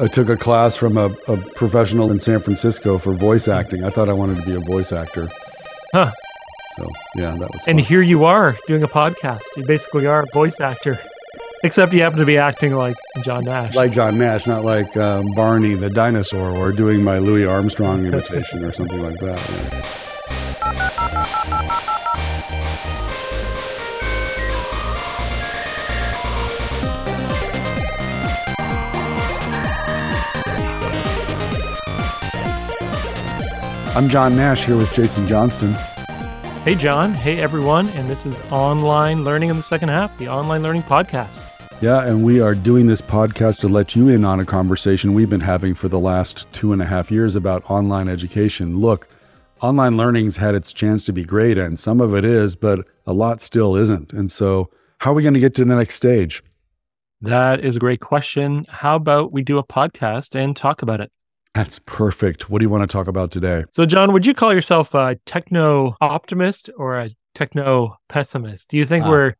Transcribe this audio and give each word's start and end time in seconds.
I 0.00 0.06
took 0.06 0.28
a 0.28 0.36
class 0.36 0.76
from 0.76 0.96
a, 0.96 1.06
a 1.26 1.36
professional 1.56 2.12
in 2.12 2.20
San 2.20 2.38
Francisco 2.38 2.98
for 2.98 3.12
voice 3.12 3.48
acting. 3.48 3.82
I 3.82 3.90
thought 3.90 4.08
I 4.08 4.12
wanted 4.12 4.36
to 4.36 4.46
be 4.46 4.54
a 4.54 4.60
voice 4.60 4.92
actor. 4.92 5.28
Huh. 5.92 6.12
So 6.76 6.88
yeah, 7.16 7.32
that 7.32 7.50
was. 7.50 7.66
And 7.66 7.78
fun. 7.78 7.84
here 7.84 8.02
you 8.02 8.24
are 8.24 8.56
doing 8.68 8.84
a 8.84 8.88
podcast. 8.88 9.42
You 9.56 9.64
basically 9.66 10.06
are 10.06 10.22
a 10.22 10.26
voice 10.32 10.60
actor, 10.60 11.00
except 11.64 11.92
you 11.92 12.00
happen 12.02 12.20
to 12.20 12.26
be 12.26 12.38
acting 12.38 12.76
like 12.76 12.94
John 13.24 13.44
Nash. 13.44 13.74
like 13.74 13.90
John 13.90 14.18
Nash, 14.18 14.46
not 14.46 14.64
like 14.64 14.96
um, 14.96 15.34
Barney 15.34 15.74
the 15.74 15.90
dinosaur, 15.90 16.50
or 16.56 16.70
doing 16.70 17.02
my 17.02 17.18
Louis 17.18 17.44
Armstrong 17.44 18.06
imitation 18.06 18.64
or 18.64 18.72
something 18.72 19.02
like 19.02 19.18
that. 19.18 19.97
I'm 33.98 34.08
John 34.08 34.36
Nash 34.36 34.64
here 34.64 34.76
with 34.76 34.94
Jason 34.94 35.26
Johnston. 35.26 35.72
hey, 36.62 36.76
John. 36.76 37.12
Hey, 37.12 37.40
everyone. 37.40 37.90
And 37.90 38.08
this 38.08 38.26
is 38.26 38.40
Online 38.52 39.24
Learning 39.24 39.50
in 39.50 39.56
the 39.56 39.62
Second 39.62 39.88
Half, 39.88 40.16
the 40.18 40.28
Online 40.28 40.62
Learning 40.62 40.82
Podcast. 40.82 41.42
Yeah, 41.82 42.06
and 42.06 42.22
we 42.22 42.40
are 42.40 42.54
doing 42.54 42.86
this 42.86 43.00
podcast 43.00 43.58
to 43.58 43.68
let 43.68 43.96
you 43.96 44.06
in 44.06 44.24
on 44.24 44.38
a 44.38 44.44
conversation 44.44 45.14
we've 45.14 45.28
been 45.28 45.40
having 45.40 45.74
for 45.74 45.88
the 45.88 45.98
last 45.98 46.46
two 46.52 46.72
and 46.72 46.80
a 46.80 46.86
half 46.86 47.10
years 47.10 47.34
about 47.34 47.68
online 47.68 48.06
education. 48.06 48.78
Look, 48.78 49.08
online 49.62 49.96
learning's 49.96 50.36
had 50.36 50.54
its 50.54 50.72
chance 50.72 51.04
to 51.06 51.12
be 51.12 51.24
great, 51.24 51.58
and 51.58 51.76
some 51.76 52.00
of 52.00 52.14
it 52.14 52.24
is, 52.24 52.54
but 52.54 52.86
a 53.04 53.12
lot 53.12 53.40
still 53.40 53.74
isn't. 53.74 54.12
And 54.12 54.30
so, 54.30 54.70
how 54.98 55.10
are 55.10 55.14
we 55.14 55.22
going 55.22 55.34
to 55.34 55.40
get 55.40 55.56
to 55.56 55.64
the 55.64 55.74
next 55.74 55.96
stage? 55.96 56.44
That 57.20 57.64
is 57.64 57.74
a 57.74 57.80
great 57.80 57.98
question. 57.98 58.64
How 58.68 58.94
about 58.94 59.32
we 59.32 59.42
do 59.42 59.58
a 59.58 59.64
podcast 59.64 60.36
and 60.36 60.56
talk 60.56 60.82
about 60.82 61.00
it? 61.00 61.10
That's 61.58 61.80
perfect. 61.86 62.48
What 62.48 62.60
do 62.60 62.64
you 62.64 62.70
want 62.70 62.88
to 62.88 62.96
talk 62.96 63.08
about 63.08 63.32
today? 63.32 63.64
So, 63.72 63.84
John, 63.84 64.12
would 64.12 64.24
you 64.24 64.32
call 64.32 64.54
yourself 64.54 64.94
a 64.94 65.18
techno 65.26 65.96
optimist 66.00 66.70
or 66.76 66.96
a 66.96 67.10
techno 67.34 67.96
pessimist? 68.08 68.68
Do 68.68 68.76
you 68.76 68.84
think 68.84 69.04
Ah. 69.04 69.10
we're 69.10 69.34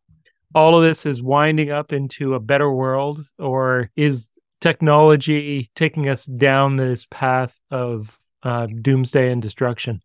all 0.53 0.77
of 0.77 0.83
this 0.83 1.07
is 1.07 1.23
winding 1.23 1.71
up 1.71 1.93
into 1.93 2.35
a 2.35 2.41
better 2.41 2.73
world, 2.73 3.25
or 3.39 3.91
is 3.95 4.31
technology 4.61 5.71
taking 5.77 6.09
us 6.09 6.25
down 6.25 6.75
this 6.75 7.07
path 7.09 7.61
of 7.71 8.19
uh, 8.43 8.67
doomsday 8.67 9.31
and 9.31 9.41
destruction? 9.41 10.03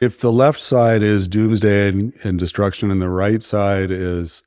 If 0.00 0.18
the 0.18 0.32
left 0.32 0.58
side 0.58 1.04
is 1.04 1.28
doomsday 1.28 1.90
and, 1.90 2.12
and 2.24 2.40
destruction, 2.40 2.90
and 2.90 3.00
the 3.00 3.08
right 3.08 3.40
side 3.40 3.92
is 3.92 4.42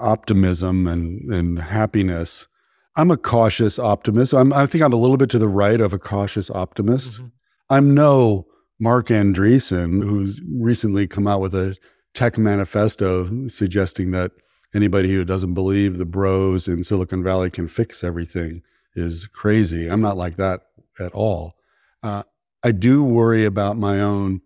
optimism 0.00 0.88
and, 0.88 1.32
and 1.32 1.60
happiness, 1.60 2.48
I'm 2.96 3.10
a 3.10 3.16
cautious 3.16 3.78
optimist. 3.78 4.34
I'm, 4.34 4.52
I 4.52 4.66
think 4.66 4.82
I'm 4.84 4.92
a 4.92 4.96
little 4.96 5.16
bit 5.16 5.30
to 5.30 5.38
the 5.38 5.48
right 5.48 5.80
of 5.80 5.92
a 5.92 5.98
cautious 5.98 6.50
optimist. 6.50 7.20
Mhm. 7.20 7.32
I'm 7.70 7.94
no 7.94 8.46
Marc 8.78 9.06
Andreessen, 9.06 10.02
who's 10.02 10.42
recently 10.58 11.06
come 11.06 11.26
out 11.26 11.40
with 11.40 11.54
a 11.54 11.76
tech 12.14 12.36
manifesto 12.36 13.48
suggesting 13.48 14.10
that 14.10 14.32
anybody 14.74 15.08
who 15.10 15.24
doesn't 15.24 15.54
believe 15.54 15.96
the 15.96 16.04
bros 16.04 16.68
in 16.68 16.84
Silicon 16.84 17.22
Valley 17.22 17.50
can 17.50 17.68
fix 17.68 18.04
everything 18.04 18.62
is 18.94 19.26
crazy. 19.26 19.88
I'm 19.88 20.02
not 20.02 20.16
like 20.18 20.36
that 20.36 20.62
at 21.00 21.12
all. 21.12 21.54
Uh, 22.02 22.24
I 22.62 22.72
do 22.72 23.02
worry 23.02 23.44
about 23.44 23.76
my 23.78 24.00
own 24.00 24.42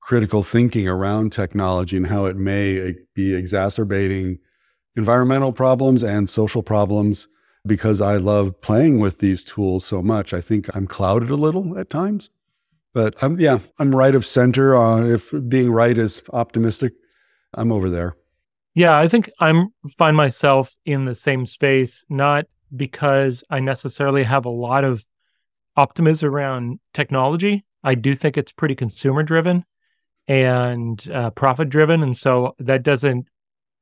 critical 0.00 0.42
thinking 0.42 0.88
around 0.88 1.32
technology 1.32 1.96
and 1.96 2.06
how 2.06 2.24
it 2.24 2.36
may 2.36 2.94
be 3.14 3.34
exacerbating 3.34 4.38
environmental 4.96 5.52
problems 5.52 6.02
and 6.02 6.28
social 6.28 6.62
problems 6.62 7.28
because 7.66 8.00
I 8.00 8.16
love 8.16 8.60
playing 8.60 8.98
with 8.98 9.18
these 9.18 9.42
tools 9.42 9.84
so 9.84 10.02
much. 10.02 10.34
I 10.34 10.40
think 10.40 10.74
I'm 10.74 10.86
clouded 10.86 11.30
a 11.30 11.36
little 11.36 11.78
at 11.78 11.90
times. 11.90 12.30
But 12.92 13.20
I'm 13.22 13.40
yeah, 13.40 13.58
I'm 13.80 13.94
right 13.94 14.14
of 14.14 14.24
center 14.24 14.74
on 14.74 15.04
if 15.10 15.34
being 15.48 15.72
right 15.72 15.98
is 15.98 16.22
optimistic, 16.32 16.92
I'm 17.52 17.72
over 17.72 17.90
there. 17.90 18.16
Yeah, 18.74 18.96
I 18.96 19.08
think 19.08 19.30
I'm 19.40 19.68
find 19.98 20.16
myself 20.16 20.76
in 20.84 21.04
the 21.04 21.14
same 21.14 21.44
space, 21.44 22.04
not 22.08 22.46
because 22.74 23.42
I 23.50 23.60
necessarily 23.60 24.22
have 24.24 24.44
a 24.44 24.50
lot 24.50 24.84
of 24.84 25.04
optimism 25.76 26.32
around 26.32 26.78
technology. 26.92 27.64
I 27.82 27.96
do 27.96 28.14
think 28.14 28.36
it's 28.36 28.52
pretty 28.52 28.76
consumer 28.76 29.24
driven 29.24 29.64
and 30.28 31.10
uh, 31.12 31.30
profit 31.30 31.68
driven, 31.68 32.02
and 32.02 32.16
so 32.16 32.54
that 32.60 32.84
doesn't 32.84 33.26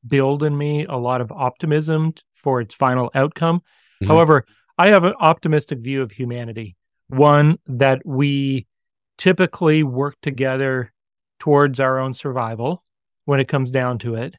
build 0.06 0.43
in 0.43 0.56
me 0.56 0.87
a 0.87 0.97
lot 0.97 1.21
of 1.21 1.31
optimism 1.31 2.15
for 2.35 2.61
its 2.61 2.75
final 2.75 3.11
outcome. 3.15 3.62
Mhm. 4.03 4.07
However, 4.07 4.45
I 4.79 4.89
have 4.89 5.05
an 5.05 5.15
optimistic 5.21 5.79
view 5.81 6.03
of 6.03 6.13
humanity, 6.13 6.77
one 7.09 7.59
that 7.67 8.05
we 8.05 8.67
typically 9.19 9.83
work 9.83 10.17
together 10.23 10.93
towards 11.39 11.81
our 11.81 11.99
own 11.99 12.15
survival 12.15 12.85
when 13.25 13.41
it 13.41 13.49
comes 13.49 13.71
down 13.71 13.99
to 13.99 14.15
it 14.15 14.37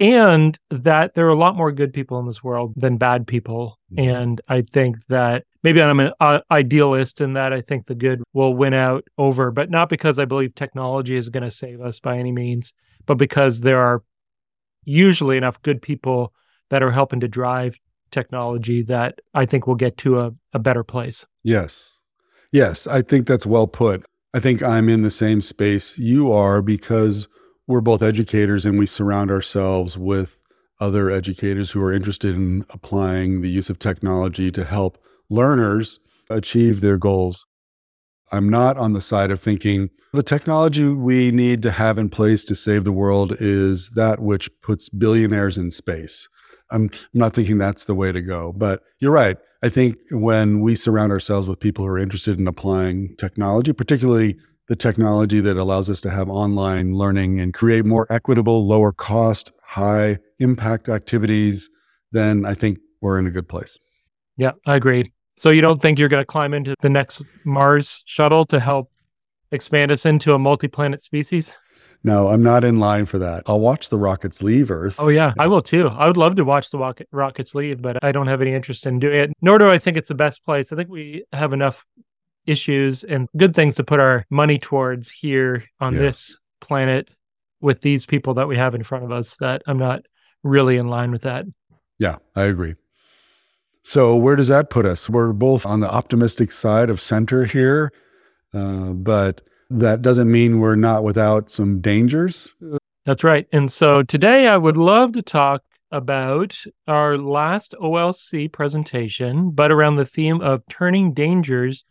and 0.00 0.58
that 0.70 1.14
there 1.14 1.26
are 1.26 1.30
a 1.30 1.38
lot 1.38 1.56
more 1.56 1.70
good 1.70 1.92
people 1.92 2.18
in 2.18 2.26
this 2.26 2.42
world 2.42 2.72
than 2.74 2.96
bad 2.96 3.26
people. 3.26 3.78
Mhm. 3.92 4.08
And 4.08 4.40
I 4.48 4.62
think 4.62 4.96
that 5.08 5.44
maybe 5.62 5.82
I'm 5.82 6.00
an 6.00 6.12
uh, 6.20 6.40
idealist 6.50 7.20
in 7.20 7.34
that 7.34 7.52
I 7.52 7.60
think 7.60 7.84
the 7.86 7.94
good 7.94 8.22
will 8.32 8.54
win 8.54 8.72
out 8.72 9.04
over, 9.18 9.50
but 9.50 9.70
not 9.70 9.90
because 9.90 10.18
I 10.18 10.24
believe 10.24 10.54
technology 10.54 11.16
is 11.16 11.28
going 11.28 11.42
to 11.42 11.50
save 11.50 11.80
us 11.82 12.00
by 12.00 12.16
any 12.18 12.32
means, 12.32 12.72
but 13.06 13.16
because 13.16 13.60
there 13.60 13.78
are 13.78 14.02
usually 14.84 15.36
enough 15.36 15.60
good 15.62 15.82
people 15.82 16.32
that 16.70 16.82
are 16.82 16.90
helping 16.90 17.20
to 17.20 17.28
drive 17.28 17.78
technology 18.10 18.82
that 18.82 19.20
I 19.34 19.46
think 19.46 19.66
will 19.66 19.74
get 19.74 19.96
to 19.98 20.20
a, 20.20 20.32
a 20.52 20.58
better 20.58 20.84
place. 20.84 21.26
Yes. 21.42 21.98
Yes, 22.52 22.86
I 22.86 23.02
think 23.02 23.26
that's 23.26 23.46
well 23.46 23.66
put. 23.66 24.04
I 24.34 24.40
think 24.40 24.62
I'm 24.62 24.88
in 24.88 25.02
the 25.02 25.10
same 25.10 25.40
space 25.40 25.98
you 25.98 26.32
are 26.32 26.62
because 26.62 27.28
we're 27.66 27.80
both 27.80 28.02
educators 28.02 28.64
and 28.64 28.78
we 28.78 28.86
surround 28.86 29.30
ourselves 29.30 29.96
with 29.96 30.40
other 30.80 31.10
educators 31.10 31.70
who 31.70 31.82
are 31.82 31.92
interested 31.92 32.34
in 32.34 32.64
applying 32.70 33.42
the 33.42 33.50
use 33.50 33.70
of 33.70 33.78
technology 33.78 34.50
to 34.50 34.64
help 34.64 34.98
learners 35.28 36.00
achieve 36.30 36.80
their 36.80 36.96
goals. 36.96 37.46
I'm 38.32 38.48
not 38.48 38.76
on 38.76 38.92
the 38.92 39.00
side 39.00 39.30
of 39.30 39.40
thinking 39.40 39.90
the 40.12 40.22
technology 40.24 40.88
we 40.88 41.30
need 41.30 41.62
to 41.62 41.70
have 41.70 41.96
in 41.96 42.08
place 42.08 42.44
to 42.44 42.54
save 42.56 42.84
the 42.84 42.92
world 42.92 43.36
is 43.38 43.90
that 43.90 44.18
which 44.20 44.50
puts 44.60 44.88
billionaires 44.88 45.56
in 45.56 45.70
space. 45.70 46.28
I'm, 46.70 46.84
I'm 46.84 46.90
not 47.12 47.34
thinking 47.34 47.58
that's 47.58 47.84
the 47.84 47.94
way 47.94 48.12
to 48.12 48.22
go, 48.22 48.52
but 48.52 48.82
you're 48.98 49.12
right. 49.12 49.36
I 49.62 49.68
think 49.68 49.98
when 50.10 50.60
we 50.60 50.74
surround 50.74 51.12
ourselves 51.12 51.48
with 51.48 51.60
people 51.60 51.84
who 51.84 51.90
are 51.90 51.98
interested 51.98 52.38
in 52.38 52.48
applying 52.48 53.14
technology, 53.16 53.72
particularly 53.72 54.36
the 54.68 54.76
technology 54.76 55.40
that 55.40 55.56
allows 55.56 55.90
us 55.90 56.00
to 56.02 56.10
have 56.10 56.28
online 56.28 56.94
learning 56.94 57.40
and 57.40 57.52
create 57.52 57.84
more 57.84 58.06
equitable, 58.10 58.66
lower 58.66 58.92
cost, 58.92 59.52
high 59.64 60.18
impact 60.38 60.88
activities, 60.88 61.68
then 62.12 62.46
I 62.46 62.54
think 62.54 62.78
we're 63.00 63.18
in 63.18 63.26
a 63.26 63.30
good 63.30 63.48
place. 63.48 63.78
Yeah, 64.36 64.52
I 64.66 64.76
agree. 64.76 65.12
So 65.36 65.50
you 65.50 65.60
don't 65.60 65.80
think 65.80 65.98
you're 65.98 66.08
going 66.08 66.22
to 66.22 66.26
climb 66.26 66.54
into 66.54 66.74
the 66.80 66.88
next 66.88 67.22
Mars 67.44 68.02
shuttle 68.06 68.44
to 68.46 68.60
help 68.60 68.90
expand 69.52 69.90
us 69.90 70.06
into 70.06 70.34
a 70.34 70.38
multi-planet 70.38 71.02
species? 71.02 71.54
No, 72.02 72.28
I'm 72.28 72.42
not 72.42 72.64
in 72.64 72.78
line 72.78 73.04
for 73.04 73.18
that. 73.18 73.42
I'll 73.46 73.60
watch 73.60 73.90
the 73.90 73.98
rockets 73.98 74.42
leave 74.42 74.70
Earth. 74.70 74.96
Oh 74.98 75.08
yeah, 75.08 75.34
I 75.38 75.46
will 75.48 75.60
too. 75.60 75.88
I 75.88 76.06
would 76.06 76.16
love 76.16 76.34
to 76.36 76.44
watch 76.44 76.70
the 76.70 76.78
rocket, 76.78 77.08
rockets 77.12 77.54
leave, 77.54 77.82
but 77.82 78.02
I 78.02 78.10
don't 78.12 78.26
have 78.26 78.40
any 78.40 78.52
interest 78.54 78.86
in 78.86 78.98
doing 78.98 79.14
it. 79.16 79.32
Nor 79.42 79.58
do 79.58 79.68
I 79.68 79.78
think 79.78 79.96
it's 79.98 80.08
the 80.08 80.14
best 80.14 80.44
place. 80.44 80.72
I 80.72 80.76
think 80.76 80.88
we 80.88 81.24
have 81.32 81.52
enough 81.52 81.84
issues 82.46 83.04
and 83.04 83.28
good 83.36 83.54
things 83.54 83.74
to 83.74 83.84
put 83.84 84.00
our 84.00 84.24
money 84.30 84.58
towards 84.58 85.10
here 85.10 85.64
on 85.78 85.92
Yeah. 85.94 86.00
this 86.00 86.38
planet 86.60 87.10
with 87.60 87.82
these 87.82 88.06
people 88.06 88.32
that 88.34 88.48
we 88.48 88.56
have 88.56 88.74
in 88.74 88.82
front 88.82 89.04
of 89.04 89.12
us 89.12 89.36
that 89.36 89.60
I'm 89.66 89.78
not 89.78 90.02
really 90.42 90.78
in 90.78 90.88
line 90.88 91.10
with 91.10 91.22
that. 91.22 91.44
Yeah, 91.98 92.16
I 92.34 92.44
agree. 92.44 92.76
So, 93.82 94.16
where 94.16 94.36
does 94.36 94.48
that 94.48 94.70
put 94.70 94.86
us? 94.86 95.08
We're 95.10 95.32
both 95.34 95.66
on 95.66 95.80
the 95.80 95.90
optimistic 95.90 96.50
side 96.52 96.88
of 96.88 97.00
center 97.00 97.44
here, 97.44 97.92
uh, 98.54 98.90
but 98.90 99.42
that 99.70 100.02
doesn't 100.02 100.30
mean 100.30 100.58
we're 100.60 100.76
not 100.76 101.04
without 101.04 101.50
some 101.50 101.80
dangers. 101.80 102.52
That's 103.06 103.24
right. 103.24 103.46
And 103.52 103.70
so 103.70 104.02
today 104.02 104.46
I 104.48 104.56
would 104.56 104.76
love 104.76 105.12
to 105.12 105.22
talk 105.22 105.62
about 105.92 106.56
our 106.86 107.18
last 107.18 107.74
OLC 107.80 108.50
presentation, 108.52 109.50
but 109.50 109.72
around 109.72 109.96
the 109.96 110.04
theme 110.04 110.40
of 110.40 110.62
turning 110.68 111.12
dangers 111.12 111.84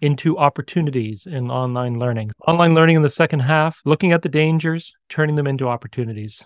into 0.00 0.36
opportunities 0.38 1.26
in 1.26 1.50
online 1.50 1.98
learning. 1.98 2.30
Online 2.48 2.74
learning 2.74 2.96
in 2.96 3.02
the 3.02 3.10
second 3.10 3.40
half, 3.40 3.80
looking 3.84 4.12
at 4.12 4.22
the 4.22 4.28
dangers, 4.28 4.94
turning 5.08 5.36
them 5.36 5.46
into 5.46 5.68
opportunities. 5.68 6.42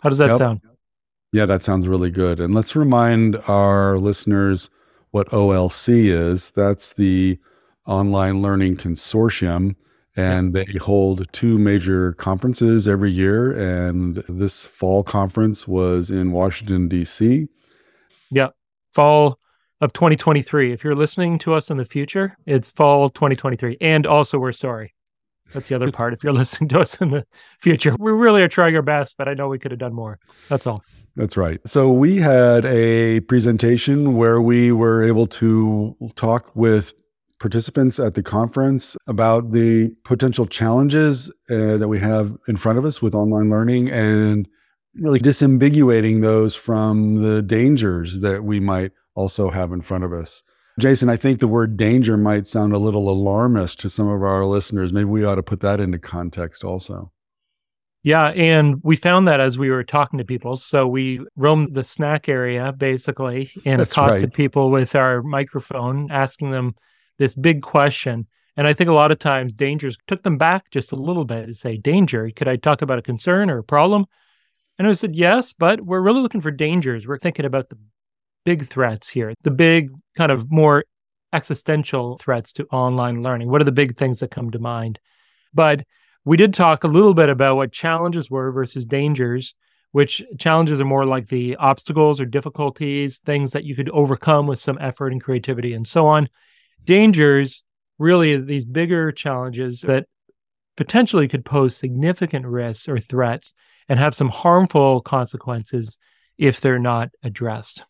How 0.00 0.08
does 0.08 0.18
that 0.18 0.30
Yep. 0.30 0.38
sound? 0.38 0.60
Yeah, 1.32 1.46
that 1.46 1.62
sounds 1.62 1.88
really 1.88 2.10
good. 2.10 2.38
And 2.40 2.54
let's 2.54 2.76
remind 2.76 3.36
our 3.48 3.98
listeners 3.98 4.70
what 5.10 5.28
OLC 5.32 6.08
is. 6.08 6.50
That's 6.52 6.92
the 6.92 7.38
Online 7.86 8.40
Learning 8.40 8.76
Consortium. 8.76 9.74
And 10.16 10.54
they 10.54 10.66
hold 10.80 11.26
two 11.32 11.58
major 11.58 12.12
conferences 12.12 12.86
every 12.86 13.10
year. 13.10 13.50
And 13.52 14.16
this 14.28 14.64
fall 14.64 15.02
conference 15.02 15.66
was 15.66 16.10
in 16.10 16.30
Washington, 16.30 16.88
D.C. 16.88 17.48
Yeah, 18.30 18.48
fall 18.92 19.38
of 19.80 19.92
2023. 19.92 20.72
If 20.72 20.84
you're 20.84 20.94
listening 20.94 21.38
to 21.40 21.54
us 21.54 21.70
in 21.70 21.78
the 21.78 21.84
future, 21.84 22.36
it's 22.46 22.70
fall 22.70 23.10
2023. 23.10 23.76
And 23.80 24.06
also, 24.06 24.38
we're 24.38 24.52
sorry. 24.52 24.94
That's 25.52 25.68
the 25.68 25.74
other 25.74 25.90
part. 25.90 26.14
If 26.14 26.24
you're 26.24 26.32
listening 26.44 26.68
to 26.70 26.80
us 26.80 27.00
in 27.00 27.10
the 27.10 27.26
future, 27.60 27.94
we 27.98 28.12
really 28.12 28.42
are 28.42 28.48
trying 28.48 28.76
our 28.76 28.82
best, 28.82 29.16
but 29.16 29.28
I 29.28 29.34
know 29.34 29.48
we 29.48 29.58
could 29.58 29.70
have 29.70 29.80
done 29.80 29.94
more. 29.94 30.18
That's 30.48 30.66
all. 30.66 30.82
That's 31.16 31.36
right. 31.36 31.60
So 31.66 31.92
we 31.92 32.16
had 32.16 32.64
a 32.64 33.20
presentation 33.20 34.16
where 34.16 34.40
we 34.40 34.72
were 34.72 35.02
able 35.04 35.28
to 35.28 35.96
talk 36.16 36.54
with 36.56 36.92
participants 37.44 38.00
at 38.00 38.14
the 38.14 38.22
conference 38.22 38.96
about 39.06 39.52
the 39.52 39.94
potential 40.02 40.46
challenges 40.46 41.28
uh, 41.50 41.76
that 41.76 41.88
we 41.88 41.98
have 41.98 42.34
in 42.48 42.56
front 42.56 42.78
of 42.78 42.86
us 42.86 43.02
with 43.02 43.14
online 43.14 43.50
learning 43.50 43.90
and 43.90 44.48
really 44.94 45.20
disambiguating 45.20 46.22
those 46.22 46.54
from 46.54 47.20
the 47.20 47.42
dangers 47.42 48.20
that 48.20 48.44
we 48.44 48.60
might 48.60 48.92
also 49.14 49.50
have 49.50 49.72
in 49.72 49.82
front 49.82 50.04
of 50.04 50.10
us. 50.10 50.42
Jason, 50.80 51.10
I 51.10 51.18
think 51.18 51.40
the 51.40 51.46
word 51.46 51.76
danger 51.76 52.16
might 52.16 52.46
sound 52.46 52.72
a 52.72 52.78
little 52.78 53.10
alarmist 53.10 53.78
to 53.80 53.90
some 53.90 54.08
of 54.08 54.22
our 54.22 54.46
listeners. 54.46 54.90
Maybe 54.94 55.04
we 55.04 55.26
ought 55.26 55.34
to 55.34 55.42
put 55.42 55.60
that 55.60 55.80
into 55.80 55.98
context 55.98 56.64
also. 56.64 57.12
Yeah, 58.02 58.28
and 58.28 58.80
we 58.82 58.96
found 58.96 59.28
that 59.28 59.40
as 59.40 59.58
we 59.58 59.68
were 59.68 59.84
talking 59.84 60.16
to 60.16 60.24
people. 60.24 60.56
So 60.56 60.86
we 60.86 61.20
roamed 61.36 61.74
the 61.74 61.84
snack 61.84 62.26
area 62.26 62.72
basically 62.72 63.50
and 63.66 63.80
That's 63.80 63.92
accosted 63.92 64.22
right. 64.22 64.32
people 64.32 64.70
with 64.70 64.94
our 64.94 65.22
microphone, 65.22 66.10
asking 66.10 66.50
them 66.50 66.74
this 67.18 67.34
big 67.34 67.62
question. 67.62 68.26
And 68.56 68.66
I 68.66 68.72
think 68.72 68.88
a 68.88 68.94
lot 68.94 69.10
of 69.10 69.18
times 69.18 69.52
dangers 69.52 69.96
took 70.06 70.22
them 70.22 70.38
back 70.38 70.70
just 70.70 70.92
a 70.92 70.96
little 70.96 71.24
bit 71.24 71.46
to 71.46 71.54
say, 71.54 71.76
Danger, 71.76 72.30
could 72.34 72.48
I 72.48 72.56
talk 72.56 72.82
about 72.82 72.98
a 72.98 73.02
concern 73.02 73.50
or 73.50 73.58
a 73.58 73.64
problem? 73.64 74.06
And 74.78 74.86
I 74.88 74.92
said, 74.92 75.16
Yes, 75.16 75.52
but 75.52 75.80
we're 75.80 76.00
really 76.00 76.20
looking 76.20 76.40
for 76.40 76.50
dangers. 76.50 77.06
We're 77.06 77.18
thinking 77.18 77.44
about 77.44 77.68
the 77.68 77.78
big 78.44 78.66
threats 78.66 79.08
here, 79.10 79.34
the 79.42 79.50
big 79.50 79.90
kind 80.16 80.30
of 80.30 80.50
more 80.50 80.84
existential 81.32 82.18
threats 82.18 82.52
to 82.54 82.66
online 82.66 83.22
learning. 83.22 83.50
What 83.50 83.60
are 83.60 83.64
the 83.64 83.72
big 83.72 83.96
things 83.96 84.20
that 84.20 84.30
come 84.30 84.50
to 84.52 84.58
mind? 84.58 85.00
But 85.52 85.84
we 86.24 86.36
did 86.36 86.54
talk 86.54 86.84
a 86.84 86.88
little 86.88 87.14
bit 87.14 87.28
about 87.28 87.56
what 87.56 87.72
challenges 87.72 88.30
were 88.30 88.50
versus 88.52 88.84
dangers, 88.84 89.54
which 89.92 90.22
challenges 90.38 90.80
are 90.80 90.84
more 90.84 91.04
like 91.04 91.28
the 91.28 91.56
obstacles 91.56 92.20
or 92.20 92.24
difficulties, 92.24 93.18
things 93.18 93.52
that 93.52 93.64
you 93.64 93.74
could 93.74 93.90
overcome 93.90 94.46
with 94.46 94.58
some 94.58 94.78
effort 94.80 95.12
and 95.12 95.22
creativity 95.22 95.74
and 95.74 95.86
so 95.86 96.06
on. 96.06 96.28
Dangers, 96.84 97.64
really, 97.98 98.36
these 98.36 98.64
bigger 98.64 99.12
challenges 99.12 99.80
that 99.82 100.06
potentially 100.76 101.28
could 101.28 101.44
pose 101.44 101.76
significant 101.76 102.46
risks 102.46 102.88
or 102.88 102.98
threats 102.98 103.54
and 103.88 103.98
have 103.98 104.14
some 104.14 104.28
harmful 104.28 105.00
consequences 105.00 105.98
if 106.38 106.60
they're 106.60 106.78
not 106.78 107.10
addressed. 107.22 107.84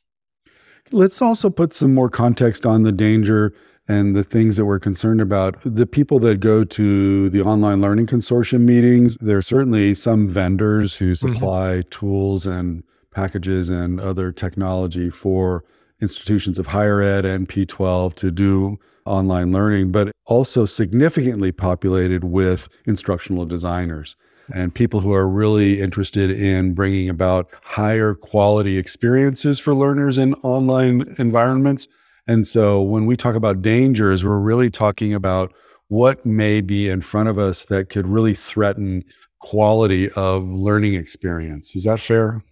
Let's 0.93 1.23
also 1.23 1.49
put 1.49 1.73
some 1.73 1.95
more 1.95 2.11
context 2.11 2.67
on 2.67 2.83
the 2.83 2.93
danger 2.93 3.55
and 3.89 4.15
the 4.17 4.25
things 4.25 4.57
that 4.57 4.65
we're 4.65 4.79
concerned 4.79 5.21
about. 5.21 5.57
The 5.65 5.87
people 5.87 6.19
that 6.21 6.41
go 6.41 6.65
to 6.65 7.31
the 7.31 7.43
online 7.43 7.81
learning 7.81 8.07
consortium 8.07 8.63
meetings, 8.63 9.17
there 9.21 9.39
are 9.39 9.43
certainly 9.43 9.95
some 9.95 10.29
vendors 10.29 10.95
who 10.95 11.13
mm-hmm. 11.13 11.33
supply 11.33 11.69
mm-hmm. 11.69 11.89
tools 11.91 12.47
and 12.47 12.83
packages 13.11 13.71
and 13.71 14.01
other 14.01 14.33
technology 14.33 15.11
for 15.11 15.65
institutions 16.05 16.59
of 16.59 16.69
higher 16.69 17.03
ed 17.03 17.25
and 17.25 17.49
P12 17.49 18.15
to 18.15 18.31
do 18.31 18.79
online 19.05 19.51
learning, 19.53 19.91
but 19.91 20.13
also 20.27 20.65
significantly 20.65 21.51
populated 21.51 22.25
with 22.25 22.69
instructional 22.87 23.45
designers 23.45 24.17
and 24.53 24.75
people 24.75 25.01
who 25.01 25.13
are 25.13 25.29
really 25.29 25.81
interested 25.81 26.31
in 26.31 26.75
bringing 26.75 27.09
about 27.09 27.49
higher 27.63 28.15
quality 28.15 28.79
experiences 28.79 29.59
for 29.59 29.75
learners 29.75 30.19
in 30.19 30.35
online 30.37 31.15
environments. 31.19 31.89
And 32.27 32.47
so 32.47 32.83
when 32.83 33.07
we 33.07 33.17
talk 33.17 33.35
about 33.35 33.63
dangers, 33.63 34.25
we're 34.25 34.39
really 34.39 34.71
talking 34.71 35.15
about 35.15 35.53
what 35.89 36.25
may 36.25 36.61
be 36.61 36.89
in 36.89 37.03
front 37.03 37.29
of 37.29 37.39
us 37.39 37.67
that 37.67 37.89
could 37.89 38.07
really 38.07 38.35
threaten 38.35 39.05
quality 39.41 40.11
of 40.13 40.49
learning 40.49 40.95
experience. 40.95 41.77
Is 41.77 41.85
that 41.85 42.01
fair? 42.01 42.43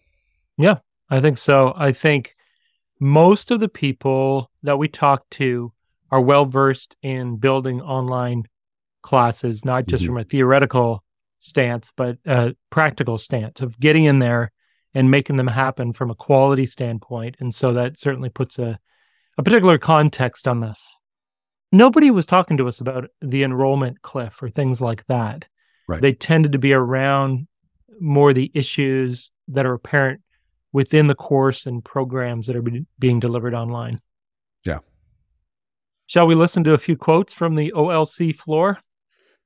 Yeah, 0.58 0.78
I 1.10 1.20
think 1.20 1.38
so. 1.38 1.72
I 1.76 1.92
think 1.92 2.31
most 3.02 3.50
of 3.50 3.58
the 3.58 3.68
people 3.68 4.48
that 4.62 4.78
we 4.78 4.86
talk 4.86 5.28
to 5.28 5.72
are 6.12 6.20
well 6.20 6.44
versed 6.44 6.94
in 7.02 7.36
building 7.36 7.80
online 7.80 8.44
classes, 9.02 9.64
not 9.64 9.86
just 9.86 10.04
mm-hmm. 10.04 10.12
from 10.12 10.18
a 10.18 10.24
theoretical 10.24 11.02
stance, 11.40 11.92
but 11.96 12.18
a 12.24 12.54
practical 12.70 13.18
stance 13.18 13.60
of 13.60 13.76
getting 13.80 14.04
in 14.04 14.20
there 14.20 14.52
and 14.94 15.10
making 15.10 15.36
them 15.36 15.48
happen 15.48 15.92
from 15.92 16.12
a 16.12 16.14
quality 16.14 16.64
standpoint. 16.64 17.34
And 17.40 17.52
so 17.52 17.72
that 17.72 17.98
certainly 17.98 18.28
puts 18.28 18.56
a, 18.60 18.78
a 19.36 19.42
particular 19.42 19.78
context 19.78 20.46
on 20.46 20.60
this. 20.60 20.96
Nobody 21.72 22.12
was 22.12 22.24
talking 22.24 22.56
to 22.58 22.68
us 22.68 22.80
about 22.80 23.10
the 23.20 23.42
enrollment 23.42 24.00
cliff 24.02 24.40
or 24.40 24.48
things 24.48 24.80
like 24.80 25.04
that. 25.06 25.48
Right. 25.88 26.00
They 26.00 26.12
tended 26.12 26.52
to 26.52 26.58
be 26.58 26.72
around 26.72 27.48
more 28.00 28.32
the 28.32 28.52
issues 28.54 29.32
that 29.48 29.66
are 29.66 29.74
apparent 29.74 30.21
within 30.72 31.06
the 31.06 31.14
course 31.14 31.66
and 31.66 31.84
programs 31.84 32.46
that 32.46 32.56
are 32.56 32.62
be- 32.62 32.86
being 32.98 33.20
delivered 33.20 33.54
online. 33.54 34.00
Yeah. 34.64 34.78
Shall 36.06 36.26
we 36.26 36.34
listen 36.34 36.64
to 36.64 36.72
a 36.74 36.78
few 36.78 36.96
quotes 36.96 37.32
from 37.32 37.56
the 37.56 37.72
OLC 37.74 38.34
floor? 38.34 38.78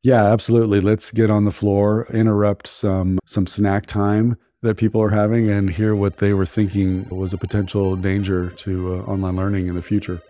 Yeah, 0.02 0.24
absolutely. 0.24 0.80
Let's 0.80 1.10
get 1.10 1.30
on 1.30 1.44
the 1.44 1.50
floor, 1.50 2.06
interrupt 2.12 2.68
some 2.68 3.18
some 3.24 3.46
snack 3.46 3.86
time 3.86 4.36
that 4.62 4.76
people 4.76 5.02
are 5.02 5.10
having 5.10 5.50
and 5.50 5.70
hear 5.70 5.94
what 5.94 6.18
they 6.18 6.32
were 6.32 6.46
thinking 6.46 7.08
was 7.08 7.32
a 7.32 7.38
potential 7.38 7.96
danger 7.96 8.50
to 8.50 8.94
uh, 8.94 8.98
online 9.02 9.36
learning 9.36 9.66
in 9.66 9.74
the 9.74 9.82
future. 9.82 10.20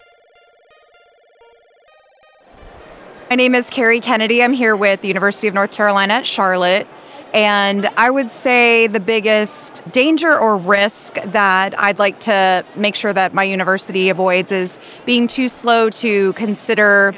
My 3.30 3.36
name 3.36 3.54
is 3.54 3.70
Carrie 3.70 4.00
Kennedy. 4.00 4.42
I'm 4.42 4.52
here 4.52 4.76
with 4.76 5.00
the 5.00 5.08
University 5.08 5.48
of 5.48 5.54
North 5.54 5.72
Carolina 5.72 6.14
at 6.14 6.26
Charlotte. 6.26 6.86
And 7.36 7.84
I 7.98 8.08
would 8.08 8.30
say 8.30 8.86
the 8.86 8.98
biggest 8.98 9.82
danger 9.92 10.38
or 10.38 10.56
risk 10.56 11.16
that 11.22 11.78
I'd 11.78 11.98
like 11.98 12.18
to 12.20 12.64
make 12.76 12.94
sure 12.94 13.12
that 13.12 13.34
my 13.34 13.42
university 13.42 14.08
avoids 14.08 14.50
is 14.50 14.78
being 15.04 15.26
too 15.26 15.46
slow 15.48 15.90
to 15.90 16.32
consider 16.32 17.14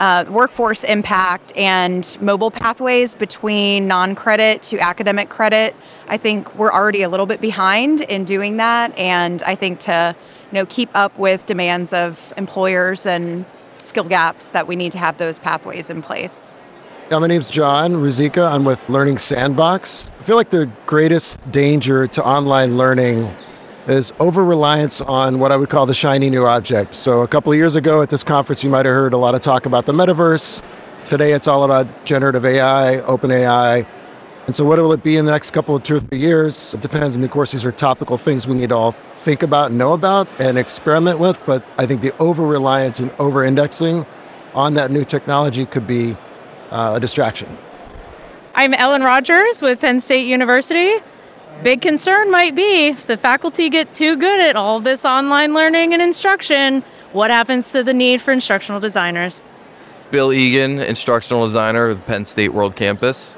uh, 0.00 0.24
workforce 0.28 0.82
impact 0.82 1.56
and 1.56 2.18
mobile 2.20 2.50
pathways 2.50 3.14
between 3.14 3.86
non 3.86 4.16
credit 4.16 4.62
to 4.62 4.80
academic 4.80 5.28
credit. 5.28 5.76
I 6.08 6.16
think 6.16 6.52
we're 6.56 6.72
already 6.72 7.02
a 7.02 7.08
little 7.08 7.26
bit 7.26 7.40
behind 7.40 8.00
in 8.00 8.24
doing 8.24 8.56
that. 8.56 8.98
And 8.98 9.44
I 9.44 9.54
think 9.54 9.78
to 9.80 10.16
you 10.50 10.58
know, 10.58 10.66
keep 10.66 10.90
up 10.92 11.16
with 11.20 11.46
demands 11.46 11.92
of 11.92 12.32
employers 12.36 13.06
and 13.06 13.44
skill 13.76 14.08
gaps 14.08 14.50
that 14.50 14.66
we 14.66 14.74
need 14.74 14.90
to 14.90 14.98
have 14.98 15.18
those 15.18 15.38
pathways 15.38 15.88
in 15.88 16.02
place. 16.02 16.52
Yeah, 17.12 17.18
my 17.18 17.26
name's 17.26 17.50
John 17.50 17.92
Ruzicka. 17.92 18.50
I'm 18.50 18.64
with 18.64 18.88
Learning 18.88 19.18
Sandbox. 19.18 20.10
I 20.18 20.22
feel 20.22 20.36
like 20.36 20.48
the 20.48 20.70
greatest 20.86 21.38
danger 21.52 22.06
to 22.06 22.24
online 22.24 22.78
learning 22.78 23.30
is 23.86 24.14
over 24.18 24.42
reliance 24.42 25.02
on 25.02 25.38
what 25.38 25.52
I 25.52 25.58
would 25.58 25.68
call 25.68 25.84
the 25.84 25.92
shiny 25.92 26.30
new 26.30 26.46
object. 26.46 26.94
So, 26.94 27.20
a 27.20 27.28
couple 27.28 27.52
of 27.52 27.58
years 27.58 27.76
ago 27.76 28.00
at 28.00 28.08
this 28.08 28.24
conference, 28.24 28.64
you 28.64 28.70
might 28.70 28.86
have 28.86 28.94
heard 28.94 29.12
a 29.12 29.18
lot 29.18 29.34
of 29.34 29.42
talk 29.42 29.66
about 29.66 29.84
the 29.84 29.92
metaverse. 29.92 30.62
Today, 31.06 31.32
it's 31.32 31.46
all 31.46 31.64
about 31.64 32.06
generative 32.06 32.46
AI, 32.46 33.00
open 33.00 33.30
AI. 33.30 33.86
And 34.46 34.56
so, 34.56 34.64
what 34.64 34.78
will 34.78 34.94
it 34.94 35.02
be 35.02 35.18
in 35.18 35.26
the 35.26 35.32
next 35.32 35.50
couple 35.50 35.76
of 35.76 35.82
two 35.82 35.96
or 35.96 36.00
three 36.00 36.18
years? 36.18 36.72
It 36.72 36.80
depends. 36.80 37.14
And 37.14 37.22
of 37.22 37.30
course, 37.30 37.52
these 37.52 37.66
are 37.66 37.72
topical 37.72 38.16
things 38.16 38.46
we 38.46 38.54
need 38.54 38.70
to 38.70 38.74
all 38.74 38.92
think 38.92 39.42
about, 39.42 39.70
know 39.70 39.92
about, 39.92 40.28
and 40.38 40.56
experiment 40.56 41.18
with. 41.18 41.44
But 41.44 41.62
I 41.76 41.84
think 41.84 42.00
the 42.00 42.16
over 42.16 42.46
reliance 42.46 43.00
and 43.00 43.10
over 43.18 43.44
indexing 43.44 44.06
on 44.54 44.72
that 44.74 44.90
new 44.90 45.04
technology 45.04 45.66
could 45.66 45.86
be 45.86 46.16
uh, 46.72 46.94
a 46.96 47.00
distraction. 47.00 47.56
I'm 48.54 48.74
Ellen 48.74 49.02
Rogers 49.02 49.62
with 49.62 49.80
Penn 49.80 50.00
State 50.00 50.26
University. 50.26 50.96
Big 51.62 51.80
concern 51.80 52.30
might 52.30 52.54
be 52.54 52.88
if 52.88 53.06
the 53.06 53.16
faculty 53.16 53.68
get 53.68 53.94
too 53.94 54.16
good 54.16 54.40
at 54.40 54.56
all 54.56 54.80
this 54.80 55.04
online 55.04 55.54
learning 55.54 55.92
and 55.92 56.02
instruction, 56.02 56.82
what 57.12 57.30
happens 57.30 57.70
to 57.72 57.84
the 57.84 57.94
need 57.94 58.20
for 58.20 58.32
instructional 58.32 58.80
designers? 58.80 59.44
Bill 60.10 60.32
Egan, 60.32 60.80
instructional 60.80 61.46
designer 61.46 61.86
of 61.86 61.98
the 61.98 62.04
Penn 62.04 62.24
State 62.24 62.48
World 62.48 62.74
Campus. 62.74 63.36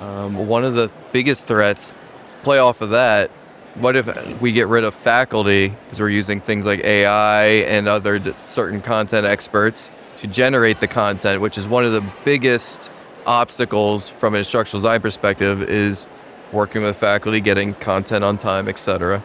Um, 0.00 0.46
one 0.46 0.64
of 0.64 0.74
the 0.74 0.90
biggest 1.12 1.46
threats, 1.46 1.94
play 2.42 2.58
off 2.58 2.80
of 2.80 2.90
that, 2.90 3.30
what 3.74 3.96
if 3.96 4.40
we 4.40 4.52
get 4.52 4.68
rid 4.68 4.84
of 4.84 4.94
faculty 4.94 5.68
because 5.68 6.00
we're 6.00 6.08
using 6.10 6.40
things 6.40 6.66
like 6.66 6.80
AI 6.80 7.44
and 7.44 7.88
other 7.88 8.18
d- 8.18 8.34
certain 8.46 8.80
content 8.80 9.26
experts 9.26 9.90
to 10.22 10.28
generate 10.28 10.78
the 10.78 10.86
content, 10.86 11.40
which 11.40 11.58
is 11.58 11.66
one 11.66 11.84
of 11.84 11.90
the 11.90 12.00
biggest 12.24 12.92
obstacles 13.26 14.08
from 14.08 14.34
an 14.34 14.38
instructional 14.38 14.80
design 14.80 15.00
perspective 15.00 15.62
is 15.62 16.08
working 16.52 16.84
with 16.84 16.96
faculty, 16.96 17.40
getting 17.40 17.74
content 17.74 18.22
on 18.22 18.38
time, 18.38 18.68
etc. 18.68 19.20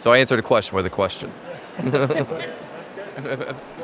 So 0.00 0.10
I 0.10 0.18
answered 0.18 0.40
a 0.40 0.42
question 0.42 0.74
with 0.74 0.86
a 0.86 0.90
question. 0.90 1.32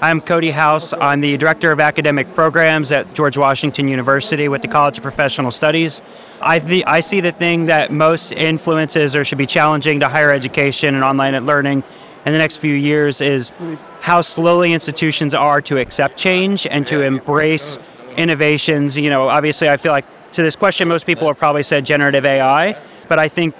I'm 0.03 0.21
Cody 0.21 0.51
House. 0.51 0.93
I'm 0.93 1.21
the 1.21 1.37
Director 1.37 1.71
of 1.71 1.79
Academic 1.79 2.35
Programs 2.35 2.91
at 2.91 3.15
George 3.15 3.39
Washington 3.39 3.87
University 3.87 4.49
with 4.49 4.63
the 4.63 4.67
College 4.67 4.97
of 4.97 5.05
Professional 5.05 5.53
Studies. 5.53 6.03
I, 6.41 6.59
th- 6.59 6.83
I 6.85 6.99
see 6.99 7.21
the 7.21 7.31
thing 7.31 7.67
that 7.67 7.93
most 7.93 8.33
influences 8.33 9.15
or 9.15 9.25
should 9.25 9.39
be 9.39 9.47
challenging 9.47 10.01
to 10.01 10.09
higher 10.09 10.33
education 10.33 10.97
and 10.97 11.05
online 11.05 11.39
learning 11.47 11.85
in 12.27 12.33
the 12.33 12.39
next 12.39 12.57
few 12.57 12.75
years 12.75 13.21
is 13.21 13.53
how 14.01 14.21
slowly 14.21 14.73
institutions 14.73 15.35
are 15.35 15.61
to 15.63 15.79
accept 15.79 16.17
change 16.17 16.67
and 16.67 16.87
to 16.87 17.03
embrace 17.03 17.79
innovations. 18.17 18.97
You 18.97 19.11
know, 19.11 19.29
obviously, 19.29 19.69
I 19.69 19.77
feel 19.77 19.93
like 19.93 20.07
to 20.33 20.43
this 20.43 20.57
question, 20.57 20.89
most 20.89 21.07
people 21.07 21.27
have 21.29 21.39
probably 21.39 21.63
said 21.63 21.85
generative 21.85 22.25
AI, 22.25 22.81
but 23.09 23.19
I 23.19 23.29
think 23.29 23.55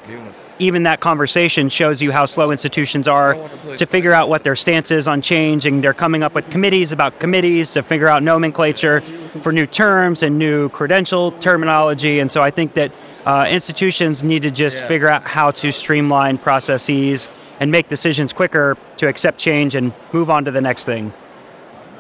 even 0.59 0.83
that 0.83 1.01
conversation 1.01 1.69
shows 1.71 2.03
you 2.03 2.13
how 2.13 2.27
slow 2.27 2.51
institutions 2.51 3.09
are 3.09 3.35
to 3.77 3.87
figure 3.87 4.13
out 4.13 4.29
what 4.29 4.45
their 4.45 4.55
stance 4.55 4.91
is 4.91 5.09
on 5.09 5.23
change, 5.23 5.65
and 5.67 5.83
they're 5.83 5.95
coming 5.95 6.23
up 6.23 6.35
with 6.35 6.51
committees 6.51 6.93
about 6.93 7.19
committees 7.19 7.71
to 7.73 7.83
figure 7.83 8.09
out 8.09 8.23
nomenclature 8.23 9.01
for 9.43 9.53
new 9.53 9.67
terms 9.67 10.23
and 10.23 10.39
new 10.39 10.69
credential 10.69 11.33
terminology. 11.33 12.21
And 12.21 12.31
so 12.31 12.43
I 12.43 12.51
think 12.51 12.75
that 12.75 12.93
uh, 13.25 13.47
institutions 13.49 14.23
need 14.23 14.43
to 14.43 14.51
just 14.51 14.83
figure 14.83 15.09
out 15.09 15.25
how 15.25 15.51
to 15.51 15.73
streamline 15.73 16.39
processes 16.39 17.29
and 17.61 17.71
make 17.71 17.89
decisions 17.89 18.33
quicker 18.33 18.77
to 18.97 19.07
accept 19.07 19.39
change 19.39 19.75
and 19.75 19.93
move 20.13 20.31
on 20.31 20.45
to 20.47 20.51
the 20.51 20.61
next 20.61 20.85
thing. 20.85 21.13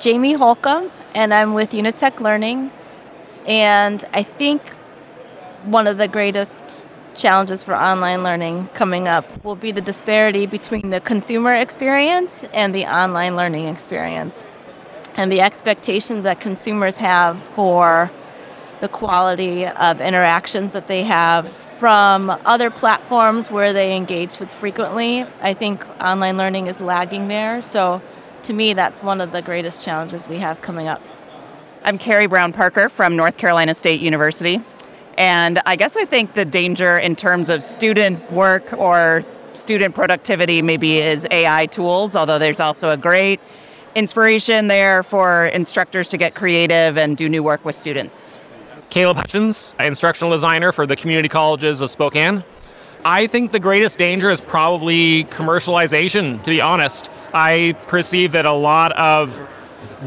Jamie 0.01 0.33
Holcomb, 0.33 0.91
and 1.15 1.33
I'm 1.33 1.53
with 1.53 1.71
Unitek 1.71 2.21
Learning. 2.21 2.73
And 3.47 4.03
I 4.13 4.23
think 4.23 4.67
one 5.65 5.87
of 5.87 5.99
the 5.99 6.09
greatest 6.09 6.85
challenges 7.15 7.63
for 7.63 7.75
online 7.75 8.23
learning 8.23 8.69
coming 8.73 9.07
up 9.07 9.45
will 9.45 9.57
be 9.57 9.73
the 9.73 9.81
disparity 9.81 10.47
between 10.47 10.91
the 10.91 11.01
consumer 11.01 11.55
experience 11.55 12.45
and 12.55 12.75
the 12.75 12.87
online 12.87 13.37
learning 13.37 13.67
experience 13.67 14.47
and 15.17 15.31
the 15.31 15.41
expectations 15.41 16.25
that 16.25 16.41
consumers 16.41 16.97
have 16.97 17.43
for 17.43 18.11
the 18.81 18.89
quality 18.89 19.67
of 19.67 20.01
interactions 20.01 20.73
that 20.73 20.87
they 20.87 21.05
have 21.05 21.49
from 21.49 22.31
other 22.45 22.71
platforms 22.71 23.51
where 23.51 23.73
they 23.73 23.97
engage 23.97 24.39
with 24.39 24.53
frequently. 24.53 25.25
I 25.41 25.55
think 25.55 25.87
online 26.01 26.37
learning 26.37 26.67
is 26.67 26.81
lagging 26.81 27.29
there. 27.29 27.63
So 27.63 28.03
to 28.43 28.53
me, 28.53 28.73
that's 28.73 29.03
one 29.03 29.21
of 29.21 29.33
the 29.33 29.43
greatest 29.43 29.85
challenges 29.85 30.29
we 30.29 30.39
have 30.39 30.61
coming 30.63 30.89
up. 30.89 31.03
I'm 31.85 31.99
Carrie 31.99 32.27
Brown 32.27 32.53
Parker 32.53 32.89
from 32.89 33.17
North 33.17 33.37
Carolina 33.37 33.75
State 33.75 34.01
University. 34.01 34.61
And 35.17 35.61
I 35.67 35.77
guess 35.77 35.97
I 35.97 36.05
think 36.05 36.35
the 36.35 36.45
danger 36.45 36.99
in 36.99 37.17
terms 37.17 37.49
of 37.49 37.63
student 37.63 38.31
work 38.33 38.73
or 38.73 39.25
student 39.55 39.95
productivity 39.95 40.63
maybe 40.63 40.99
is 40.99 41.27
AI 41.31 41.67
tools, 41.67 42.17
although 42.17 42.39
there's 42.39 42.61
also 42.61 42.91
a 42.91 42.97
great 42.97 43.41
inspiration 43.95 44.69
there 44.69 45.03
for 45.03 45.47
instructors 45.47 46.09
to 46.09 46.17
get 46.17 46.35
creative 46.35 46.97
and 46.97 47.17
do 47.17 47.29
new 47.29 47.43
work 47.43 47.65
with 47.65 47.75
students. 47.75 48.39
Caleb 48.91 49.17
Hutchins, 49.17 49.75
instructional 49.79 50.33
designer 50.33 50.73
for 50.73 50.85
the 50.85 50.97
community 50.97 51.29
colleges 51.29 51.81
of 51.81 51.91
Spokane. 51.91 52.45
I 53.05 53.29
think 53.29 53.53
the 53.53 53.61
greatest 53.61 53.99
danger 53.99 54.31
is 54.31 54.41
probably 54.41 55.25
commercialization, 55.25 56.43
to 56.43 56.51
be 56.51 56.61
honest. 56.61 57.11
I 57.33 57.77
perceive 57.87 58.33
that 58.33 58.45
a 58.45 58.53
lot 58.53 58.93
of 58.93 59.41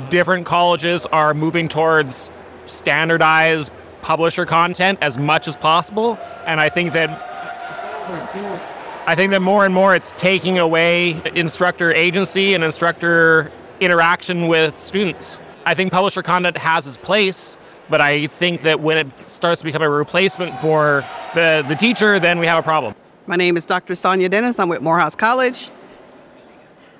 different 0.10 0.46
colleges 0.46 1.06
are 1.08 1.34
moving 1.34 1.68
towards 1.68 2.32
standardized 2.66 3.72
publisher 4.02 4.46
content 4.46 5.00
as 5.02 5.18
much 5.18 5.48
as 5.48 5.56
possible. 5.56 6.20
And 6.46 6.60
I 6.60 6.70
think 6.70 6.94
that 6.94 7.10
I 9.08 9.16
think 9.16 9.32
that 9.32 9.42
more 9.42 9.66
and 9.66 9.74
more 9.74 9.96
it's 9.96 10.12
taking 10.18 10.60
away 10.60 11.22
instructor 11.36 11.94
agency 11.94 12.54
and 12.54 12.64
instructor 12.64 13.52
interaction 13.80 14.48
with 14.48 14.78
students. 14.78 15.40
I 15.66 15.76
think 15.76 15.94
publisher 15.94 16.22
content 16.22 16.58
has 16.58 16.88
its 16.88 16.98
place, 16.98 17.58
but 17.90 18.02
I 18.02 18.28
think 18.28 18.64
that 18.64 18.82
when 18.82 18.98
it 18.98 19.30
starts 19.30 19.62
to 19.62 19.66
become 19.66 19.82
a 19.82 19.90
replacement 19.90 20.60
for 20.60 21.06
the, 21.34 21.64
the 21.68 21.76
teacher, 21.76 22.20
then 22.20 22.40
we 22.40 22.48
have 22.48 22.60
a 22.60 22.64
problem. 22.64 22.96
My 23.28 23.38
name 23.38 23.56
is 23.56 23.66
Dr. 23.66 23.96
Sonia 23.96 24.28
Dennis. 24.28 24.60
I'm 24.60 24.68
with 24.68 24.82
Morehouse 24.82 25.16
College. 25.16 25.72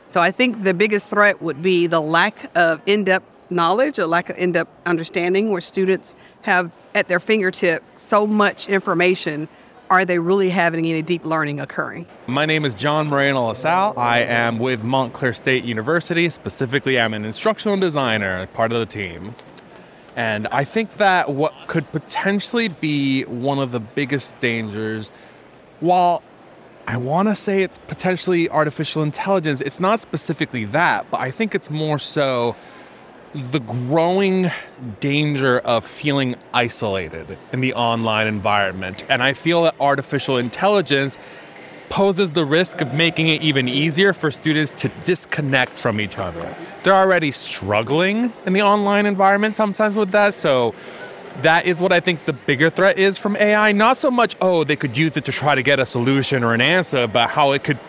So 0.08 0.22
I 0.22 0.32
think 0.32 0.64
the 0.64 0.74
biggest 0.74 1.10
threat 1.10 1.42
would 1.42 1.62
be 1.62 1.88
the 1.88 2.00
lack 2.00 2.56
of 2.56 2.82
in 2.86 3.04
depth 3.04 3.52
knowledge, 3.52 4.00
a 4.00 4.08
lack 4.08 4.30
of 4.30 4.38
in 4.38 4.54
depth 4.54 4.72
understanding, 4.86 5.52
where 5.52 5.60
students 5.60 6.16
have 6.44 6.72
at 6.96 7.10
their 7.10 7.20
fingertip 7.20 7.84
so 7.98 8.26
much 8.26 8.70
information 8.70 9.50
are 9.94 10.06
they 10.06 10.18
really 10.18 10.50
having 10.50 10.88
any 10.88 11.04
deep 11.04 11.24
learning 11.24 11.60
occurring? 11.60 12.08
My 12.26 12.48
name 12.48 12.66
is 12.66 12.74
John 12.74 13.10
Moreno 13.10 13.50
LaSalle. 13.50 13.94
I 13.96 14.22
am 14.22 14.58
with 14.58 14.84
Montclair 14.84 15.36
State 15.36 15.66
University. 15.66 16.32
Specifically, 16.32 17.00
I'm 17.00 17.14
an 17.14 17.26
instructional 17.26 17.78
designer, 17.78 18.48
part 18.48 18.74
of 18.74 18.80
the 18.80 18.88
team. 18.88 19.36
And 20.16 20.48
I 20.48 20.64
think 20.64 20.98
that 20.98 21.34
what 21.34 21.54
could 21.68 21.92
potentially 21.92 22.70
be 22.70 23.26
one 23.26 23.60
of 23.60 23.72
the 23.72 23.80
biggest 23.80 24.40
dangers, 24.40 25.12
while 25.80 26.24
I 26.88 26.98
want 26.98 27.30
to 27.30 27.36
say 27.36 27.62
it's 27.62 27.78
potentially 27.78 28.50
artificial 28.50 29.04
intelligence, 29.04 29.62
it's 29.62 29.80
not 29.80 30.00
specifically 30.00 30.66
that, 30.66 31.06
but 31.12 31.20
I 31.20 31.30
think 31.30 31.54
it's 31.54 31.70
more 31.70 32.00
so 32.00 32.56
the 33.34 33.60
growing 33.60 34.52
danger 35.00 35.60
of 35.60 35.86
feeling 35.86 36.36
isolated 36.54 37.38
in 37.52 37.62
the 37.62 37.74
online 37.74 38.28
environment. 38.28 39.04
And 39.10 39.24
I 39.24 39.34
feel 39.34 39.64
that 39.64 39.76
artificial 39.80 40.38
intelligence 40.38 41.18
poses 41.90 42.32
the 42.32 42.46
risk 42.46 42.82
of 42.82 42.94
making 42.94 43.28
it 43.28 43.42
even 43.42 43.68
easier 43.68 44.14
for 44.14 44.32
students 44.32 44.74
to 44.74 44.90
disconnect 45.04 45.78
from 45.78 46.00
each 46.00 46.18
other. 46.18 46.56
They're 46.84 46.94
already 46.94 47.32
struggling 47.32 48.34
in 48.46 48.54
the 48.54 48.62
online 48.62 49.06
environment 49.06 49.56
sometimes 49.56 49.96
with 49.96 50.12
that. 50.12 50.34
So 50.34 50.74
that 51.42 51.66
is 51.66 51.80
what 51.80 51.92
I 51.92 52.00
think 52.00 52.26
the 52.26 52.34
bigger 52.34 52.70
threat 52.70 53.00
is 53.00 53.18
from 53.18 53.36
AI. 53.38 53.72
Not 53.72 53.98
so 53.98 54.12
much, 54.12 54.36
oh, 54.42 54.64
they 54.64 54.76
could 54.76 54.96
use 54.96 55.18
it 55.18 55.26
to 55.26 55.32
try 55.32 55.56
to 55.56 55.64
get 55.64 55.80
a 55.80 55.86
solution 55.86 56.44
or 56.44 56.54
an 56.54 56.62
answer, 56.62 57.08
but 57.08 57.30
how 57.30 57.52
it 57.52 57.64
could 57.64 57.80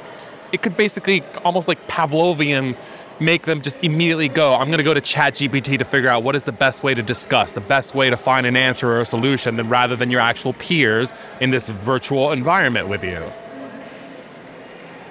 it 0.52 0.62
could 0.62 0.76
basically 0.76 1.22
almost 1.44 1.66
like 1.66 1.84
Pavlovian 1.88 2.76
make 3.20 3.42
them 3.42 3.62
just 3.62 3.82
immediately 3.82 4.28
go, 4.28 4.54
I'm 4.54 4.68
going 4.68 4.78
to 4.78 4.84
go 4.84 4.94
to 4.94 5.00
ChatGPT 5.00 5.78
to 5.78 5.84
figure 5.84 6.08
out 6.08 6.22
what 6.22 6.34
is 6.34 6.44
the 6.44 6.52
best 6.52 6.82
way 6.82 6.94
to 6.94 7.02
discuss, 7.02 7.52
the 7.52 7.60
best 7.60 7.94
way 7.94 8.10
to 8.10 8.16
find 8.16 8.46
an 8.46 8.56
answer 8.56 8.90
or 8.90 9.00
a 9.00 9.06
solution, 9.06 9.56
than 9.56 9.68
rather 9.68 9.96
than 9.96 10.10
your 10.10 10.20
actual 10.20 10.52
peers 10.54 11.12
in 11.40 11.50
this 11.50 11.68
virtual 11.68 12.32
environment 12.32 12.88
with 12.88 13.04
you. 13.04 13.22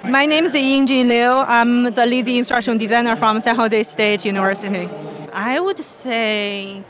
My 0.04 0.26
name 0.26 0.44
is 0.44 0.52
Yingjin 0.52 1.08
Liu. 1.08 1.30
I'm 1.30 1.84
the 1.84 2.04
lead 2.04 2.28
instructional 2.28 2.78
designer 2.78 3.16
from 3.16 3.40
San 3.40 3.56
Jose 3.56 3.82
State 3.84 4.24
University. 4.26 4.88
I 5.32 5.58
would 5.58 5.82
say 5.82 6.84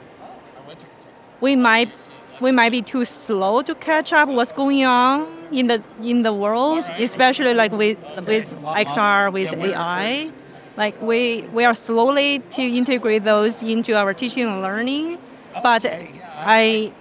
we 1.40 1.54
might 1.54 1.92
we 2.40 2.50
might 2.50 2.70
be 2.70 2.82
too 2.82 3.04
slow 3.04 3.62
to 3.62 3.74
catch 3.76 4.12
up 4.12 4.28
what's 4.28 4.50
going 4.50 4.84
on 4.84 5.28
in 5.52 5.68
the 5.68 5.86
in 6.02 6.22
the 6.22 6.32
world, 6.32 6.90
especially 6.98 7.54
like 7.54 7.70
with 7.70 7.98
with 8.26 8.56
XR 8.56 9.32
with 9.32 9.54
AI. 9.54 10.32
Like 10.76 11.00
we, 11.00 11.42
we 11.52 11.64
are 11.64 11.74
slowly 11.74 12.40
to 12.40 12.62
integrate 12.62 13.24
those 13.24 13.62
into 13.62 13.94
our 13.94 14.12
teaching 14.12 14.44
and 14.46 14.60
learning, 14.60 15.18
but 15.62 15.86
I, 15.86 16.92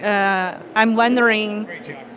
uh, 0.00 0.62
I'm 0.74 0.94
wondering 0.94 1.68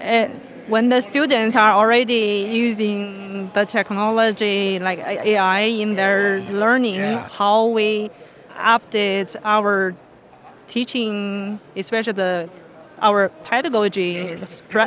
uh, 0.02 0.28
when 0.68 0.90
the 0.90 1.02
students 1.02 1.56
are 1.56 1.72
already 1.72 2.48
using 2.52 3.52
the 3.54 3.66
technology 3.66 4.80
like 4.80 5.00
AI 5.00 5.62
in 5.62 5.96
their 5.96 6.42
learning, 6.44 7.18
how 7.18 7.66
we 7.66 8.10
update 8.56 9.36
our 9.44 9.96
teaching, 10.68 11.60
especially 11.76 12.14
the 12.14 12.50
our 13.02 13.30
pedagogy 13.44 14.36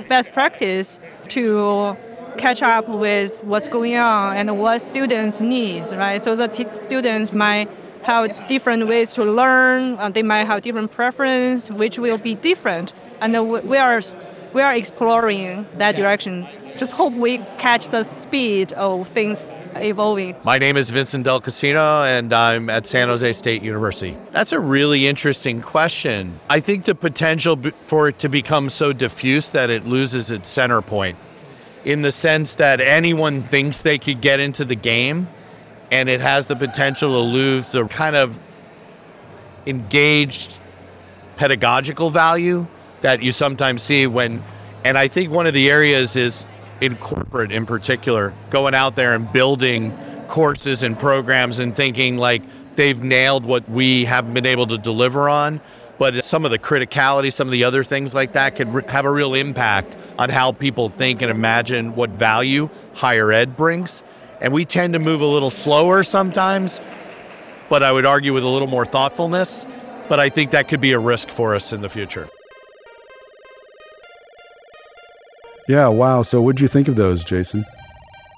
best 0.08 0.32
practice 0.32 1.00
to 1.28 1.96
catch 2.36 2.62
up 2.62 2.88
with 2.88 3.42
what's 3.44 3.68
going 3.68 3.96
on 3.96 4.36
and 4.36 4.60
what 4.60 4.80
students 4.80 5.40
need, 5.40 5.86
right? 5.92 6.22
So 6.22 6.36
the 6.36 6.48
t- 6.48 6.70
students 6.70 7.32
might 7.32 7.68
have 8.02 8.46
different 8.46 8.86
ways 8.86 9.12
to 9.14 9.24
learn, 9.24 9.96
and 9.98 10.14
they 10.14 10.22
might 10.22 10.44
have 10.44 10.62
different 10.62 10.92
preference, 10.92 11.70
which 11.70 11.98
will 11.98 12.18
be 12.18 12.34
different. 12.34 12.92
And 13.20 13.50
we 13.68 13.78
are 13.78 14.00
we 14.52 14.62
are 14.62 14.74
exploring 14.74 15.66
that 15.78 15.96
direction. 15.96 16.46
Just 16.76 16.92
hope 16.92 17.12
we 17.14 17.38
catch 17.58 17.88
the 17.88 18.04
speed 18.04 18.72
of 18.74 19.08
things 19.08 19.50
evolving. 19.74 20.36
My 20.44 20.58
name 20.58 20.76
is 20.76 20.90
Vincent 20.90 21.24
Del 21.24 21.40
Casino, 21.40 22.02
and 22.02 22.32
I'm 22.32 22.70
at 22.70 22.86
San 22.86 23.08
Jose 23.08 23.32
State 23.32 23.62
University. 23.62 24.16
That's 24.30 24.52
a 24.52 24.60
really 24.60 25.06
interesting 25.06 25.60
question. 25.60 26.38
I 26.48 26.60
think 26.60 26.84
the 26.84 26.94
potential 26.94 27.58
for 27.86 28.08
it 28.08 28.18
to 28.20 28.28
become 28.28 28.68
so 28.68 28.92
diffuse 28.92 29.50
that 29.50 29.68
it 29.68 29.84
loses 29.84 30.30
its 30.30 30.48
center 30.48 30.80
point 30.80 31.18
in 31.86 32.02
the 32.02 32.10
sense 32.10 32.56
that 32.56 32.80
anyone 32.80 33.44
thinks 33.44 33.82
they 33.82 33.96
could 33.96 34.20
get 34.20 34.40
into 34.40 34.64
the 34.64 34.74
game 34.74 35.28
and 35.92 36.08
it 36.08 36.20
has 36.20 36.48
the 36.48 36.56
potential 36.56 37.10
to 37.12 37.18
lose 37.20 37.70
the 37.70 37.86
kind 37.86 38.16
of 38.16 38.40
engaged 39.66 40.60
pedagogical 41.36 42.10
value 42.10 42.66
that 43.02 43.22
you 43.22 43.30
sometimes 43.30 43.84
see 43.84 44.04
when 44.04 44.42
and 44.82 44.98
I 44.98 45.06
think 45.06 45.30
one 45.30 45.46
of 45.46 45.54
the 45.54 45.70
areas 45.70 46.16
is 46.16 46.44
in 46.80 46.96
corporate 46.96 47.52
in 47.52 47.66
particular 47.66 48.34
going 48.50 48.74
out 48.74 48.96
there 48.96 49.14
and 49.14 49.32
building 49.32 49.96
courses 50.26 50.82
and 50.82 50.98
programs 50.98 51.60
and 51.60 51.76
thinking 51.76 52.16
like 52.16 52.42
they've 52.74 53.00
nailed 53.00 53.44
what 53.44 53.68
we 53.70 54.04
haven't 54.04 54.34
been 54.34 54.46
able 54.46 54.66
to 54.66 54.76
deliver 54.76 55.28
on 55.28 55.60
but 55.98 56.24
some 56.24 56.44
of 56.44 56.50
the 56.50 56.58
criticality, 56.58 57.32
some 57.32 57.48
of 57.48 57.52
the 57.52 57.64
other 57.64 57.82
things 57.82 58.14
like 58.14 58.32
that 58.32 58.56
could 58.56 58.72
re- 58.72 58.82
have 58.88 59.04
a 59.04 59.10
real 59.10 59.34
impact 59.34 59.96
on 60.18 60.28
how 60.28 60.52
people 60.52 60.88
think 60.88 61.22
and 61.22 61.30
imagine 61.30 61.94
what 61.94 62.10
value 62.10 62.68
higher 62.94 63.32
ed 63.32 63.56
brings. 63.56 64.02
And 64.40 64.52
we 64.52 64.64
tend 64.64 64.92
to 64.92 64.98
move 64.98 65.20
a 65.20 65.26
little 65.26 65.50
slower 65.50 66.02
sometimes, 66.02 66.80
but 67.68 67.82
I 67.82 67.92
would 67.92 68.04
argue 68.04 68.32
with 68.32 68.44
a 68.44 68.48
little 68.48 68.68
more 68.68 68.84
thoughtfulness. 68.84 69.66
But 70.08 70.20
I 70.20 70.28
think 70.28 70.52
that 70.52 70.68
could 70.68 70.80
be 70.80 70.92
a 70.92 70.98
risk 70.98 71.28
for 71.30 71.54
us 71.54 71.72
in 71.72 71.80
the 71.80 71.88
future. 71.88 72.28
Yeah, 75.68 75.88
wow. 75.88 76.22
So 76.22 76.40
what'd 76.40 76.60
you 76.60 76.68
think 76.68 76.86
of 76.86 76.94
those, 76.94 77.24
Jason? 77.24 77.64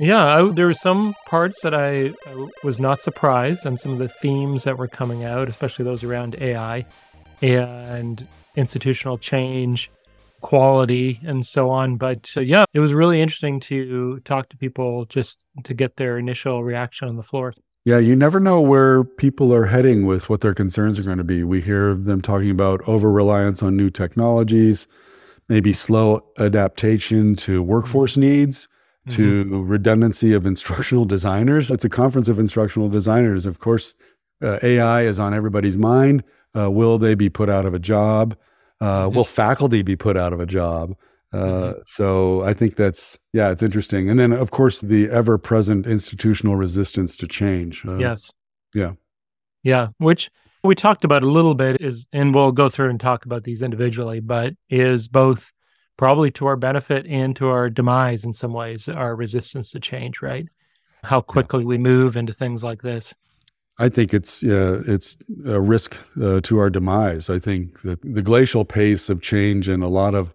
Yeah, 0.01 0.25
I, 0.25 0.51
there 0.51 0.67
were 0.67 0.75
some 0.75 1.15
parts 1.27 1.61
that 1.63 1.75
I, 1.75 2.15
I 2.27 2.49
was 2.63 2.79
not 2.79 3.01
surprised, 3.01 3.67
and 3.67 3.79
some 3.79 3.93
of 3.93 3.99
the 3.99 4.09
themes 4.09 4.65
that 4.65 4.79
were 4.79 4.89
coming 4.89 5.25
out, 5.25 5.49
especially 5.49 5.85
those 5.85 6.05
around 6.05 6.37
AI 6.41 6.87
and 7.43 8.27
institutional 8.57 9.19
change, 9.19 9.91
quality, 10.41 11.21
and 11.25 11.45
so 11.45 11.71
on. 11.71 11.97
But 11.97 12.33
uh, 12.37 12.41
yeah, 12.41 12.65
it 12.75 12.81
was 12.81 12.93
really 12.93 13.21
interesting 13.21 13.61
to 13.61 14.21
talk 14.21 14.49
to 14.51 14.57
people 14.57 15.05
just 15.07 15.39
to 15.65 15.75
get 15.75 15.97
their 15.97 16.19
initial 16.19 16.65
reaction 16.65 17.09
on 17.09 17.17
the 17.17 17.23
floor. 17.23 17.55
Yeah, 17.85 17.99
you 17.99 18.17
never 18.17 18.39
know 18.39 18.61
where 18.61 19.03
people 19.05 19.55
are 19.55 19.65
heading 19.65 20.05
with 20.05 20.29
what 20.29 20.43
their 20.43 20.53
concerns 20.53 20.99
are 20.99 21.05
going 21.05 21.19
to 21.19 21.25
be. 21.25 21.43
We 21.43 21.61
hear 21.61 21.95
them 21.95 22.21
talking 22.21 22.51
about 22.51 22.87
over 22.87 23.11
reliance 23.11 23.63
on 23.63 23.77
new 23.77 23.89
technologies, 23.89 24.87
maybe 25.49 25.73
slow 25.73 26.21
adaptation 26.39 27.35
to 27.37 27.63
workforce 27.63 28.17
needs 28.17 28.69
to 29.11 29.45
mm-hmm. 29.45 29.67
redundancy 29.67 30.35
of 30.35 30.45
instructional 30.45 31.05
designers. 31.17 31.71
It's 31.71 31.85
a 31.85 31.89
conference 31.89 32.29
of 32.29 32.39
instructional 32.39 32.89
designers. 32.89 33.47
Of 33.47 33.59
course, 33.59 33.97
uh, 34.43 34.59
AI 34.63 35.03
is 35.03 35.19
on 35.19 35.35
everybody's 35.35 35.79
mind. 35.79 36.25
Uh, 36.59 36.71
will 36.71 36.99
they 36.99 37.15
be 37.15 37.29
put 37.29 37.49
out 37.49 37.67
of 37.67 37.75
a 37.75 37.79
job? 37.79 38.37
Uh, 38.81 39.07
mm-hmm. 39.07 39.17
Will 39.17 39.25
faculty 39.25 39.83
be 39.83 39.97
put 39.97 40.17
out 40.17 40.33
of 40.33 40.41
a 40.41 40.47
job? 40.47 40.97
Uh, 41.33 41.37
mm-hmm. 41.37 41.79
So 41.87 42.43
I 42.43 42.55
think 42.55 42.77
that's 42.77 43.19
yeah, 43.33 43.51
it's 43.51 43.63
interesting. 43.63 44.09
And 44.09 44.19
then 44.19 44.33
of 44.33 44.51
course 44.51 44.81
the 44.81 45.11
ever-present 45.11 45.87
institutional 45.87 46.57
resistance 46.57 47.17
to 47.19 47.27
change. 47.27 47.85
Uh, 47.87 47.99
yes. 47.99 48.31
Yeah. 48.75 48.93
Yeah. 49.63 49.89
Which 49.99 50.31
we 50.65 50.75
talked 50.75 51.05
about 51.05 51.23
a 51.23 51.29
little 51.29 51.55
bit 51.55 51.81
is, 51.81 52.07
and 52.13 52.35
we'll 52.35 52.53
go 52.53 52.69
through 52.69 52.91
and 52.91 52.99
talk 52.99 53.27
about 53.27 53.45
these 53.45 53.63
individually, 53.63 54.21
but 54.21 54.55
is 54.71 55.07
both 55.09 55.53
probably 55.97 56.31
to 56.31 56.47
our 56.47 56.57
benefit 56.57 57.07
and 57.07 57.37
to 57.37 57.49
our 57.49 57.69
demise 57.69 58.25
in 58.25 58.33
some 58.33 58.53
ways, 58.53 58.89
our 58.89 59.15
resistance 59.15 59.71
to 59.73 59.81
change, 59.81 60.23
right? 60.23 60.47
How 61.05 61.21
quickly 61.21 61.63
yeah. 61.63 61.69
we 61.69 61.79
move 61.79 62.17
into 62.17 62.33
things 62.33 62.65
like 62.65 62.83
this. 62.83 63.15
I 63.79 63.89
think 63.89 64.13
it's 64.13 64.43
uh, 64.43 64.83
it's 64.87 65.17
a 65.47 65.61
risk 65.61 65.99
uh, 66.21 66.41
to 66.43 66.59
our 66.59 66.69
demise. 66.69 67.31
I 67.31 67.39
think 67.39 67.83
that 67.83 68.01
the 68.03 68.23
glacial 68.23 68.65
pace 68.65 69.09
of 69.09 69.23
change 69.23 69.69
in 69.69 69.83
a 69.83 69.89
lot 69.89 70.15
of 70.15 70.35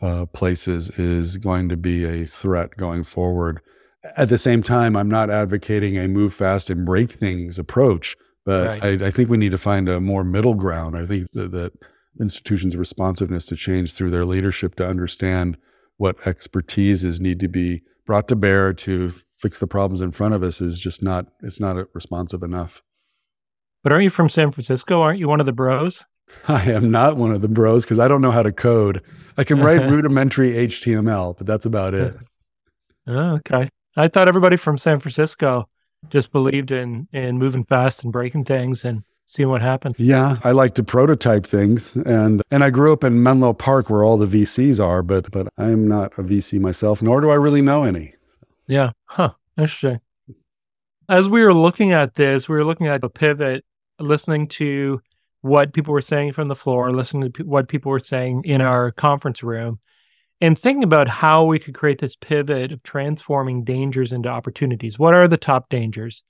uh, 0.00 0.26
places 0.26 0.90
is 0.90 1.38
going 1.38 1.68
to 1.70 1.76
be 1.76 2.04
a 2.04 2.24
threat 2.24 2.76
going 2.76 3.02
forward. 3.02 3.60
At 4.16 4.28
the 4.28 4.38
same 4.38 4.62
time, 4.62 4.96
I'm 4.96 5.08
not 5.08 5.28
advocating 5.28 5.98
a 5.98 6.06
move 6.06 6.32
fast 6.32 6.70
and 6.70 6.86
break 6.86 7.10
things 7.10 7.58
approach, 7.58 8.16
but 8.44 8.80
right. 8.80 9.02
I, 9.02 9.06
I, 9.06 9.10
think 9.10 9.28
we 9.28 9.36
need 9.36 9.50
to 9.50 9.58
find 9.58 9.88
a 9.88 10.00
more 10.00 10.22
middle 10.22 10.54
ground. 10.54 10.96
I 10.96 11.04
think 11.04 11.26
that, 11.32 11.50
that 11.50 11.72
institutions' 12.20 12.76
responsiveness 12.76 13.46
to 13.46 13.56
change 13.56 13.92
through 13.92 14.10
their 14.10 14.24
leadership 14.24 14.76
to 14.76 14.86
understand 14.86 15.56
what 15.96 16.16
expertises 16.18 17.18
need 17.18 17.40
to 17.40 17.48
be 17.48 17.82
brought 18.08 18.26
to 18.26 18.34
bear 18.34 18.72
to 18.72 19.12
fix 19.36 19.60
the 19.60 19.66
problems 19.66 20.00
in 20.00 20.10
front 20.10 20.32
of 20.32 20.42
us 20.42 20.62
is 20.62 20.80
just 20.80 21.02
not 21.02 21.26
it's 21.42 21.60
not 21.60 21.76
responsive 21.94 22.42
enough. 22.42 22.82
But 23.84 23.92
aren't 23.92 24.04
you 24.04 24.10
from 24.10 24.30
San 24.30 24.50
Francisco? 24.50 25.02
Aren't 25.02 25.20
you 25.20 25.28
one 25.28 25.40
of 25.40 25.46
the 25.46 25.52
bros? 25.52 26.02
I 26.48 26.72
am 26.72 26.90
not 26.90 27.18
one 27.18 27.32
of 27.32 27.42
the 27.42 27.48
bros 27.48 27.84
because 27.84 27.98
I 27.98 28.08
don't 28.08 28.22
know 28.22 28.30
how 28.30 28.42
to 28.42 28.50
code. 28.50 29.02
I 29.36 29.44
can 29.44 29.60
write 29.60 29.82
rudimentary 29.90 30.52
HTML, 30.52 31.36
but 31.36 31.46
that's 31.46 31.66
about 31.66 31.94
it. 31.94 32.16
Oh, 33.10 33.36
okay. 33.36 33.70
I 33.96 34.08
thought 34.08 34.28
everybody 34.28 34.58
from 34.58 34.76
San 34.76 35.00
Francisco 35.00 35.66
just 36.10 36.30
believed 36.30 36.70
in 36.70 37.08
in 37.10 37.38
moving 37.38 37.64
fast 37.64 38.04
and 38.04 38.12
breaking 38.12 38.44
things 38.44 38.84
and 38.84 39.02
seeing 39.28 39.50
what 39.50 39.62
happened. 39.62 39.94
Yeah, 39.98 40.38
I 40.42 40.50
like 40.50 40.74
to 40.74 40.82
prototype 40.82 41.46
things, 41.46 41.94
and 41.94 42.42
and 42.50 42.64
I 42.64 42.70
grew 42.70 42.92
up 42.92 43.04
in 43.04 43.22
Menlo 43.22 43.52
Park 43.52 43.88
where 43.88 44.02
all 44.02 44.16
the 44.16 44.26
VCs 44.26 44.84
are, 44.84 45.02
but 45.02 45.30
but 45.30 45.46
I'm 45.56 45.86
not 45.86 46.18
a 46.18 46.22
VC 46.22 46.58
myself, 46.58 47.00
nor 47.00 47.20
do 47.20 47.30
I 47.30 47.34
really 47.34 47.62
know 47.62 47.84
any. 47.84 48.14
Yeah, 48.66 48.90
huh? 49.04 49.34
Interesting. 49.56 50.00
As 51.08 51.28
we 51.28 51.42
were 51.42 51.54
looking 51.54 51.92
at 51.92 52.14
this, 52.14 52.48
we 52.48 52.56
were 52.56 52.64
looking 52.64 52.86
at 52.86 53.04
a 53.04 53.08
pivot, 53.08 53.64
listening 53.98 54.48
to 54.48 55.00
what 55.42 55.72
people 55.72 55.92
were 55.92 56.00
saying 56.00 56.32
from 56.32 56.48
the 56.48 56.56
floor, 56.56 56.92
listening 56.92 57.32
to 57.32 57.44
what 57.44 57.68
people 57.68 57.90
were 57.90 58.00
saying 58.00 58.42
in 58.44 58.60
our 58.60 58.90
conference 58.90 59.42
room, 59.42 59.78
and 60.40 60.58
thinking 60.58 60.84
about 60.84 61.08
how 61.08 61.44
we 61.44 61.58
could 61.58 61.74
create 61.74 61.98
this 61.98 62.16
pivot 62.16 62.72
of 62.72 62.82
transforming 62.82 63.64
dangers 63.64 64.12
into 64.12 64.28
opportunities. 64.28 64.98
What 64.98 65.14
are 65.14 65.28
the 65.28 65.36
top 65.36 65.68
dangers? 65.68 66.22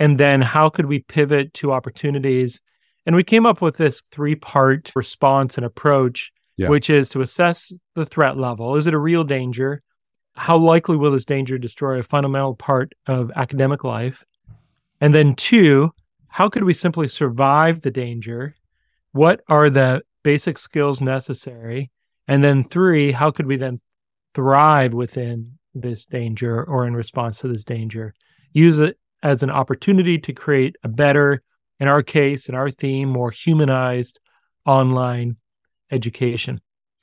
And 0.00 0.18
then 0.18 0.40
how 0.40 0.68
could 0.68 0.86
we 0.86 0.98
pivot 0.98 1.54
to 1.54 1.72
opportunities? 1.72 2.60
And 3.06 3.14
we 3.14 3.22
came 3.22 3.46
up 3.46 3.62
with 3.62 3.76
this 3.76 4.02
three 4.10 4.34
part 4.34 4.90
response 4.96 5.56
and 5.56 5.64
approach 5.64 6.32
yeah. 6.60 6.68
which 6.68 6.90
is 6.90 7.08
to 7.08 7.22
assess 7.22 7.72
the 7.94 8.04
threat 8.04 8.36
level. 8.36 8.76
Is 8.76 8.86
it 8.86 8.92
a 8.92 8.98
real 8.98 9.24
danger? 9.24 9.82
How 10.34 10.58
likely 10.58 10.96
will 10.96 11.10
this 11.10 11.24
danger 11.24 11.56
destroy 11.56 11.98
a 11.98 12.02
fundamental 12.02 12.54
part 12.54 12.92
of 13.06 13.30
academic 13.34 13.82
life? 13.82 14.24
And 15.00 15.14
then 15.14 15.34
two 15.34 15.90
how 16.28 16.48
could 16.48 16.62
we 16.62 16.74
simply 16.74 17.08
survive 17.08 17.80
the 17.80 17.90
danger? 17.90 18.54
What 19.12 19.40
are 19.48 19.68
the 19.68 20.02
basic 20.22 20.58
skills 20.58 21.00
necessary? 21.00 21.90
And 22.28 22.44
then 22.44 22.62
three 22.62 23.10
how 23.10 23.30
could 23.30 23.46
we 23.46 23.56
then 23.56 23.80
thrive 24.34 24.92
within 24.92 25.58
this 25.74 26.04
danger 26.04 26.62
or 26.62 26.86
in 26.86 26.94
response 26.94 27.38
to 27.38 27.48
this 27.48 27.64
danger? 27.64 28.14
Use 28.52 28.78
it 28.78 28.98
as 29.22 29.42
an 29.42 29.50
opportunity 29.50 30.18
to 30.18 30.32
create 30.32 30.76
a 30.82 30.88
better, 30.88 31.42
in 31.78 31.88
our 31.88 32.02
case, 32.02 32.48
in 32.48 32.54
our 32.54 32.70
theme, 32.70 33.08
more 33.08 33.30
humanized 33.30 34.18
online 34.66 35.36
education. 35.90 36.60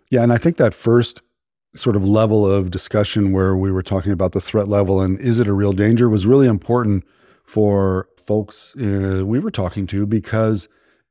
Yeah. 0.09 0.23
And 0.23 0.31
I 0.31 0.37
think 0.37 0.57
that 0.57 0.73
first 0.73 1.21
sort 1.75 1.95
of 1.95 2.05
level 2.05 2.49
of 2.49 2.71
discussion 2.71 3.31
where 3.31 3.55
we 3.55 3.71
were 3.71 3.83
talking 3.83 4.11
about 4.11 4.31
the 4.31 4.41
threat 4.41 4.67
level 4.67 5.01
and 5.01 5.19
is 5.19 5.39
it 5.39 5.47
a 5.47 5.53
real 5.53 5.73
danger 5.73 6.09
was 6.09 6.25
really 6.25 6.47
important 6.47 7.03
for 7.43 8.07
folks 8.17 8.75
uh, 8.77 9.21
we 9.23 9.37
were 9.37 9.51
talking 9.51 9.85
to 9.85 10.05
because 10.05 10.67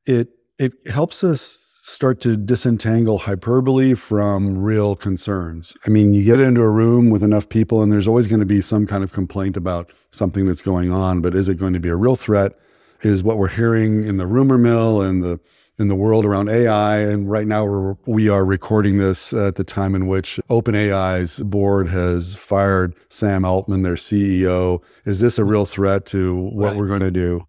it 0.07 0.31
it 0.59 0.73
helps 0.89 1.23
us 1.23 1.66
start 1.87 2.21
to 2.21 2.37
disentangle 2.37 3.17
hyperbole 3.17 3.95
from 3.95 4.59
real 4.59 4.97
concerns. 4.97 5.77
I 5.87 5.91
mean, 5.91 6.13
you 6.13 6.25
get 6.25 6.41
into 6.41 6.61
a 6.61 6.69
room 6.69 7.11
with 7.11 7.23
enough 7.23 7.49
people, 7.49 7.81
and 7.81 7.93
there's 7.93 8.09
always 8.09 8.27
going 8.27 8.41
to 8.41 8.47
be 8.47 8.61
some 8.61 8.89
kind 8.89 9.05
of 9.05 9.13
complaint 9.13 9.57
about 9.57 9.93
something 10.11 10.47
that's 10.47 10.63
going 10.63 10.93
on, 10.93 11.21
but 11.21 11.37
is 11.37 11.49
it 11.49 11.59
going 11.59 11.75
to 11.75 11.81
be 11.81 11.89
a 11.89 11.95
real 11.95 12.17
threat? 12.17 12.59
Is 13.03 13.23
what 13.23 13.39
we're 13.39 13.47
hearing 13.47 14.05
in 14.05 14.17
the 14.17 14.27
rumor 14.27 14.59
mill 14.59 15.01
and 15.01 15.23
the 15.23 15.39
in 15.79 15.87
the 15.87 15.95
world 15.95 16.25
around 16.25 16.49
AI. 16.49 16.99
And 16.99 17.31
right 17.31 17.47
now 17.47 17.65
we're, 17.67 17.97
we 18.07 18.31
are 18.31 18.47
recording 18.47 18.97
this 18.97 19.35
at 19.35 19.57
the 19.57 19.63
time 19.65 19.95
in 19.95 20.07
which 20.07 20.41
OpenAI's 20.49 21.41
board 21.41 21.87
has 21.89 22.35
fired 22.35 22.95
Sam 23.11 23.45
Altman, 23.45 23.83
their 23.83 23.97
CEO. 23.97 24.83
Is 25.05 25.21
this 25.21 25.39
a 25.39 25.45
real 25.45 25.67
threat 25.67 26.07
to 26.07 26.35
what 26.35 26.69
right. 26.69 26.77
we're 26.77 26.87
going 26.87 27.01
to 27.01 27.11
do? 27.11 27.47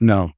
No, 0.00 0.32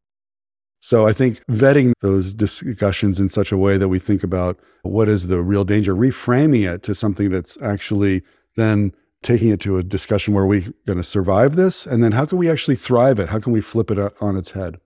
so 0.87 1.05
I 1.05 1.12
think 1.12 1.44
vetting 1.46 1.94
those 2.01 2.33
discussions 2.33 3.18
in 3.18 3.29
such 3.29 3.51
a 3.51 3.57
way 3.57 3.77
that 3.77 3.88
we 3.88 3.99
think 3.99 4.22
about 4.22 4.57
what 4.83 5.09
is 5.09 5.27
the 5.27 5.42
real 5.42 5.64
danger, 5.64 5.96
reframing 5.96 6.72
it 6.72 6.85
to 6.85 6.94
something 6.94 7.29
that's 7.29 7.61
actually 7.61 8.22
then 8.55 8.92
taking 9.20 9.49
it 9.49 9.59
to 9.62 9.79
a 9.79 9.83
discussion 9.83 10.33
where 10.33 10.46
we're 10.46 10.72
going 10.87 10.96
to 10.96 11.03
survive 11.03 11.57
this 11.57 11.87
and 11.87 12.05
then 12.05 12.12
how 12.12 12.25
can 12.25 12.38
we 12.38 12.49
actually 12.49 12.77
thrive 12.77 13.18
it? 13.18 13.31
How 13.31 13.40
can 13.40 13.53
we 13.53 13.61
flip 13.61 13.90
it 13.90 13.99
uh, 13.99 14.11
on 14.20 14.37
its 14.37 14.53
head? 14.53 14.77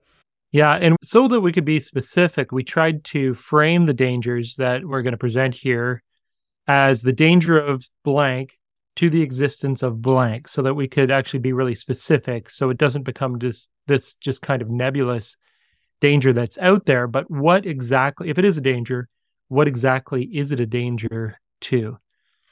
Yeah, 0.51 0.73
and 0.73 0.95
so 1.03 1.27
that 1.27 1.41
we 1.41 1.53
could 1.53 1.65
be 1.65 1.79
specific, 1.79 2.51
we 2.51 2.63
tried 2.63 3.03
to 3.03 3.35
frame 3.35 3.85
the 3.85 3.93
dangers 3.93 4.55
that 4.55 4.83
we're 4.83 5.03
going 5.03 5.11
to 5.11 5.19
present 5.19 5.53
here 5.53 6.01
as 6.65 7.03
the 7.03 7.13
danger 7.13 7.59
of 7.59 7.87
blank 8.03 8.57
to 8.95 9.11
the 9.11 9.21
existence 9.21 9.83
of 9.83 10.01
blank 10.01 10.47
so 10.47 10.63
that 10.63 10.73
we 10.73 10.87
could 10.87 11.11
actually 11.11 11.41
be 11.41 11.53
really 11.53 11.75
specific 11.75 12.49
so 12.49 12.71
it 12.71 12.79
doesn't 12.79 13.03
become 13.03 13.37
just 13.37 13.69
this 13.85 14.15
just 14.15 14.41
kind 14.41 14.63
of 14.63 14.69
nebulous 14.71 15.37
danger 16.01 16.33
that's 16.33 16.57
out 16.57 16.85
there, 16.85 17.07
but 17.07 17.31
what 17.31 17.65
exactly, 17.65 18.29
if 18.29 18.37
it 18.37 18.45
is 18.45 18.57
a 18.57 18.61
danger, 18.61 19.07
what 19.47 19.67
exactly 19.67 20.23
is 20.23 20.51
it 20.51 20.59
a 20.59 20.65
danger 20.65 21.39
to? 21.61 21.97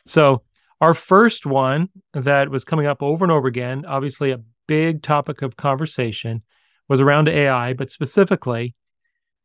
So, 0.05 0.43
our 0.81 0.93
first 0.93 1.45
one 1.45 1.89
that 2.13 2.49
was 2.49 2.63
coming 2.63 2.85
up 2.85 3.03
over 3.03 3.25
and 3.25 3.31
over 3.31 3.49
again, 3.49 3.83
obviously 3.85 4.31
a 4.31 4.41
big 4.65 5.01
topic 5.01 5.41
of 5.41 5.57
conversation, 5.57 6.41
was 6.87 7.01
around 7.01 7.27
AI, 7.27 7.73
but 7.73 7.91
specifically, 7.91 8.75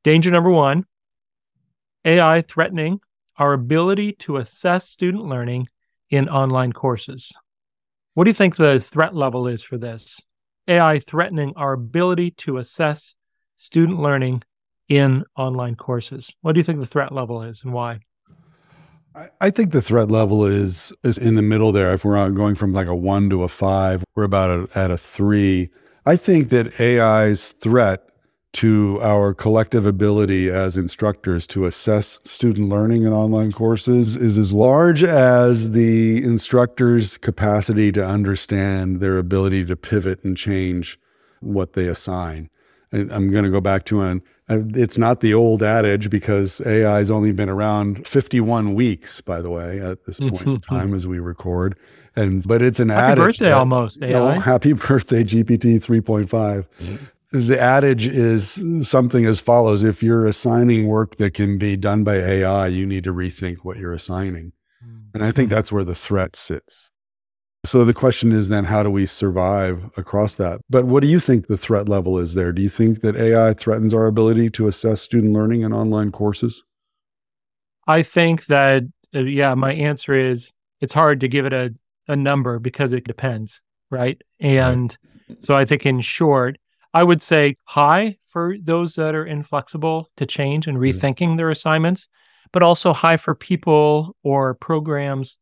danger 0.04 0.30
number 0.30 0.50
one 0.50 0.84
AI 2.04 2.40
threatening 2.42 3.00
our 3.36 3.52
ability 3.52 4.12
to 4.12 4.36
assess 4.36 4.88
student 4.88 5.24
learning 5.24 5.66
in 6.08 6.28
online 6.28 6.72
courses. 6.72 7.32
What 8.14 8.24
do 8.24 8.30
you 8.30 8.34
think 8.34 8.54
the 8.54 8.78
threat 8.78 9.14
level 9.14 9.48
is 9.48 9.64
for 9.64 9.76
this? 9.76 10.20
AI 10.68 11.00
threatening 11.00 11.52
our 11.56 11.72
ability 11.72 12.30
to 12.32 12.58
assess 12.58 13.16
student 13.56 14.00
learning 14.00 14.42
in 14.88 15.24
online 15.36 15.76
courses. 15.76 16.34
What 16.42 16.52
do 16.52 16.60
you 16.60 16.64
think 16.64 16.80
the 16.80 16.86
threat 16.86 17.12
level 17.12 17.42
is 17.42 17.62
and 17.62 17.72
why? 17.72 18.00
I 19.40 19.50
think 19.50 19.70
the 19.70 19.82
threat 19.82 20.10
level 20.10 20.44
is 20.44 20.92
is 21.04 21.18
in 21.18 21.36
the 21.36 21.42
middle 21.42 21.70
there. 21.70 21.92
If 21.92 22.04
we're 22.04 22.30
going 22.30 22.56
from 22.56 22.72
like 22.72 22.88
a 22.88 22.96
one 22.96 23.30
to 23.30 23.44
a 23.44 23.48
five, 23.48 24.02
we're 24.16 24.24
about 24.24 24.76
at 24.76 24.90
a 24.90 24.98
three. 24.98 25.70
I 26.04 26.16
think 26.16 26.48
that 26.48 26.80
AI's 26.80 27.52
threat 27.52 28.08
to 28.54 29.00
our 29.02 29.34
collective 29.34 29.84
ability 29.84 30.48
as 30.48 30.76
instructors 30.76 31.46
to 31.48 31.64
assess 31.66 32.20
student 32.24 32.68
learning 32.68 33.02
in 33.02 33.12
online 33.12 33.50
courses 33.50 34.14
is 34.14 34.38
as 34.38 34.52
large 34.52 35.02
as 35.02 35.72
the 35.72 36.22
instructor's 36.22 37.16
capacity 37.16 37.90
to 37.90 38.04
understand 38.04 39.00
their 39.00 39.18
ability 39.18 39.64
to 39.64 39.74
pivot 39.74 40.22
and 40.22 40.36
change 40.36 40.98
what 41.40 41.72
they 41.72 41.88
assign. 41.88 42.48
I'm 42.94 43.30
going 43.30 43.44
to 43.44 43.50
go 43.50 43.60
back 43.60 43.84
to 43.86 44.02
an 44.02 44.22
uh, 44.48 44.58
it's 44.74 44.98
not 44.98 45.20
the 45.20 45.32
old 45.32 45.62
adage 45.62 46.10
because 46.10 46.60
AI 46.66 46.98
has 46.98 47.10
only 47.10 47.32
been 47.32 47.48
around 47.48 48.06
51 48.06 48.74
weeks, 48.74 49.20
by 49.22 49.40
the 49.40 49.48
way, 49.48 49.80
at 49.80 50.04
this 50.04 50.20
point 50.20 50.42
in 50.42 50.60
time 50.68 50.94
as 50.94 51.06
we 51.06 51.18
record. 51.18 51.78
And 52.14 52.46
but 52.46 52.62
it's 52.62 52.78
an 52.78 52.90
happy 52.90 53.12
adage. 53.12 53.24
birthday 53.24 53.44
that, 53.46 53.54
almost, 53.54 54.02
AI. 54.02 54.38
Happy 54.38 54.72
birthday, 54.74 55.24
GPT 55.24 55.82
3.5 55.82 56.28
mm-hmm. 56.28 56.96
the 57.32 57.58
adage 57.58 58.06
is 58.06 58.62
something 58.82 59.24
as 59.24 59.40
follows 59.40 59.82
if 59.82 60.02
you're 60.02 60.26
assigning 60.26 60.86
work 60.86 61.16
that 61.16 61.34
can 61.34 61.58
be 61.58 61.76
done 61.76 62.04
by 62.04 62.16
AI, 62.16 62.68
you 62.68 62.86
need 62.86 63.04
to 63.04 63.12
rethink 63.12 63.58
what 63.62 63.78
you're 63.78 63.92
assigning. 63.92 64.52
Mm. 64.86 65.06
And 65.14 65.24
I 65.24 65.32
think 65.32 65.50
that's 65.50 65.72
where 65.72 65.84
the 65.84 65.96
threat 65.96 66.36
sits. 66.36 66.92
So 67.64 67.84
the 67.84 67.94
question 67.94 68.30
is 68.32 68.48
then, 68.48 68.64
how 68.64 68.82
do 68.82 68.90
we 68.90 69.06
survive 69.06 69.90
across 69.96 70.34
that? 70.34 70.60
But 70.68 70.84
what 70.84 71.00
do 71.00 71.06
you 71.06 71.18
think 71.18 71.46
the 71.46 71.56
threat 71.56 71.88
level 71.88 72.18
is 72.18 72.34
there? 72.34 72.52
Do 72.52 72.60
you 72.60 72.68
think 72.68 73.00
that 73.00 73.16
AI 73.16 73.54
threatens 73.54 73.94
our 73.94 74.06
ability 74.06 74.50
to 74.50 74.66
assess 74.66 75.00
student 75.00 75.32
learning 75.32 75.62
in 75.62 75.72
online 75.72 76.12
courses? 76.12 76.62
I 77.86 78.02
think 78.02 78.46
that, 78.46 78.84
uh, 79.14 79.20
yeah, 79.20 79.54
my 79.54 79.72
answer 79.72 80.12
is 80.12 80.52
it's 80.80 80.92
hard 80.92 81.20
to 81.20 81.28
give 81.28 81.46
it 81.46 81.54
a, 81.54 81.74
a 82.06 82.16
number 82.16 82.58
because 82.58 82.92
it 82.92 83.04
depends, 83.04 83.62
right? 83.90 84.20
And 84.40 84.96
right. 85.28 85.42
so 85.42 85.56
I 85.56 85.64
think 85.64 85.86
in 85.86 86.00
short, 86.00 86.58
I 86.92 87.02
would 87.02 87.22
say 87.22 87.56
high 87.64 88.18
for 88.26 88.56
those 88.62 88.94
that 88.96 89.14
are 89.14 89.24
inflexible 89.24 90.10
to 90.18 90.26
change 90.26 90.66
and 90.66 90.76
mm-hmm. 90.76 90.98
rethinking 90.98 91.28
mm-hmm. 91.28 91.36
their 91.36 91.50
assignments, 91.50 92.08
but 92.52 92.62
also 92.62 92.92
high 92.92 93.16
for 93.16 93.34
people 93.34 94.14
or 94.22 94.54
programs 94.54 95.38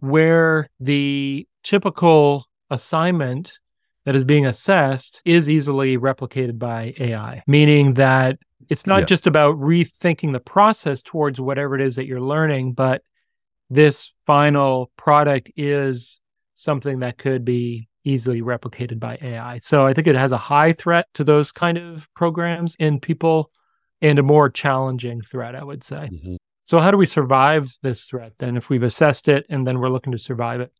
where 0.00 0.68
the 0.80 1.46
typical 1.66 2.46
assignment 2.70 3.58
that 4.04 4.14
is 4.14 4.24
being 4.24 4.46
assessed 4.46 5.20
is 5.24 5.50
easily 5.50 5.98
replicated 5.98 6.58
by 6.58 6.94
AI, 6.98 7.42
meaning 7.46 7.94
that 7.94 8.38
it's 8.68 8.86
not 8.86 9.00
yeah. 9.00 9.06
just 9.06 9.26
about 9.26 9.56
rethinking 9.56 10.32
the 10.32 10.40
process 10.40 11.02
towards 11.02 11.40
whatever 11.40 11.74
it 11.74 11.80
is 11.80 11.96
that 11.96 12.06
you're 12.06 12.20
learning, 12.20 12.72
but 12.72 13.02
this 13.68 14.12
final 14.26 14.92
product 14.96 15.50
is 15.56 16.20
something 16.54 17.00
that 17.00 17.18
could 17.18 17.44
be 17.44 17.88
easily 18.04 18.42
replicated 18.42 19.00
by 19.00 19.18
AI. 19.20 19.58
So 19.58 19.84
I 19.84 19.92
think 19.92 20.06
it 20.06 20.14
has 20.14 20.30
a 20.30 20.38
high 20.38 20.72
threat 20.72 21.06
to 21.14 21.24
those 21.24 21.50
kind 21.50 21.76
of 21.76 22.08
programs 22.14 22.76
in 22.78 23.00
people 23.00 23.50
and 24.00 24.20
a 24.20 24.22
more 24.22 24.48
challenging 24.48 25.20
threat, 25.20 25.56
I 25.56 25.64
would 25.64 25.82
say. 25.82 26.08
Mm-hmm. 26.12 26.36
So, 26.62 26.80
how 26.80 26.90
do 26.90 26.96
we 26.96 27.06
survive 27.06 27.76
this 27.82 28.04
threat 28.04 28.32
then 28.38 28.56
if 28.56 28.68
we've 28.68 28.82
assessed 28.82 29.28
it 29.28 29.46
and 29.48 29.66
then 29.66 29.78
we're 29.78 29.88
looking 29.88 30.12
to 30.12 30.18
survive 30.18 30.60
it? 30.60 30.72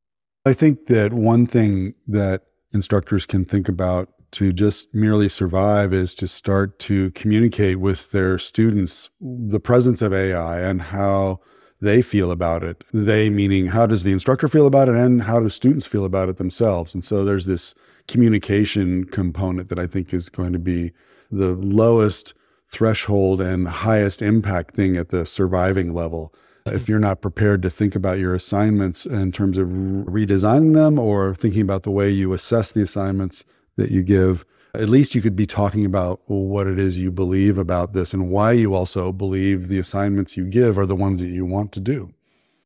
I 0.46 0.52
think 0.52 0.86
that 0.86 1.12
one 1.12 1.48
thing 1.48 1.94
that 2.06 2.44
instructors 2.72 3.26
can 3.26 3.44
think 3.44 3.68
about 3.68 4.10
to 4.30 4.52
just 4.52 4.94
merely 4.94 5.28
survive 5.28 5.92
is 5.92 6.14
to 6.14 6.28
start 6.28 6.78
to 6.80 7.10
communicate 7.10 7.80
with 7.80 8.12
their 8.12 8.38
students 8.38 9.10
the 9.20 9.58
presence 9.58 10.02
of 10.02 10.14
AI 10.14 10.60
and 10.60 10.80
how 10.80 11.40
they 11.80 12.00
feel 12.00 12.30
about 12.30 12.62
it. 12.62 12.84
They 12.94 13.28
meaning 13.28 13.66
how 13.66 13.86
does 13.86 14.04
the 14.04 14.12
instructor 14.12 14.46
feel 14.46 14.68
about 14.68 14.88
it 14.88 14.94
and 14.94 15.22
how 15.22 15.40
do 15.40 15.50
students 15.50 15.84
feel 15.84 16.04
about 16.04 16.28
it 16.28 16.36
themselves. 16.36 16.94
And 16.94 17.04
so 17.04 17.24
there's 17.24 17.46
this 17.46 17.74
communication 18.06 19.02
component 19.02 19.68
that 19.68 19.80
I 19.80 19.88
think 19.88 20.14
is 20.14 20.28
going 20.28 20.52
to 20.52 20.60
be 20.60 20.92
the 21.28 21.54
lowest 21.54 22.34
threshold 22.70 23.40
and 23.40 23.66
highest 23.66 24.22
impact 24.22 24.76
thing 24.76 24.96
at 24.96 25.08
the 25.08 25.26
surviving 25.26 25.92
level. 25.92 26.32
If 26.66 26.88
you're 26.88 26.98
not 26.98 27.20
prepared 27.20 27.62
to 27.62 27.70
think 27.70 27.94
about 27.94 28.18
your 28.18 28.34
assignments 28.34 29.06
in 29.06 29.32
terms 29.32 29.58
of 29.58 29.68
redesigning 29.68 30.74
them 30.74 30.98
or 30.98 31.34
thinking 31.34 31.62
about 31.62 31.84
the 31.84 31.90
way 31.90 32.10
you 32.10 32.32
assess 32.32 32.72
the 32.72 32.82
assignments 32.82 33.44
that 33.76 33.90
you 33.90 34.02
give, 34.02 34.44
at 34.74 34.88
least 34.88 35.14
you 35.14 35.22
could 35.22 35.36
be 35.36 35.46
talking 35.46 35.84
about 35.84 36.20
what 36.26 36.66
it 36.66 36.78
is 36.78 36.98
you 36.98 37.10
believe 37.10 37.58
about 37.58 37.92
this 37.92 38.12
and 38.12 38.30
why 38.30 38.52
you 38.52 38.74
also 38.74 39.12
believe 39.12 39.68
the 39.68 39.78
assignments 39.78 40.36
you 40.36 40.44
give 40.44 40.78
are 40.78 40.86
the 40.86 40.96
ones 40.96 41.20
that 41.20 41.28
you 41.28 41.46
want 41.46 41.72
to 41.72 41.80
do. 41.80 42.12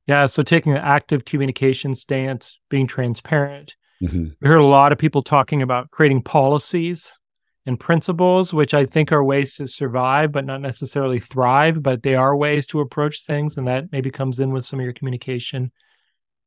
Yeah. 0.06 0.26
So 0.26 0.42
taking 0.42 0.72
an 0.72 0.78
active 0.78 1.24
communication 1.24 1.94
stance, 1.94 2.58
being 2.68 2.86
transparent. 2.86 3.76
Mm-hmm. 4.02 4.28
We 4.40 4.48
heard 4.48 4.58
a 4.58 4.64
lot 4.64 4.92
of 4.92 4.98
people 4.98 5.22
talking 5.22 5.62
about 5.62 5.90
creating 5.90 6.22
policies 6.22 7.12
and 7.66 7.78
principles, 7.78 8.54
which 8.54 8.74
I 8.74 8.86
think 8.86 9.12
are 9.12 9.22
ways 9.22 9.54
to 9.56 9.68
survive, 9.68 10.32
but 10.32 10.46
not 10.46 10.60
necessarily 10.60 11.20
thrive, 11.20 11.82
but 11.82 12.02
they 12.02 12.14
are 12.14 12.36
ways 12.36 12.66
to 12.68 12.80
approach 12.80 13.24
things. 13.24 13.56
And 13.56 13.68
that 13.68 13.92
maybe 13.92 14.10
comes 14.10 14.40
in 14.40 14.50
with 14.50 14.64
some 14.64 14.80
of 14.80 14.84
your 14.84 14.94
communication 14.94 15.70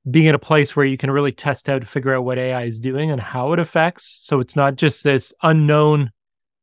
being 0.09 0.27
at 0.27 0.35
a 0.35 0.39
place 0.39 0.75
where 0.75 0.85
you 0.85 0.97
can 0.97 1.11
really 1.11 1.31
test 1.31 1.69
out 1.69 1.81
to 1.81 1.87
figure 1.87 2.13
out 2.13 2.25
what 2.25 2.37
AI 2.37 2.63
is 2.63 2.79
doing 2.79 3.11
and 3.11 3.21
how 3.21 3.53
it 3.53 3.59
affects. 3.59 4.19
So 4.23 4.39
it's 4.39 4.55
not 4.55 4.75
just 4.75 5.03
this 5.03 5.33
unknown 5.41 6.11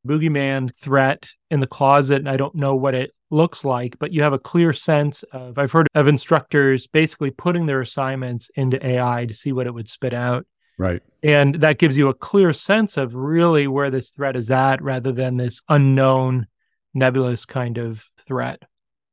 boogeyman 0.07 0.75
threat 0.77 1.31
in 1.51 1.61
the 1.61 1.67
closet 1.67 2.17
and 2.17 2.29
I 2.29 2.37
don't 2.37 2.55
know 2.55 2.75
what 2.75 2.95
it 2.95 3.13
looks 3.31 3.65
like, 3.65 3.99
but 3.99 4.13
you 4.13 4.23
have 4.23 4.33
a 4.33 4.39
clear 4.39 4.73
sense 4.73 5.23
of 5.33 5.59
I've 5.59 5.73
heard 5.73 5.89
of 5.95 6.09
instructors 6.09 6.87
basically 6.87 7.31
putting 7.31 7.67
their 7.67 7.81
assignments 7.81 8.51
into 8.57 8.85
AI 8.85 9.25
to 9.27 9.35
see 9.35 9.53
what 9.53 9.67
it 9.67 9.75
would 9.75 9.89
spit 9.89 10.13
out. 10.13 10.47
Right. 10.81 11.03
And 11.23 11.57
that 11.57 11.77
gives 11.77 11.99
you 11.99 12.09
a 12.09 12.15
clear 12.15 12.55
sense 12.55 12.97
of 12.97 13.15
really 13.15 13.67
where 13.67 13.91
this 13.91 14.09
threat 14.13 14.35
is 14.35 14.51
at 14.51 14.81
rather 14.81 15.13
than 15.13 15.37
this 15.37 15.63
unknown 15.69 16.47
nebulous 16.95 17.45
kind 17.45 17.77
of 17.77 18.09
threat. 18.17 18.63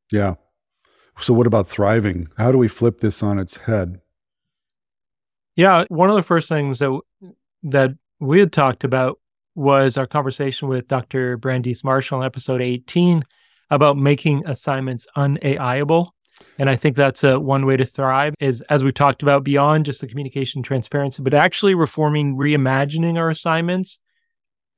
Yeah. 0.09 0.35
So 1.19 1.33
what 1.33 1.45
about 1.45 1.67
thriving? 1.67 2.29
How 2.37 2.53
do 2.53 2.57
we 2.57 2.69
flip 2.69 3.01
this 3.01 3.21
on 3.21 3.37
its 3.37 3.57
head? 3.57 3.99
Yeah, 5.57 5.83
one 5.89 6.09
of 6.09 6.15
the 6.15 6.23
first 6.23 6.47
things 6.47 6.79
that 6.79 6.97
that 7.63 7.91
we 8.21 8.39
had 8.39 8.53
talked 8.53 8.85
about 8.85 9.19
was 9.53 9.97
our 9.97 10.07
conversation 10.07 10.69
with 10.69 10.87
Dr. 10.87 11.35
Brandeis 11.35 11.83
Marshall 11.83 12.21
in 12.21 12.25
episode 12.25 12.61
18 12.61 13.25
about 13.69 13.97
making 13.97 14.47
assignments 14.47 15.05
unAIable. 15.17 16.11
And 16.57 16.69
I 16.69 16.75
think 16.75 16.95
that's 16.95 17.23
a 17.23 17.39
one 17.39 17.65
way 17.65 17.77
to 17.77 17.85
thrive 17.85 18.33
is 18.39 18.61
as 18.61 18.83
we 18.83 18.91
talked 18.91 19.21
about 19.21 19.43
beyond 19.43 19.85
just 19.85 20.01
the 20.01 20.07
communication 20.07 20.63
transparency, 20.63 21.21
but 21.21 21.33
actually 21.33 21.75
reforming, 21.75 22.35
reimagining 22.35 23.17
our 23.17 23.29
assignments 23.29 23.99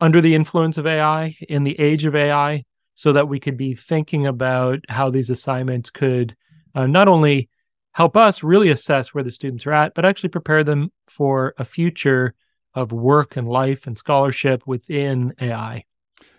under 0.01 0.21
the 0.21 0.35
influence 0.35 0.77
of 0.77 0.85
AI 0.85 1.37
in 1.47 1.63
the 1.63 1.79
age 1.79 2.05
of 2.05 2.15
AI 2.15 2.63
so 2.95 3.13
that 3.13 3.29
we 3.29 3.39
could 3.39 3.55
be 3.55 3.75
thinking 3.75 4.27
about 4.27 4.79
how 4.89 5.09
these 5.09 5.29
assignments 5.29 5.89
could 5.89 6.35
uh, 6.75 6.85
not 6.85 7.07
only 7.07 7.49
help 7.93 8.15
us 8.15 8.43
really 8.43 8.69
assess 8.69 9.13
where 9.13 9.23
the 9.23 9.31
students 9.31 9.65
are 9.65 9.73
at, 9.73 9.93
but 9.93 10.05
actually 10.05 10.29
prepare 10.29 10.63
them 10.63 10.91
for 11.07 11.53
a 11.57 11.65
future 11.65 12.33
of 12.73 12.91
work 12.91 13.35
and 13.35 13.47
life 13.47 13.87
and 13.87 13.97
scholarship 13.97 14.65
within 14.67 15.33
AI. 15.41 15.83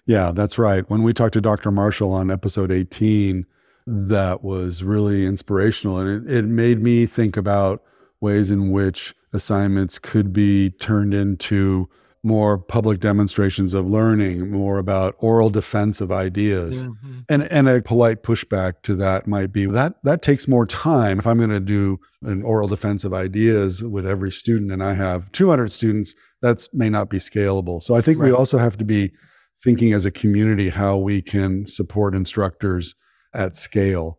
Yeah, 0.06 0.32
that's 0.32 0.58
right. 0.58 0.88
When 0.88 1.02
we 1.02 1.12
talked 1.12 1.34
to 1.34 1.40
Dr. 1.40 1.70
Marshall 1.70 2.12
on 2.12 2.30
episode 2.30 2.70
18, 2.70 3.46
that 3.90 4.44
was 4.44 4.84
really 4.84 5.26
inspirational. 5.26 5.98
And 5.98 6.28
it, 6.28 6.32
it 6.32 6.44
made 6.44 6.80
me 6.80 7.06
think 7.06 7.36
about 7.36 7.82
ways 8.20 8.50
in 8.50 8.70
which 8.70 9.14
assignments 9.32 9.98
could 9.98 10.32
be 10.32 10.70
turned 10.70 11.12
into 11.12 11.88
more 12.22 12.58
public 12.58 13.00
demonstrations 13.00 13.72
of 13.72 13.86
learning, 13.86 14.50
more 14.50 14.78
about 14.78 15.16
oral 15.18 15.48
defense 15.48 16.00
of 16.00 16.12
ideas. 16.12 16.84
Mm-hmm. 16.84 17.18
And 17.30 17.42
and 17.44 17.68
a 17.68 17.82
polite 17.82 18.22
pushback 18.22 18.82
to 18.82 18.94
that 18.96 19.26
might 19.26 19.52
be 19.52 19.66
that 19.66 19.94
that 20.04 20.22
takes 20.22 20.46
more 20.46 20.66
time. 20.66 21.18
If 21.18 21.26
I'm 21.26 21.38
going 21.38 21.50
to 21.50 21.60
do 21.60 21.98
an 22.22 22.42
oral 22.42 22.68
defense 22.68 23.04
of 23.04 23.14
ideas 23.14 23.82
with 23.82 24.06
every 24.06 24.30
student 24.30 24.70
and 24.70 24.84
I 24.84 24.92
have 24.94 25.32
200 25.32 25.72
students, 25.72 26.14
that 26.42 26.68
may 26.74 26.90
not 26.90 27.08
be 27.08 27.18
scalable. 27.18 27.82
So 27.82 27.94
I 27.94 28.02
think 28.02 28.18
right. 28.18 28.26
we 28.26 28.32
also 28.32 28.58
have 28.58 28.76
to 28.76 28.84
be 28.84 29.12
thinking 29.64 29.94
as 29.94 30.04
a 30.04 30.10
community 30.10 30.68
how 30.68 30.98
we 30.98 31.22
can 31.22 31.66
support 31.66 32.14
instructors 32.14 32.94
at 33.32 33.56
scale. 33.56 34.18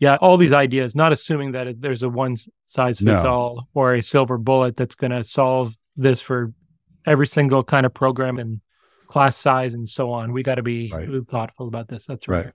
Yeah, 0.00 0.16
all 0.20 0.36
these 0.36 0.52
ideas, 0.52 0.94
not 0.94 1.12
assuming 1.12 1.52
that 1.52 1.80
there's 1.80 2.02
a 2.02 2.08
one 2.08 2.36
size 2.66 2.98
fits 3.00 3.24
no. 3.24 3.30
all 3.30 3.68
or 3.74 3.94
a 3.94 4.02
silver 4.02 4.38
bullet 4.38 4.76
that's 4.76 4.94
going 4.94 5.10
to 5.10 5.24
solve 5.24 5.76
this 5.96 6.20
for 6.20 6.52
every 7.04 7.26
single 7.26 7.64
kind 7.64 7.84
of 7.84 7.92
program 7.92 8.38
and 8.38 8.60
class 9.08 9.36
size 9.36 9.74
and 9.74 9.88
so 9.88 10.12
on. 10.12 10.32
We 10.32 10.42
got 10.42 10.56
to 10.56 10.62
be 10.62 10.90
right. 10.92 11.08
thoughtful 11.28 11.66
about 11.66 11.88
this. 11.88 12.06
That's 12.06 12.28
right. 12.28 12.46
right. 12.46 12.54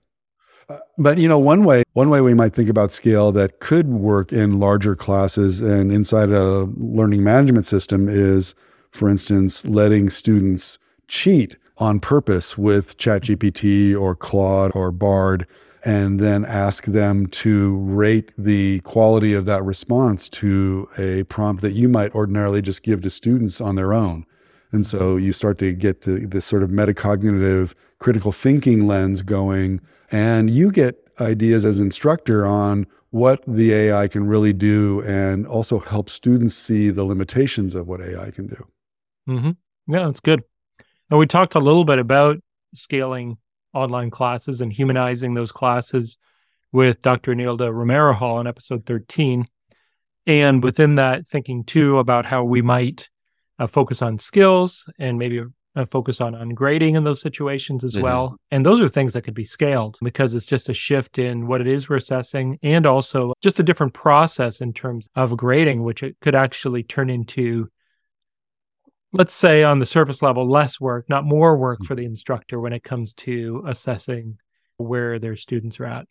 Uh, 0.68 0.78
but 0.96 1.18
you 1.18 1.28
know, 1.28 1.38
one 1.38 1.64
way 1.64 1.82
one 1.92 2.08
way 2.08 2.22
we 2.22 2.32
might 2.32 2.54
think 2.54 2.70
about 2.70 2.92
scale 2.92 3.30
that 3.32 3.60
could 3.60 3.88
work 3.88 4.32
in 4.32 4.58
larger 4.58 4.94
classes 4.96 5.60
and 5.60 5.92
inside 5.92 6.30
a 6.30 6.64
learning 6.76 7.22
management 7.22 7.66
system 7.66 8.08
is, 8.08 8.54
for 8.90 9.10
instance, 9.10 9.66
letting 9.66 10.08
students 10.08 10.78
cheat 11.06 11.56
on 11.78 12.00
purpose 12.00 12.56
with 12.56 12.96
ChatGPT 12.96 14.00
or 14.00 14.14
Claude 14.14 14.72
or 14.74 14.90
Bard 14.90 15.46
and 15.84 16.18
then 16.18 16.44
ask 16.44 16.84
them 16.84 17.26
to 17.26 17.76
rate 17.78 18.32
the 18.38 18.80
quality 18.80 19.34
of 19.34 19.44
that 19.44 19.62
response 19.64 20.28
to 20.30 20.88
a 20.98 21.24
prompt 21.24 21.62
that 21.62 21.72
you 21.72 21.88
might 21.88 22.14
ordinarily 22.14 22.62
just 22.62 22.82
give 22.82 23.02
to 23.02 23.10
students 23.10 23.60
on 23.60 23.74
their 23.74 23.92
own. 23.92 24.24
And 24.72 24.84
so 24.84 25.16
you 25.16 25.32
start 25.32 25.58
to 25.58 25.72
get 25.72 26.02
to 26.02 26.26
this 26.26 26.44
sort 26.44 26.62
of 26.62 26.70
metacognitive 26.70 27.74
critical 27.98 28.32
thinking 28.32 28.86
lens 28.86 29.22
going, 29.22 29.80
and 30.10 30.50
you 30.50 30.72
get 30.72 30.96
ideas 31.20 31.64
as 31.64 31.78
instructor 31.78 32.44
on 32.44 32.86
what 33.10 33.44
the 33.46 33.72
AI 33.72 34.08
can 34.08 34.26
really 34.26 34.52
do 34.52 35.00
and 35.02 35.46
also 35.46 35.78
help 35.78 36.10
students 36.10 36.56
see 36.56 36.90
the 36.90 37.04
limitations 37.04 37.76
of 37.76 37.86
what 37.86 38.00
AI 38.00 38.30
can 38.32 38.48
do. 38.48 38.66
Mm-hmm. 39.28 39.92
Yeah, 39.92 40.06
that's 40.06 40.20
good. 40.20 40.42
And 41.10 41.18
we 41.18 41.26
talked 41.26 41.54
a 41.54 41.60
little 41.60 41.84
bit 41.84 42.00
about 42.00 42.38
scaling 42.74 43.38
online 43.74 44.10
classes 44.10 44.60
and 44.60 44.72
humanizing 44.72 45.34
those 45.34 45.52
classes 45.52 46.18
with 46.72 47.02
Dr. 47.02 47.34
Nilda 47.34 47.72
Romero 47.72 48.12
Hall 48.12 48.40
in 48.40 48.46
episode 48.46 48.84
13. 48.86 49.46
And 50.26 50.62
within 50.62 50.94
that, 50.96 51.28
thinking 51.28 51.64
too 51.64 51.98
about 51.98 52.26
how 52.26 52.44
we 52.44 52.62
might 52.62 53.08
uh, 53.58 53.66
focus 53.66 54.02
on 54.02 54.18
skills 54.18 54.90
and 54.98 55.18
maybe 55.18 55.44
uh, 55.76 55.86
focus 55.86 56.20
on 56.20 56.34
ungrading 56.34 56.96
in 56.96 57.04
those 57.04 57.20
situations 57.20 57.84
as 57.84 57.94
mm-hmm. 57.94 58.02
well. 58.02 58.36
And 58.50 58.64
those 58.64 58.80
are 58.80 58.88
things 58.88 59.12
that 59.12 59.22
could 59.22 59.34
be 59.34 59.44
scaled 59.44 59.98
because 60.02 60.34
it's 60.34 60.46
just 60.46 60.68
a 60.68 60.74
shift 60.74 61.18
in 61.18 61.46
what 61.46 61.60
it 61.60 61.66
is 61.66 61.88
we're 61.88 61.96
assessing 61.96 62.58
and 62.62 62.86
also 62.86 63.34
just 63.42 63.60
a 63.60 63.64
different 63.64 63.94
process 63.94 64.60
in 64.60 64.72
terms 64.72 65.08
of 65.14 65.36
grading, 65.36 65.82
which 65.82 66.02
it 66.02 66.16
could 66.20 66.34
actually 66.34 66.82
turn 66.82 67.10
into 67.10 67.68
let's 69.14 69.34
say 69.34 69.62
on 69.62 69.78
the 69.78 69.86
surface 69.86 70.20
level 70.22 70.48
less 70.48 70.80
work 70.80 71.08
not 71.08 71.24
more 71.24 71.56
work 71.56 71.82
for 71.84 71.94
the 71.94 72.04
instructor 72.04 72.60
when 72.60 72.72
it 72.72 72.84
comes 72.84 73.14
to 73.14 73.62
assessing 73.66 74.36
where 74.76 75.18
their 75.18 75.36
students 75.36 75.78
are 75.80 75.86
at. 75.86 76.06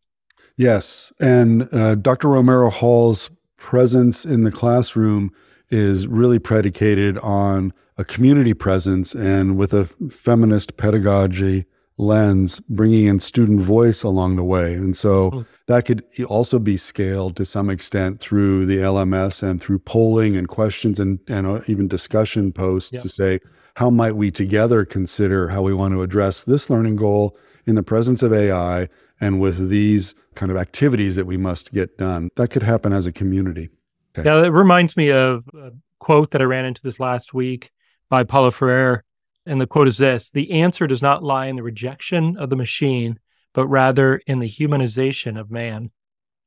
Yes 0.58 1.14
and 1.20 1.72
uh, 1.74 1.96
dr 1.96 2.28
romero 2.28 2.70
hall's 2.70 3.30
presence 3.58 4.26
in 4.26 4.44
the 4.44 4.52
classroom 4.52 5.32
is 5.70 6.08
really 6.08 6.40
predicated 6.40 7.18
on 7.20 7.74
a 7.98 8.04
community 8.04 8.54
presence 8.54 9.14
and 9.14 9.58
with 9.58 9.74
a 9.74 9.86
feminist 10.10 10.78
pedagogy 10.78 11.66
lens, 11.98 12.60
bringing 12.70 13.06
in 13.06 13.20
student 13.20 13.62
voice 13.62 14.04
along 14.04 14.36
the 14.36 14.44
way. 14.44 14.74
And 14.74 14.96
so 14.96 15.32
mm. 15.32 15.46
that 15.68 15.86
could 15.86 16.04
also 16.28 16.60
be 16.60 16.78
scaled 16.78 17.36
to 17.38 17.46
some 17.46 17.70
extent 17.70 18.20
through 18.20 18.66
the 18.66 18.78
LMS 18.78 19.44
and 19.44 19.62
through 19.62 19.80
polling 19.80 20.36
and 20.36 20.48
questions 20.48 21.00
and, 21.00 21.20
and 21.28 21.46
uh, 21.46 21.62
even 21.68 21.88
discussion 21.88 22.52
posts 22.52 22.94
yeah. 22.94 23.00
to 23.02 23.10
say, 23.10 23.40
how 23.76 23.90
might 23.90 24.16
we 24.16 24.32
together 24.32 24.86
consider 24.86 25.48
how 25.48 25.62
we 25.62 25.74
want 25.74 25.94
to 25.94 26.02
address 26.02 26.44
this 26.44 26.70
learning 26.70 26.96
goal 26.96 27.38
in 27.66 27.76
the 27.76 27.84
presence 27.84 28.22
of 28.22 28.34
AI 28.34 28.88
and 29.22 29.40
with 29.40 29.70
these 29.70 30.16
kind 30.36 30.52
of 30.52 30.58
activities 30.58 31.16
that 31.16 31.26
we 31.26 31.38
must 31.38 31.72
get 31.74 31.98
done? 31.98 32.30
That 32.36 32.50
could 32.50 32.64
happen 32.64 32.94
as 32.94 33.08
a 33.08 33.12
community. 33.12 33.70
Okay. 34.18 34.28
Yeah, 34.28 34.44
it 34.46 34.50
reminds 34.50 34.96
me 34.96 35.12
of 35.12 35.44
a 35.56 35.72
quote 36.00 36.32
that 36.32 36.42
I 36.42 36.46
ran 36.46 36.66
into 36.66 36.84
this 36.84 37.00
last 37.00 37.34
week 37.34 37.72
by 38.10 38.24
Paulo 38.24 38.52
Freire 38.52 39.04
and 39.46 39.60
the 39.60 39.68
quote 39.68 39.88
is 39.88 39.98
this 39.98 40.30
The 40.32 40.52
answer 40.52 40.88
does 40.88 41.02
not 41.02 41.24
lie 41.24 41.48
in 41.48 41.56
the 41.56 41.64
rejection 41.64 42.38
of 42.38 42.50
the 42.50 42.56
machine, 42.56 43.20
but 43.54 43.68
rather 43.68 44.18
in 44.28 44.40
the 44.40 44.50
humanization 44.50 45.40
of 45.40 45.52
man 45.52 45.92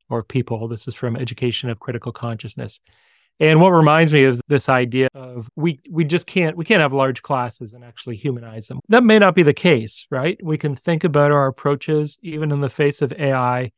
or 0.09 0.23
people. 0.23 0.69
This 0.69 0.89
is 0.89 0.95
from 0.95 1.17
Education 1.17 1.71
of 1.71 1.81
Critical 1.81 2.13
Consciousness. 2.13 2.81
And 3.39 3.61
what 3.61 3.71
reminds 3.71 4.15
me 4.15 4.25
of 4.25 4.41
this 4.49 4.69
idea 4.69 5.09
of 5.15 5.51
we 5.57 5.79
we 5.91 6.05
just 6.05 6.27
can't 6.27 6.57
we 6.57 6.65
can't 6.65 6.81
have 6.81 6.95
large 6.95 7.23
classes 7.23 7.75
and 7.75 7.85
actually 7.85 8.17
humanize 8.17 8.69
them. 8.69 8.81
That 8.89 9.05
may 9.05 9.19
not 9.19 9.35
be 9.35 9.43
the 9.43 9.53
case, 9.53 10.07
right? 10.11 10.39
We 10.43 10.57
can 10.57 10.75
think 10.75 11.05
about 11.05 11.33
our 11.33 11.47
approaches 11.47 12.19
even 12.23 12.51
in 12.51 12.61
the 12.61 12.71
face 12.71 13.03
of 13.03 13.13
AI. 13.13 13.73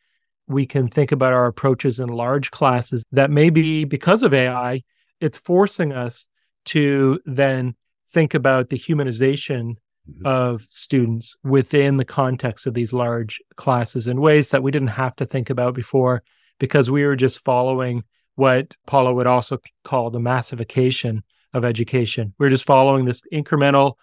We 0.46 0.64
can 0.64 0.88
think 0.88 1.10
about 1.10 1.32
our 1.32 1.46
approaches 1.46 1.98
in 1.98 2.08
large 2.08 2.52
classes 2.52 3.04
that 3.12 3.30
maybe 3.32 3.84
because 3.84 4.22
of 4.22 4.32
AI, 4.32 4.84
it's 5.20 5.38
forcing 5.38 5.92
us 5.92 6.28
to 6.66 7.18
then 7.26 7.74
think 8.10 8.34
about 8.34 8.70
the 8.70 8.78
humanization 8.78 9.76
mm-hmm. 10.08 10.26
of 10.26 10.66
students 10.70 11.36
within 11.44 11.96
the 11.96 12.04
context 12.04 12.66
of 12.66 12.74
these 12.74 12.92
large 12.92 13.40
classes 13.56 14.08
in 14.08 14.20
ways 14.20 14.50
that 14.50 14.62
we 14.62 14.70
didn't 14.70 14.88
have 14.88 15.14
to 15.16 15.26
think 15.26 15.50
about 15.50 15.74
before 15.74 16.22
because 16.58 16.90
we 16.90 17.04
were 17.04 17.16
just 17.16 17.44
following 17.44 18.02
what 18.34 18.74
Paulo 18.86 19.14
would 19.14 19.26
also 19.26 19.58
call 19.84 20.10
the 20.10 20.20
massification 20.20 21.22
of 21.52 21.64
education. 21.64 22.34
We're 22.38 22.50
just 22.50 22.66
following 22.66 23.04
this 23.04 23.22
incremental 23.32 23.94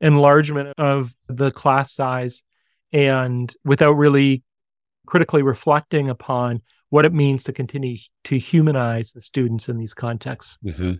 enlargement 0.00 0.74
of 0.78 1.14
the 1.28 1.50
class 1.50 1.92
size 1.92 2.42
and 2.92 3.54
without 3.64 3.92
really 3.92 4.42
critically 5.06 5.42
reflecting 5.42 6.08
upon 6.08 6.62
what 6.90 7.04
it 7.04 7.12
means 7.12 7.44
to 7.44 7.52
continue 7.52 7.96
to 8.24 8.38
humanize 8.38 9.12
the 9.12 9.20
students 9.20 9.68
in 9.68 9.78
these 9.78 9.94
contexts. 9.94 10.58
Mm-hmm. 10.64 10.94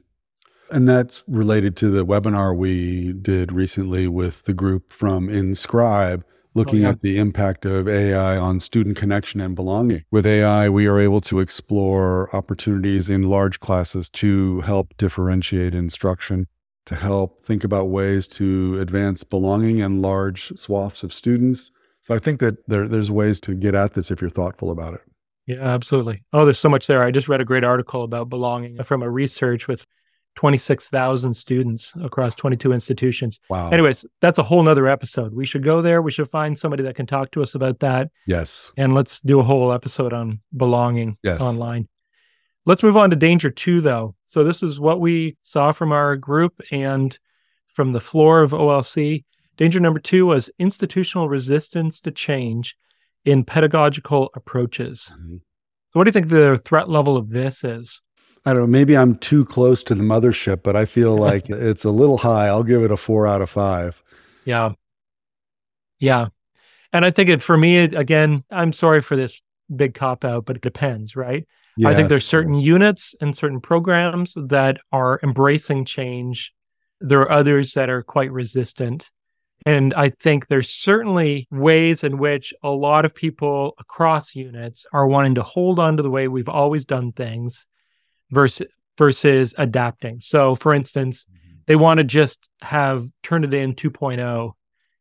And 0.75 0.89
that's 0.89 1.23
related 1.29 1.77
to 1.77 1.89
the 1.89 2.05
webinar 2.05 2.57
we 2.57 3.13
did 3.13 3.53
recently 3.53 4.09
with 4.09 4.43
the 4.43 4.53
group 4.53 4.93
from 4.93 5.29
Inscribe, 5.29 6.25
looking 6.55 6.81
oh, 6.81 6.83
yeah. 6.83 6.89
at 6.89 7.01
the 7.01 7.17
impact 7.17 7.65
of 7.65 7.87
AI 7.87 8.37
on 8.37 8.59
student 8.59 8.97
connection 8.97 9.41
and 9.41 9.55
belonging. 9.55 10.03
With 10.11 10.27
AI, 10.27 10.69
we 10.69 10.89
are 10.89 10.99
able 10.99 11.21
to 11.21 11.39
explore 11.39 12.29
opportunities 12.35 13.09
in 13.09 13.23
large 13.23 13.61
classes 13.61 14.09
to 14.11 14.63
help 14.63 14.97
differentiate 14.97 15.77
instruction, 15.77 16.49
to 16.87 16.97
help 16.97 17.41
think 17.41 17.63
about 17.63 17.91
ways 17.91 18.27
to 18.29 18.81
advance 18.81 19.23
belonging 19.23 19.79
in 19.79 20.03
large 20.03 20.49
swaths 20.57 21.05
of 21.05 21.13
students. 21.13 21.71
So 22.01 22.17
I 22.17 22.19
think 22.19 22.41
that 22.41 22.69
there, 22.69 22.89
there's 22.89 23.13
ways 23.13 23.39
to 23.41 23.55
get 23.55 23.77
at 23.77 23.95
this 23.95 24.11
if 24.11 24.21
you're 24.21 24.29
thoughtful 24.29 24.73
about 24.73 24.95
it. 24.95 25.03
Yeah, 25.47 25.63
absolutely. 25.63 26.25
Oh, 26.33 26.45
there's 26.45 26.59
so 26.59 26.69
much 26.69 26.89
there. 26.89 27.05
I 27.05 27.13
just 27.13 27.29
read 27.29 27.41
a 27.41 27.45
great 27.45 27.63
article 27.63 28.03
about 28.03 28.29
belonging 28.29 28.83
from 28.83 29.05
a 29.05 29.09
research 29.09 29.69
with 29.69 29.87
26,000 30.37 31.35
students 31.35 31.93
across 32.03 32.35
22 32.35 32.73
institutions. 32.73 33.41
Wow. 33.49 33.71
Anyways, 33.71 34.05
that's 34.21 34.39
a 34.39 34.43
whole 34.43 34.63
nother 34.63 34.87
episode. 34.87 35.33
We 35.33 35.47
should 35.47 35.63
go 35.63 35.81
there. 35.81 36.03
We 36.03 36.11
should 36.11 36.29
find 36.29 36.59
somebody 36.59 36.83
that 36.85 36.97
can 36.97 37.07
talk 37.07 37.31
to 37.33 37.43
us 37.43 37.55
about 37.55 37.81
that. 37.81 38.11
Yes. 38.27 38.73
And 38.77 38.95
let's 38.95 39.21
do 39.21 39.41
a 39.41 39.45
whole 39.45 39.73
episode 39.73 40.13
on 40.13 40.41
belonging 40.57 41.17
yes. 41.23 41.41
online. 41.41 41.89
Let's 42.67 42.83
move 42.83 42.97
on 42.97 43.11
to 43.11 43.17
danger 43.17 43.51
two, 43.51 43.81
though. 43.81 44.15
So, 44.25 44.43
this 44.43 44.63
is 44.63 44.81
what 44.81 45.01
we 45.01 45.37
saw 45.43 45.73
from 45.73 45.93
our 45.93 46.17
group 46.17 46.61
and 46.73 47.17
from 47.69 47.93
the 47.93 48.01
floor 48.01 48.43
of 48.43 48.53
OLC. 48.53 49.25
Danger 49.57 49.81
number 49.81 50.01
two 50.01 50.27
was 50.27 50.51
institutional 50.59 51.29
resistance 51.29 52.01
to 52.01 52.11
change 52.11 52.75
in 53.25 53.45
pedagogical 53.45 54.31
approaches. 54.35 55.13
Mm-hmm. 55.15 55.37
So, 55.37 56.01
what 56.01 56.05
do 56.05 56.09
you 56.09 56.13
think 56.13 56.29
the 56.29 56.61
threat 56.65 56.89
level 56.89 57.19
of 57.19 57.31
this 57.31 57.65
is? 57.65 58.01
I 58.47 58.53
don't 58.53 58.63
know, 58.63 58.67
maybe 58.67 58.97
I'm 58.97 59.17
too 59.17 59.45
close 59.45 59.83
to 59.85 59.95
the 59.95 60.03
mothership, 60.03 60.63
but 60.63 60.77
I 60.77 60.85
feel 60.85 61.17
like 61.17 61.49
it's 61.49 61.85
a 61.85 61.91
little 61.91 62.19
high. 62.19 62.49
I'll 62.49 62.63
give 62.63 62.83
it 62.83 62.91
a 62.91 62.97
four 62.97 63.27
out 63.27 63.41
of 63.41 63.49
five. 63.49 64.03
Yeah. 64.45 64.73
Yeah. 65.99 66.27
And 66.93 67.05
I 67.05 67.11
think 67.11 67.31
it, 67.31 67.43
for 67.43 67.57
me, 67.57 67.79
again, 67.79 68.45
I'm 68.51 68.73
sorry 68.73 69.01
for 69.01 69.17
this 69.17 69.41
big 69.75 69.95
cop 69.95 70.25
out, 70.25 70.45
but 70.45 70.57
it 70.57 70.63
depends, 70.63 71.17
right? 71.17 71.47
Yes. 71.77 71.91
I 71.91 71.95
think 71.95 72.09
there's 72.09 72.27
certain 72.27 72.55
units 72.55 73.15
and 73.21 73.37
certain 73.37 73.61
programs 73.61 74.35
that 74.37 74.79
are 74.93 75.19
embracing 75.23 75.87
change. 75.87 76.53
There 77.01 77.21
are 77.21 77.31
others 77.31 77.73
that 77.73 77.89
are 77.89 78.03
quite 78.03 78.31
resistant. 78.31 79.11
And 79.67 79.95
I 79.95 80.11
think 80.11 80.47
there's 80.47 80.71
certainly 80.71 81.49
ways 81.51 82.05
in 82.05 82.19
which 82.19 82.53
a 82.63 82.71
lot 82.71 83.07
of 83.07 83.15
people 83.15 83.75
across 83.79 84.35
units 84.35 84.85
are 84.93 85.07
wanting 85.07 85.37
to 85.37 85.43
hold 85.43 85.79
on 85.79 85.97
to 85.97 86.03
the 86.03 86.11
way 86.11 86.29
we've 86.29 86.49
always 86.49 86.85
done 86.85 87.13
things 87.13 87.67
versus 88.35 88.67
versus 88.99 89.55
adapting. 89.59 90.21
So 90.21 90.55
for 90.55 90.75
instance, 90.75 91.25
mm-hmm. 91.25 91.57
they 91.67 91.77
want 91.77 91.99
to 91.99 92.05
just 92.05 92.49
have 92.61 93.05
Turnitin 93.23 93.75
2.0 93.75 94.53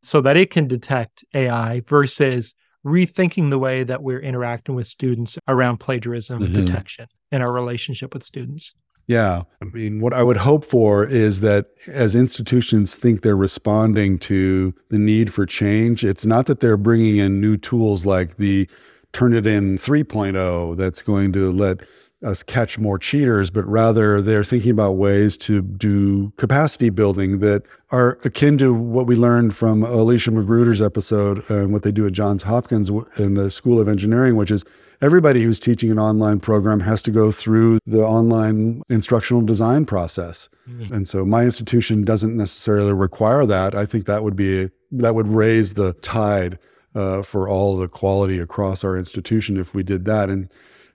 so 0.01 0.21
that 0.21 0.37
it 0.37 0.49
can 0.49 0.67
detect 0.67 1.23
AI 1.33 1.81
versus 1.81 2.55
rethinking 2.85 3.49
the 3.49 3.59
way 3.59 3.83
that 3.83 4.03
we're 4.03 4.19
interacting 4.19 4.75
with 4.75 4.87
students 4.87 5.37
around 5.47 5.77
plagiarism 5.77 6.41
mm-hmm. 6.41 6.65
detection 6.65 7.07
and 7.31 7.41
our 7.41 7.51
relationship 7.51 8.13
with 8.13 8.23
students. 8.23 8.73
Yeah. 9.07 9.43
I 9.61 9.65
mean, 9.65 9.99
what 9.99 10.13
I 10.13 10.23
would 10.23 10.37
hope 10.37 10.63
for 10.63 11.05
is 11.05 11.41
that 11.41 11.67
as 11.87 12.15
institutions 12.15 12.95
think 12.95 13.21
they're 13.21 13.35
responding 13.35 14.17
to 14.19 14.73
the 14.89 14.97
need 14.97 15.33
for 15.33 15.45
change, 15.45 16.05
it's 16.05 16.25
not 16.25 16.45
that 16.45 16.61
they're 16.61 16.77
bringing 16.77 17.17
in 17.17 17.41
new 17.41 17.57
tools 17.57 18.05
like 18.05 18.37
the 18.37 18.69
Turnitin 19.11 19.75
3.0 19.75 20.77
that's 20.77 21.01
going 21.01 21.33
to 21.33 21.51
let 21.51 21.81
us 22.23 22.43
catch 22.43 22.77
more 22.79 22.97
cheaters, 22.97 23.49
but 23.49 23.65
rather 23.65 24.21
they're 24.21 24.43
thinking 24.43 24.71
about 24.71 24.93
ways 24.93 25.37
to 25.37 25.61
do 25.61 26.31
capacity 26.37 26.89
building 26.89 27.39
that 27.39 27.63
are 27.91 28.17
akin 28.23 28.57
to 28.57 28.73
what 28.73 29.05
we 29.05 29.15
learned 29.15 29.55
from 29.55 29.81
Olysha 29.81 30.33
Magruder's 30.33 30.81
episode 30.81 31.47
and 31.49 31.73
what 31.73 31.83
they 31.83 31.91
do 31.91 32.07
at 32.07 32.13
Johns 32.13 32.43
Hopkins 32.43 32.89
in 33.17 33.35
the 33.35 33.51
School 33.51 33.79
of 33.79 33.87
Engineering, 33.87 34.35
which 34.35 34.51
is 34.51 34.63
everybody 35.01 35.43
who's 35.43 35.59
teaching 35.59 35.91
an 35.91 35.99
online 35.99 36.39
program 36.39 36.79
has 36.79 37.01
to 37.03 37.11
go 37.11 37.31
through 37.31 37.77
the 37.85 38.03
online 38.03 38.81
instructional 38.89 39.41
design 39.41 39.85
process. 39.85 40.49
Mm-hmm. 40.69 40.93
And 40.93 41.07
so 41.07 41.25
my 41.25 41.43
institution 41.43 42.03
doesn't 42.03 42.35
necessarily 42.35 42.93
require 42.93 43.45
that. 43.45 43.75
I 43.75 43.85
think 43.85 44.05
that 44.05 44.23
would 44.23 44.35
be 44.35 44.69
that 44.91 45.15
would 45.15 45.27
raise 45.27 45.73
the 45.73 45.93
tide 45.93 46.59
uh, 46.95 47.23
for 47.23 47.49
all 47.49 47.77
the 47.77 47.87
quality 47.87 48.39
across 48.39 48.83
our 48.83 48.95
institution 48.95 49.57
if 49.57 49.73
we 49.73 49.83
did 49.83 50.05
that. 50.05 50.29
And 50.29 50.49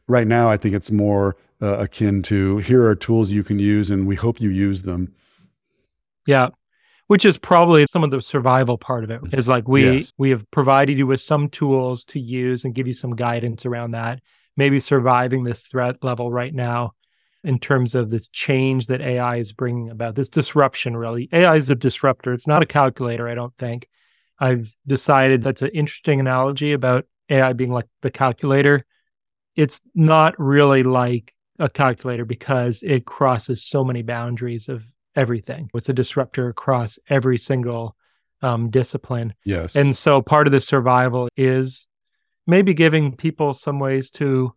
right 0.09 0.27
now, 0.27 0.49
I 0.49 0.57
think 0.57 0.75
it's 0.75 0.91
more 0.91 1.37
uh, 1.63 1.79
akin 1.79 2.23
to 2.23 2.59
here 2.59 2.85
are 2.85 2.95
tools 2.95 3.31
you 3.31 3.45
can 3.45 3.59
use, 3.59 3.91
and 3.91 4.07
we 4.07 4.17
hope 4.17 4.41
you 4.41 4.51
use 4.51 4.83
them. 4.83 5.15
Yeah. 6.27 6.49
Which 7.07 7.25
is 7.25 7.39
probably 7.39 7.87
some 7.91 8.05
of 8.05 8.11
the 8.11 8.21
survival 8.21 8.77
part 8.77 9.03
of 9.03 9.11
it 9.11 9.23
is 9.33 9.49
like 9.49 9.67
we 9.67 9.99
Yes. 9.99 10.13
we 10.19 10.29
have 10.31 10.49
provided 10.51 10.99
you 10.99 11.07
with 11.07 11.23
some 11.23 11.49
tools 11.49 12.05
to 12.07 12.21
use 12.21 12.65
and 12.65 12.75
give 12.75 12.87
you 12.87 12.93
some 12.93 13.17
guidance 13.17 13.65
around 13.65 13.93
that. 13.93 14.21
Maybe 14.57 14.79
surviving 14.79 15.45
this 15.45 15.67
threat 15.67 16.05
level 16.05 16.31
right 16.31 16.55
now 16.55 16.93
in 17.45 17.59
terms 17.59 17.95
of 17.95 18.11
this 18.11 18.29
change 18.29 18.89
that 18.89 19.01
AI 19.01 19.37
is 19.37 19.53
bringing 19.53 19.89
about, 19.89 20.17
this 20.17 20.29
disruption 20.29 20.97
really. 20.97 21.31
AI 21.33 21.57
is 21.57 21.71
a 21.71 21.75
disruptor. 21.75 22.35
It's 22.35 22.47
not 22.47 22.63
a 22.63 22.67
calculator, 22.67 23.27
I 23.27 23.35
don't 23.35 23.57
think. 23.57 23.89
I've 24.39 24.75
decided 24.87 25.43
that's 25.43 25.63
an 25.63 25.71
interesting 25.71 26.21
analogy 26.21 26.73
about 26.73 27.07
AI 27.31 27.53
being 27.55 27.73
like 27.73 27.87
the 28.03 28.11
calculator. 28.11 28.85
It's 29.59 29.81
not 29.93 30.39
really 30.39 30.85
like 30.85 31.35
a 31.59 31.69
calculator 31.69 32.25
because 32.25 32.85
it 32.85 33.07
crosses 33.07 33.67
so 33.67 33.85
many 33.85 34.03
boundaries 34.03 34.69
of 34.69 34.85
everything. 35.17 35.69
It's 35.75 35.89
a 35.89 35.93
disruptor 35.93 36.49
across 36.49 37.01
every 37.09 37.39
single 37.39 37.97
um, 38.41 38.71
discipline. 38.71 39.35
Yes. 39.45 39.75
And 39.75 39.97
so 39.97 40.23
part 40.23 40.47
of 40.47 40.53
the 40.53 40.61
survival 40.61 41.29
is 41.37 41.89
maybe 42.47 42.73
giving 42.73 43.17
people 43.17 43.53
some 43.53 43.81
ways 43.81 44.13
to 44.13 44.55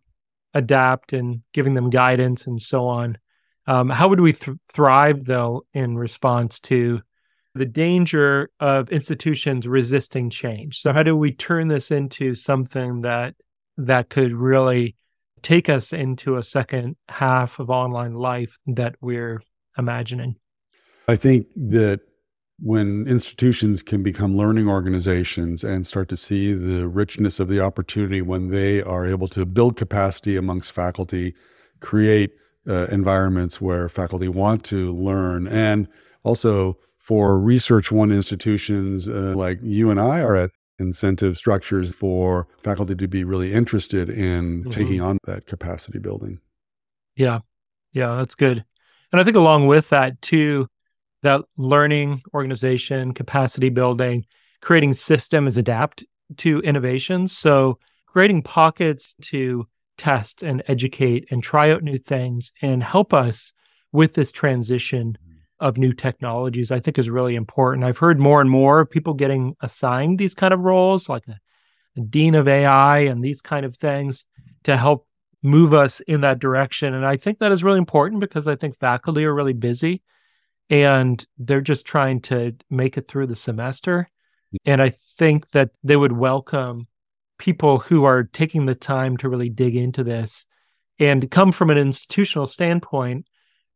adapt 0.54 1.12
and 1.12 1.42
giving 1.52 1.74
them 1.74 1.90
guidance 1.90 2.46
and 2.46 2.62
so 2.62 2.86
on. 2.86 3.18
Um, 3.66 3.88
how 3.90 4.06
would 4.06 4.20
we 4.20 4.34
th- 4.34 4.56
thrive, 4.72 5.24
though, 5.24 5.66
in 5.74 5.96
response 5.96 6.60
to 6.60 7.02
the 7.56 7.66
danger 7.66 8.50
of 8.60 8.88
institutions 8.90 9.66
resisting 9.66 10.30
change? 10.30 10.80
So, 10.80 10.92
how 10.92 11.02
do 11.02 11.16
we 11.16 11.32
turn 11.32 11.66
this 11.66 11.90
into 11.90 12.36
something 12.36 13.00
that 13.00 13.34
that 13.76 14.08
could 14.08 14.32
really 14.32 14.96
take 15.42 15.68
us 15.68 15.92
into 15.92 16.36
a 16.36 16.42
second 16.42 16.96
half 17.08 17.58
of 17.58 17.70
online 17.70 18.14
life 18.14 18.58
that 18.66 18.94
we're 19.00 19.42
imagining? 19.76 20.36
I 21.08 21.16
think 21.16 21.46
that 21.56 22.00
when 22.60 23.08
institutions 23.08 23.82
can 23.82 24.04
become 24.04 24.36
learning 24.36 24.68
organizations 24.68 25.64
and 25.64 25.84
start 25.84 26.08
to 26.08 26.16
see 26.16 26.52
the 26.52 26.86
richness 26.86 27.40
of 27.40 27.48
the 27.48 27.60
opportunity 27.60 28.22
when 28.22 28.50
they 28.50 28.80
are 28.82 29.04
able 29.04 29.26
to 29.28 29.44
build 29.44 29.76
capacity 29.76 30.36
amongst 30.36 30.70
faculty, 30.70 31.34
create 31.80 32.30
uh, 32.68 32.86
environments 32.92 33.60
where 33.60 33.88
faculty 33.88 34.28
want 34.28 34.62
to 34.62 34.94
learn, 34.94 35.48
and 35.48 35.88
also 36.22 36.78
for 36.98 37.40
research 37.40 37.90
one 37.90 38.12
institutions 38.12 39.08
uh, 39.08 39.34
like 39.34 39.58
you 39.60 39.90
and 39.90 40.00
I 40.00 40.20
are 40.20 40.36
at 40.36 40.52
incentive 40.78 41.36
structures 41.36 41.92
for 41.92 42.48
faculty 42.62 42.94
to 42.94 43.08
be 43.08 43.24
really 43.24 43.52
interested 43.52 44.08
in 44.08 44.64
Mhm. 44.64 44.70
taking 44.70 45.00
on 45.00 45.18
that 45.26 45.46
capacity 45.46 45.98
building. 45.98 46.40
Yeah. 47.16 47.40
Yeah, 47.92 48.16
that's 48.16 48.34
good. 48.34 48.64
And 49.12 49.20
I 49.20 49.24
think 49.24 49.36
along 49.36 49.66
with 49.66 49.90
that 49.90 50.20
too, 50.22 50.66
that 51.22 51.42
learning 51.56 52.22
organization, 52.34 53.12
capacity 53.12 53.68
building, 53.68 54.24
creating 54.60 54.94
systems 54.94 55.56
adapt 55.58 56.04
to 56.38 56.60
innovations. 56.60 57.36
So 57.36 57.78
creating 58.06 58.42
pockets 58.42 59.14
to 59.22 59.66
test 59.98 60.42
and 60.42 60.62
educate 60.66 61.26
and 61.30 61.42
try 61.42 61.70
out 61.70 61.82
new 61.82 61.98
things 61.98 62.52
and 62.62 62.82
help 62.82 63.12
us 63.12 63.52
with 63.92 64.14
this 64.14 64.32
transition 64.32 65.18
of 65.62 65.78
new 65.78 65.92
technologies, 65.92 66.70
I 66.70 66.80
think 66.80 66.98
is 66.98 67.08
really 67.08 67.36
important. 67.36 67.84
I've 67.84 67.98
heard 67.98 68.18
more 68.18 68.40
and 68.40 68.50
more 68.50 68.80
of 68.80 68.90
people 68.90 69.14
getting 69.14 69.54
assigned 69.60 70.18
these 70.18 70.34
kind 70.34 70.52
of 70.52 70.60
roles, 70.60 71.08
like 71.08 71.26
a, 71.28 71.38
a 71.96 72.00
dean 72.00 72.34
of 72.34 72.48
AI 72.48 72.98
and 72.98 73.24
these 73.24 73.40
kind 73.40 73.64
of 73.64 73.76
things 73.76 74.26
to 74.64 74.76
help 74.76 75.06
move 75.42 75.72
us 75.72 76.00
in 76.00 76.20
that 76.22 76.40
direction. 76.40 76.94
And 76.94 77.06
I 77.06 77.16
think 77.16 77.38
that 77.38 77.52
is 77.52 77.64
really 77.64 77.78
important 77.78 78.20
because 78.20 78.46
I 78.46 78.56
think 78.56 78.76
faculty 78.76 79.24
are 79.24 79.34
really 79.34 79.52
busy 79.52 80.02
and 80.68 81.24
they're 81.38 81.60
just 81.60 81.86
trying 81.86 82.20
to 82.22 82.56
make 82.68 82.98
it 82.98 83.06
through 83.06 83.28
the 83.28 83.36
semester. 83.36 84.10
And 84.64 84.82
I 84.82 84.92
think 85.18 85.50
that 85.52 85.70
they 85.84 85.96
would 85.96 86.12
welcome 86.12 86.88
people 87.38 87.78
who 87.78 88.04
are 88.04 88.24
taking 88.24 88.66
the 88.66 88.74
time 88.74 89.16
to 89.18 89.28
really 89.28 89.48
dig 89.48 89.76
into 89.76 90.04
this 90.04 90.44
and 90.98 91.30
come 91.30 91.52
from 91.52 91.70
an 91.70 91.78
institutional 91.78 92.46
standpoint, 92.46 93.26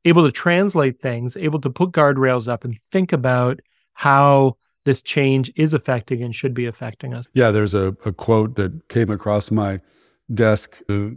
able 0.06 0.24
to 0.24 0.32
translate 0.32 1.00
things, 1.00 1.36
able 1.36 1.60
to 1.60 1.68
put 1.68 1.90
guardrails 1.90 2.48
up 2.48 2.64
and 2.64 2.78
think 2.90 3.12
about 3.12 3.60
how 3.92 4.56
this 4.84 5.02
change 5.02 5.52
is 5.56 5.74
affecting 5.74 6.22
and 6.22 6.34
should 6.34 6.54
be 6.54 6.64
affecting 6.64 7.12
us. 7.12 7.26
Yeah, 7.34 7.50
there's 7.50 7.74
a, 7.74 7.88
a 8.04 8.12
quote 8.12 8.54
that 8.54 8.88
came 8.88 9.10
across 9.10 9.50
my 9.50 9.80
desk. 10.32 10.80
Uh, 10.88 11.10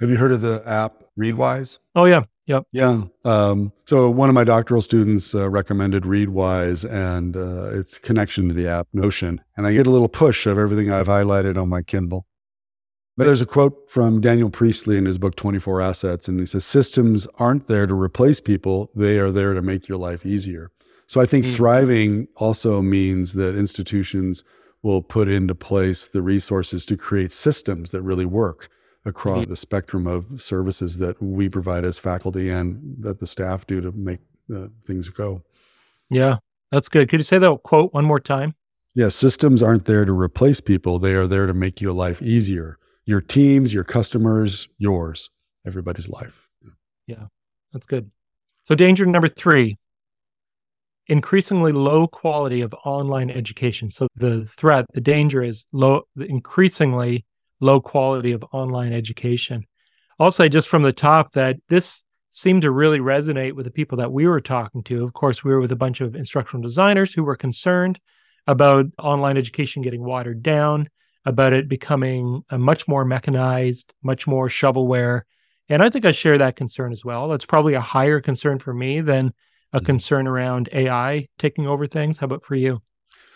have 0.00 0.10
you 0.10 0.16
heard 0.16 0.32
of 0.32 0.42
the 0.42 0.62
app 0.66 1.02
Readwise? 1.18 1.78
Oh, 1.94 2.04
yeah. 2.04 2.24
Yep. 2.46 2.66
Yeah. 2.70 3.04
Um, 3.24 3.72
so 3.86 4.08
one 4.08 4.28
of 4.28 4.34
my 4.34 4.44
doctoral 4.44 4.80
students 4.80 5.34
uh, 5.34 5.48
recommended 5.48 6.04
Readwise 6.04 6.88
and 6.88 7.36
uh, 7.36 7.76
its 7.76 7.98
connection 7.98 8.48
to 8.48 8.54
the 8.54 8.68
app 8.68 8.86
Notion. 8.92 9.40
And 9.56 9.66
I 9.66 9.72
get 9.72 9.86
a 9.86 9.90
little 9.90 10.08
push 10.08 10.46
of 10.46 10.58
everything 10.58 10.92
I've 10.92 11.08
highlighted 11.08 11.60
on 11.60 11.68
my 11.68 11.82
Kindle. 11.82 12.26
But 13.16 13.24
there's 13.24 13.40
a 13.40 13.46
quote 13.46 13.90
from 13.90 14.20
Daniel 14.20 14.50
Priestley 14.50 14.98
in 14.98 15.06
his 15.06 15.16
book 15.16 15.36
24 15.36 15.80
Assets, 15.80 16.28
and 16.28 16.38
he 16.38 16.44
says, 16.44 16.64
Systems 16.66 17.26
aren't 17.38 17.66
there 17.66 17.86
to 17.86 17.94
replace 17.94 18.40
people, 18.40 18.90
they 18.94 19.18
are 19.18 19.30
there 19.30 19.54
to 19.54 19.62
make 19.62 19.88
your 19.88 19.96
life 19.98 20.26
easier. 20.26 20.70
So 21.06 21.20
I 21.20 21.26
think 21.26 21.46
Mm. 21.46 21.54
thriving 21.54 22.28
also 22.36 22.82
means 22.82 23.32
that 23.34 23.56
institutions 23.56 24.44
will 24.82 25.02
put 25.02 25.28
into 25.28 25.54
place 25.54 26.06
the 26.06 26.20
resources 26.20 26.84
to 26.86 26.96
create 26.96 27.32
systems 27.32 27.90
that 27.92 28.02
really 28.02 28.26
work 28.26 28.68
across 29.04 29.46
the 29.46 29.56
spectrum 29.56 30.06
of 30.06 30.42
services 30.42 30.98
that 30.98 31.20
we 31.22 31.48
provide 31.48 31.84
as 31.84 31.98
faculty 31.98 32.50
and 32.50 32.96
that 32.98 33.20
the 33.20 33.26
staff 33.26 33.66
do 33.66 33.80
to 33.80 33.92
make 33.92 34.18
uh, 34.54 34.66
things 34.84 35.08
go. 35.08 35.42
Yeah. 36.10 36.38
That's 36.72 36.88
good. 36.88 37.08
Could 37.08 37.20
you 37.20 37.24
say 37.24 37.38
that 37.38 37.62
quote 37.62 37.94
one 37.94 38.04
more 38.04 38.20
time? 38.20 38.54
Yeah, 38.94 39.08
systems 39.08 39.62
aren't 39.62 39.84
there 39.84 40.04
to 40.04 40.12
replace 40.12 40.60
people, 40.60 40.98
they 40.98 41.14
are 41.14 41.26
there 41.26 41.46
to 41.46 41.54
make 41.54 41.80
your 41.80 41.92
life 41.92 42.20
easier. 42.20 42.78
Your 43.06 43.20
teams, 43.20 43.72
your 43.72 43.84
customers, 43.84 44.68
yours, 44.78 45.30
everybody's 45.66 46.08
life. 46.08 46.48
Yeah, 47.06 47.26
that's 47.72 47.86
good. 47.86 48.10
So, 48.64 48.74
danger 48.74 49.06
number 49.06 49.28
three 49.28 49.78
increasingly 51.08 51.70
low 51.70 52.08
quality 52.08 52.62
of 52.62 52.74
online 52.84 53.30
education. 53.30 53.90
So, 53.90 54.08
the 54.16 54.44
threat, 54.44 54.86
the 54.92 55.00
danger 55.00 55.42
is 55.42 55.66
low, 55.72 56.02
increasingly 56.16 57.24
low 57.60 57.80
quality 57.80 58.32
of 58.32 58.44
online 58.52 58.92
education. 58.92 59.66
I'll 60.18 60.30
say 60.30 60.48
just 60.48 60.68
from 60.68 60.82
the 60.82 60.92
top 60.92 61.32
that 61.32 61.56
this 61.68 62.02
seemed 62.30 62.62
to 62.62 62.70
really 62.70 62.98
resonate 62.98 63.52
with 63.52 63.64
the 63.64 63.70
people 63.70 63.98
that 63.98 64.12
we 64.12 64.26
were 64.26 64.40
talking 64.40 64.82
to. 64.82 65.04
Of 65.04 65.12
course, 65.12 65.42
we 65.42 65.52
were 65.52 65.60
with 65.60 65.72
a 65.72 65.76
bunch 65.76 66.00
of 66.00 66.14
instructional 66.14 66.62
designers 66.62 67.14
who 67.14 67.24
were 67.24 67.36
concerned 67.36 67.98
about 68.46 68.86
online 68.98 69.36
education 69.36 69.82
getting 69.82 70.04
watered 70.04 70.42
down, 70.42 70.88
about 71.26 71.52
it 71.52 71.68
becoming 71.68 72.44
a 72.50 72.56
much 72.56 72.86
more 72.88 73.04
mechanized, 73.04 73.94
much 74.02 74.26
more 74.26 74.48
shovelware. 74.48 75.22
And 75.68 75.82
I 75.82 75.90
think 75.90 76.04
I 76.04 76.12
share 76.12 76.38
that 76.38 76.56
concern 76.56 76.92
as 76.92 77.04
well. 77.04 77.28
That's 77.28 77.44
probably 77.44 77.74
a 77.74 77.80
higher 77.80 78.20
concern 78.20 78.60
for 78.60 78.72
me 78.72 79.00
than 79.00 79.34
a 79.72 79.78
mm-hmm. 79.78 79.86
concern 79.86 80.28
around 80.28 80.68
AI 80.72 81.26
taking 81.38 81.66
over 81.66 81.88
things. 81.88 82.18
How 82.18 82.26
about 82.26 82.44
for 82.44 82.54
you? 82.54 82.80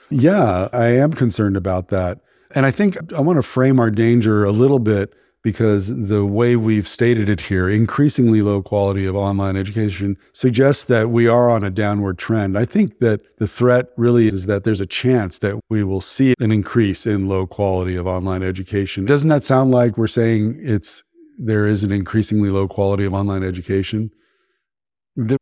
Yeah, 0.09 0.69
I 0.73 0.87
am 0.87 1.13
concerned 1.13 1.57
about 1.57 1.89
that. 1.89 2.21
And 2.55 2.65
I 2.65 2.71
think 2.71 2.97
I 3.13 3.21
want 3.21 3.37
to 3.39 3.43
frame 3.43 3.79
our 3.81 3.91
danger 3.91 4.45
a 4.45 4.53
little 4.53 4.79
bit 4.79 5.13
because 5.43 5.89
the 5.89 6.27
way 6.27 6.55
we've 6.55 6.87
stated 6.87 7.29
it 7.29 7.41
here, 7.41 7.69
increasingly 7.69 8.43
low 8.43 8.63
quality 8.63 9.07
of 9.07 9.17
online 9.17 9.57
education, 9.57 10.17
suggests 10.33 10.85
that 10.85 11.11
we 11.11 11.27
are 11.27 11.49
on 11.49 11.65
a 11.65 11.71
downward 11.71 12.19
trend. 12.19 12.59
I 12.59 12.65
think 12.65 12.99
that 12.99 13.21
the 13.39 13.49
threat 13.49 13.87
really 13.97 14.27
is 14.27 14.47
that 14.47 14.65
there's 14.65 14.81
a 14.81 14.87
chance 14.87 15.39
that 15.39 15.59
we 15.71 15.83
will 15.83 16.03
see 16.03 16.35
an 16.41 16.53
increase 16.53 17.07
in 17.07 17.29
low 17.29 17.47
quality 17.47 17.97
of 17.97 18.07
online 18.07 18.43
education. 18.43 19.07
Doesn't 19.07 19.31
that 19.31 19.45
sound 19.45 19.71
like 19.71 19.97
we're 19.97 20.09
saying 20.09 20.57
it's 20.59 21.03
there 21.39 21.67
is 21.67 21.83
an 21.85 21.93
increasingly 21.93 22.51
low 22.51 22.69
quality 22.69 23.05
of 23.05 23.15
online 23.15 23.43
education? 23.43 24.11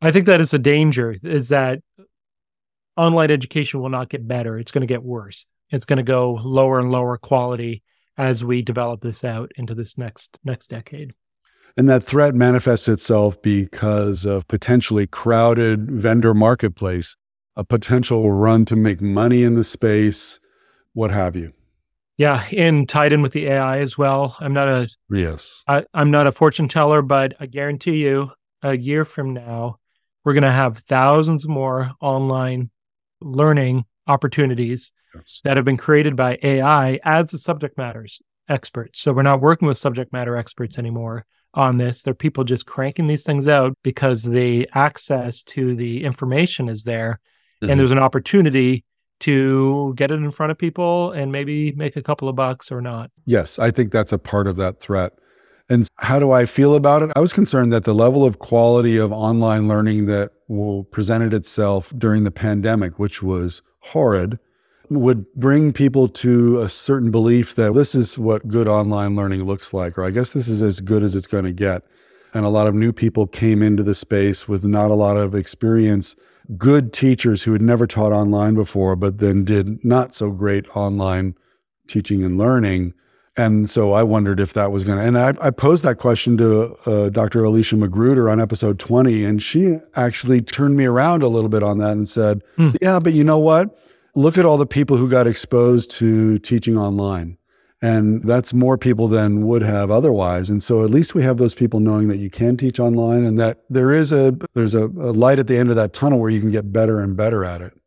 I 0.00 0.12
think 0.12 0.26
that 0.26 0.40
is 0.40 0.54
a 0.54 0.58
danger 0.58 1.16
is 1.22 1.48
that 1.48 1.80
online 2.96 3.30
education 3.30 3.80
will 3.80 3.88
not 3.88 4.08
get 4.08 4.26
better. 4.26 4.58
It's 4.58 4.70
going 4.70 4.82
to 4.82 4.86
get 4.86 5.02
worse. 5.02 5.46
It's 5.70 5.84
going 5.84 5.98
to 5.98 6.02
go 6.02 6.32
lower 6.42 6.78
and 6.78 6.90
lower 6.90 7.18
quality 7.18 7.82
as 8.18 8.44
we 8.44 8.60
develop 8.60 9.00
this 9.00 9.24
out 9.24 9.52
into 9.56 9.74
this 9.74 9.96
next 9.96 10.38
next 10.44 10.66
decade. 10.68 11.14
And 11.76 11.88
that 11.88 12.02
threat 12.02 12.34
manifests 12.34 12.88
itself 12.88 13.40
because 13.40 14.26
of 14.26 14.48
potentially 14.48 15.06
crowded 15.06 15.88
vendor 15.90 16.34
marketplace, 16.34 17.16
a 17.54 17.62
potential 17.62 18.32
run 18.32 18.64
to 18.64 18.76
make 18.76 19.00
money 19.00 19.44
in 19.44 19.54
the 19.54 19.62
space, 19.62 20.40
what 20.92 21.12
have 21.12 21.36
you. 21.36 21.52
Yeah, 22.16 22.44
and 22.56 22.88
tied 22.88 23.12
in 23.12 23.22
with 23.22 23.32
the 23.32 23.46
AI 23.46 23.78
as 23.78 23.96
well. 23.96 24.36
I'm 24.40 24.52
not 24.52 24.68
a 24.68 24.88
Yes. 25.08 25.62
I, 25.68 25.84
I'm 25.94 26.10
not 26.10 26.26
a 26.26 26.32
fortune 26.32 26.66
teller, 26.66 27.00
but 27.00 27.34
I 27.38 27.46
guarantee 27.46 28.04
you, 28.04 28.32
a 28.60 28.76
year 28.76 29.04
from 29.04 29.32
now, 29.32 29.78
we're 30.24 30.32
going 30.32 30.42
to 30.42 30.50
have 30.50 30.78
thousands 30.78 31.46
more 31.46 31.92
online 32.00 32.70
learning 33.20 33.84
opportunities 34.08 34.92
that 35.44 35.56
have 35.56 35.64
been 35.64 35.76
created 35.76 36.16
by 36.16 36.38
AI 36.42 36.98
as 37.04 37.30
the 37.30 37.38
subject 37.38 37.76
matters 37.78 38.20
experts. 38.48 39.00
So 39.00 39.12
we're 39.12 39.22
not 39.22 39.40
working 39.40 39.68
with 39.68 39.78
subject 39.78 40.12
matter 40.12 40.36
experts 40.36 40.78
anymore 40.78 41.26
on 41.54 41.76
this. 41.78 42.02
They're 42.02 42.14
people 42.14 42.44
just 42.44 42.66
cranking 42.66 43.06
these 43.06 43.24
things 43.24 43.46
out 43.46 43.74
because 43.82 44.22
the 44.22 44.68
access 44.74 45.42
to 45.44 45.74
the 45.74 46.04
information 46.04 46.68
is 46.68 46.84
there 46.84 47.20
Mhm. 47.62 47.70
and 47.70 47.80
there's 47.80 47.92
an 47.92 47.98
opportunity 47.98 48.84
to 49.20 49.92
get 49.96 50.10
it 50.10 50.14
in 50.14 50.30
front 50.30 50.52
of 50.52 50.58
people 50.58 51.10
and 51.10 51.32
maybe 51.32 51.72
make 51.72 51.96
a 51.96 52.02
couple 52.02 52.28
of 52.28 52.36
bucks 52.36 52.70
or 52.70 52.80
not. 52.80 53.10
Yes, 53.26 53.58
I 53.58 53.70
think 53.70 53.90
that's 53.92 54.12
a 54.12 54.18
part 54.18 54.46
of 54.46 54.56
that 54.56 54.78
threat. 54.80 55.12
And 55.68 55.86
how 55.96 56.18
do 56.18 56.30
I 56.30 56.46
feel 56.46 56.74
about 56.74 57.02
it? 57.02 57.10
I 57.16 57.20
was 57.20 57.32
concerned 57.32 57.72
that 57.72 57.84
the 57.84 57.94
level 57.94 58.24
of 58.24 58.38
quality 58.38 58.96
of 58.96 59.12
online 59.12 59.68
learning 59.68 60.06
that 60.06 60.30
will 60.48 60.84
presented 60.84 61.34
itself 61.34 61.92
during 61.98 62.24
the 62.24 62.30
pandemic, 62.30 62.98
which 62.98 63.22
was 63.22 63.60
horrid, 63.88 64.38
would 64.90 65.32
bring 65.34 65.72
people 65.72 66.08
to 66.08 66.60
a 66.60 66.68
certain 66.68 67.10
belief 67.10 67.54
that 67.56 67.74
this 67.74 67.94
is 67.94 68.16
what 68.16 68.48
good 68.48 68.66
online 68.66 69.16
learning 69.16 69.44
looks 69.44 69.74
like, 69.74 69.98
or 69.98 70.04
I 70.04 70.10
guess 70.10 70.30
this 70.30 70.48
is 70.48 70.62
as 70.62 70.80
good 70.80 71.02
as 71.02 71.14
it's 71.14 71.26
going 71.26 71.44
to 71.44 71.52
get. 71.52 71.82
And 72.34 72.44
a 72.44 72.50
lot 72.50 72.66
of 72.66 72.74
new 72.74 72.92
people 72.92 73.26
came 73.26 73.62
into 73.62 73.82
the 73.82 73.94
space 73.94 74.48
with 74.48 74.64
not 74.64 74.90
a 74.90 74.94
lot 74.94 75.16
of 75.16 75.34
experience, 75.34 76.16
good 76.56 76.92
teachers 76.92 77.42
who 77.42 77.52
had 77.52 77.62
never 77.62 77.86
taught 77.86 78.12
online 78.12 78.54
before, 78.54 78.96
but 78.96 79.18
then 79.18 79.44
did 79.44 79.84
not 79.84 80.14
so 80.14 80.30
great 80.30 80.66
online 80.76 81.34
teaching 81.86 82.22
and 82.24 82.38
learning. 82.38 82.94
And 83.38 83.70
so 83.70 83.92
I 83.92 84.02
wondered 84.02 84.40
if 84.40 84.52
that 84.54 84.72
was 84.72 84.82
going 84.82 84.98
to, 84.98 85.04
and 85.04 85.16
I, 85.16 85.32
I 85.40 85.50
posed 85.50 85.84
that 85.84 85.98
question 85.98 86.36
to 86.38 86.76
uh, 86.86 87.08
Dr. 87.10 87.42
Olysha 87.42 87.78
Magruder 87.78 88.28
on 88.28 88.40
episode 88.40 88.80
20, 88.80 89.24
and 89.24 89.40
she 89.40 89.78
actually 89.94 90.42
turned 90.42 90.76
me 90.76 90.86
around 90.86 91.22
a 91.22 91.28
little 91.28 91.48
bit 91.48 91.62
on 91.62 91.78
that 91.78 91.92
and 91.92 92.08
said, 92.08 92.42
yeah, 92.82 92.98
but 92.98 93.12
you 93.12 93.22
know 93.22 93.38
what? 93.38 93.78
Look 94.16 94.36
at 94.36 94.44
all 94.44 94.56
the 94.58 94.66
people 94.66 94.96
who 94.96 95.08
got 95.08 95.28
exposed 95.28 95.92
to 95.92 96.40
teaching 96.40 96.76
online. 96.76 97.38
And 97.80 98.24
that's 98.24 98.52
more 98.52 98.76
people 98.76 99.06
than 99.06 99.46
would 99.46 99.62
have 99.62 99.88
otherwise. 99.92 100.50
And 100.50 100.60
so 100.60 100.82
at 100.82 100.90
least 100.90 101.14
we 101.14 101.22
have 101.22 101.36
those 101.36 101.54
people 101.54 101.78
knowing 101.78 102.08
that 102.08 102.16
you 102.16 102.28
can 102.28 102.56
teach 102.56 102.80
online 102.80 103.24
and 103.24 103.38
that 103.38 103.62
there 103.70 103.92
is 103.92 104.10
a 104.10 104.36
there's 104.54 104.74
a, 104.74 104.86
a 104.86 105.14
light 105.14 105.38
at 105.38 105.46
the 105.46 105.56
end 105.56 105.70
of 105.70 105.76
that 105.76 105.92
tunnel 105.92 106.18
where 106.18 106.30
you 106.30 106.40
can 106.40 106.50
get 106.50 106.72
better 106.72 106.98
and 106.98 107.16
better 107.16 107.44
at 107.44 107.60
it. 107.60 107.77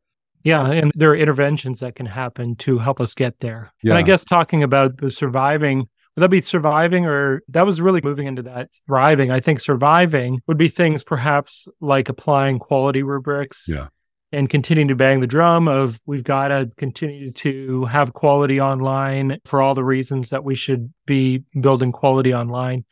Yeah, 0.44 0.66
and 0.68 0.92
there 0.96 1.12
are 1.12 1.16
interventions 1.16 1.80
that 1.82 1.96
can 1.96 2.06
happen 2.06 2.56
to 2.58 2.78
help 2.78 3.00
us 3.00 3.14
get 3.14 3.39
there. 3.39 3.72
And 3.84 3.94
I 3.94 4.02
guess 4.02 4.24
talking 4.24 4.64
about 4.64 4.98
the 4.98 5.12
surviving, 5.12 5.80
would 5.80 6.24
that 6.24 6.30
be 6.30 6.42
surviving 6.42 7.06
or 7.06 7.42
that 7.50 7.66
was 7.66 7.80
really 7.80 8.02
moving 8.04 8.28
into 8.28 8.42
that 8.44 8.70
thriving? 8.88 9.32
I 9.32 9.39
think 9.39 9.60
surviving 9.60 10.42
would 10.48 10.58
be 10.58 10.68
things 10.68 11.04
perhaps 11.04 11.68
like 11.80 12.10
applying 12.10 12.60
quality 12.60 13.04
rubrics 13.04 13.68
Yeah. 13.70 13.88
and 14.32 14.50
continuing 14.50 14.88
to 14.89 14.96
bang 14.96 15.20
the 15.22 15.28
drum 15.28 15.68
of 15.68 16.02
we've 16.06 16.24
got 16.24 16.50
to 16.50 16.70
continue 16.78 17.32
to 17.32 17.86
have 17.86 18.14
quality 18.14 18.60
online 18.60 19.38
for 19.46 19.62
all 19.62 19.76
the 19.76 19.84
reasons 19.84 20.32
that 20.32 20.44
we 20.44 20.56
should 20.56 20.92
be 21.06 21.44
building 21.60 21.92
quality 21.92 22.34
online. 22.34 22.84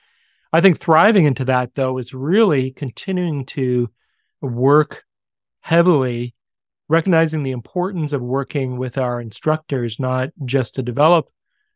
I 0.53 0.61
think 0.61 0.77
thriving 0.79 1.25
into 1.25 1.45
that 1.45 1.73
though 1.75 1.97
is 1.97 2.13
really 2.13 2.71
continuing 2.71 3.45
to 3.47 3.89
work 4.41 5.03
heavily 5.61 6.33
recognizing 6.89 7.43
the 7.43 7.51
importance 7.51 8.11
of 8.11 8.21
working 8.21 8.77
with 8.77 8.97
our 8.97 9.21
instructors 9.21 9.99
not 9.99 10.29
just 10.45 10.75
to 10.75 10.83
develop 10.83 11.29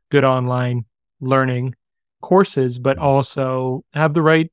good 0.09 0.23
online 0.25 0.85
learning 1.21 1.73
courses 2.21 2.79
but 2.79 2.97
also 2.97 3.83
have 3.93 4.13
the 4.13 4.21
right 4.21 4.51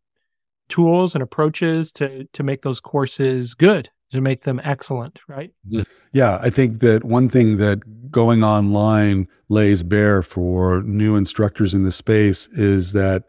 tools 0.68 1.14
and 1.14 1.22
approaches 1.22 1.92
to 1.92 2.24
to 2.32 2.42
make 2.42 2.62
those 2.62 2.80
courses 2.80 3.54
good 3.54 3.90
to 4.12 4.20
make 4.20 4.42
them 4.42 4.60
excellent 4.62 5.18
right 5.28 5.52
Yeah, 6.12 6.38
I 6.42 6.50
think 6.50 6.80
that 6.80 7.04
one 7.04 7.28
thing 7.28 7.58
that 7.58 8.10
going 8.10 8.42
online 8.42 9.28
lays 9.48 9.82
bare 9.82 10.22
for 10.22 10.82
new 10.82 11.14
instructors 11.14 11.72
in 11.72 11.84
the 11.84 11.92
space 11.92 12.48
is 12.48 12.92
that 12.92 13.24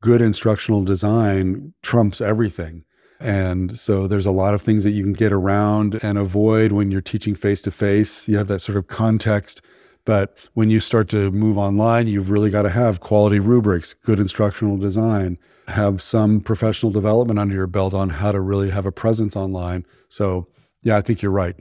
good 0.00 0.22
instructional 0.22 0.82
design 0.82 1.74
trumps 1.82 2.20
everything. 2.20 2.84
And 3.22 3.78
so 3.78 4.06
there's 4.06 4.26
a 4.26 4.30
lot 4.30 4.54
of 4.54 4.62
things 4.62 4.84
that 4.84 4.90
you 4.90 5.02
can 5.02 5.12
get 5.12 5.32
around 5.32 6.02
and 6.02 6.18
avoid 6.18 6.72
when 6.72 6.90
you're 6.90 7.00
teaching 7.00 7.34
face 7.34 7.62
to 7.62 7.70
face. 7.70 8.26
You 8.28 8.36
have 8.38 8.48
that 8.48 8.60
sort 8.60 8.76
of 8.76 8.86
context. 8.88 9.62
But 10.04 10.36
when 10.54 10.68
you 10.68 10.80
start 10.80 11.08
to 11.10 11.30
move 11.30 11.56
online, 11.56 12.08
you've 12.08 12.30
really 12.30 12.50
got 12.50 12.62
to 12.62 12.70
have 12.70 13.00
quality 13.00 13.38
rubrics, 13.38 13.94
good 13.94 14.18
instructional 14.18 14.76
design, 14.76 15.38
have 15.68 16.02
some 16.02 16.40
professional 16.40 16.90
development 16.90 17.38
under 17.38 17.54
your 17.54 17.68
belt 17.68 17.94
on 17.94 18.08
how 18.10 18.32
to 18.32 18.40
really 18.40 18.70
have 18.70 18.84
a 18.84 18.92
presence 18.92 19.36
online. 19.36 19.86
So, 20.08 20.48
yeah, 20.82 20.96
I 20.96 21.02
think 21.02 21.22
you're 21.22 21.30
right. 21.30 21.54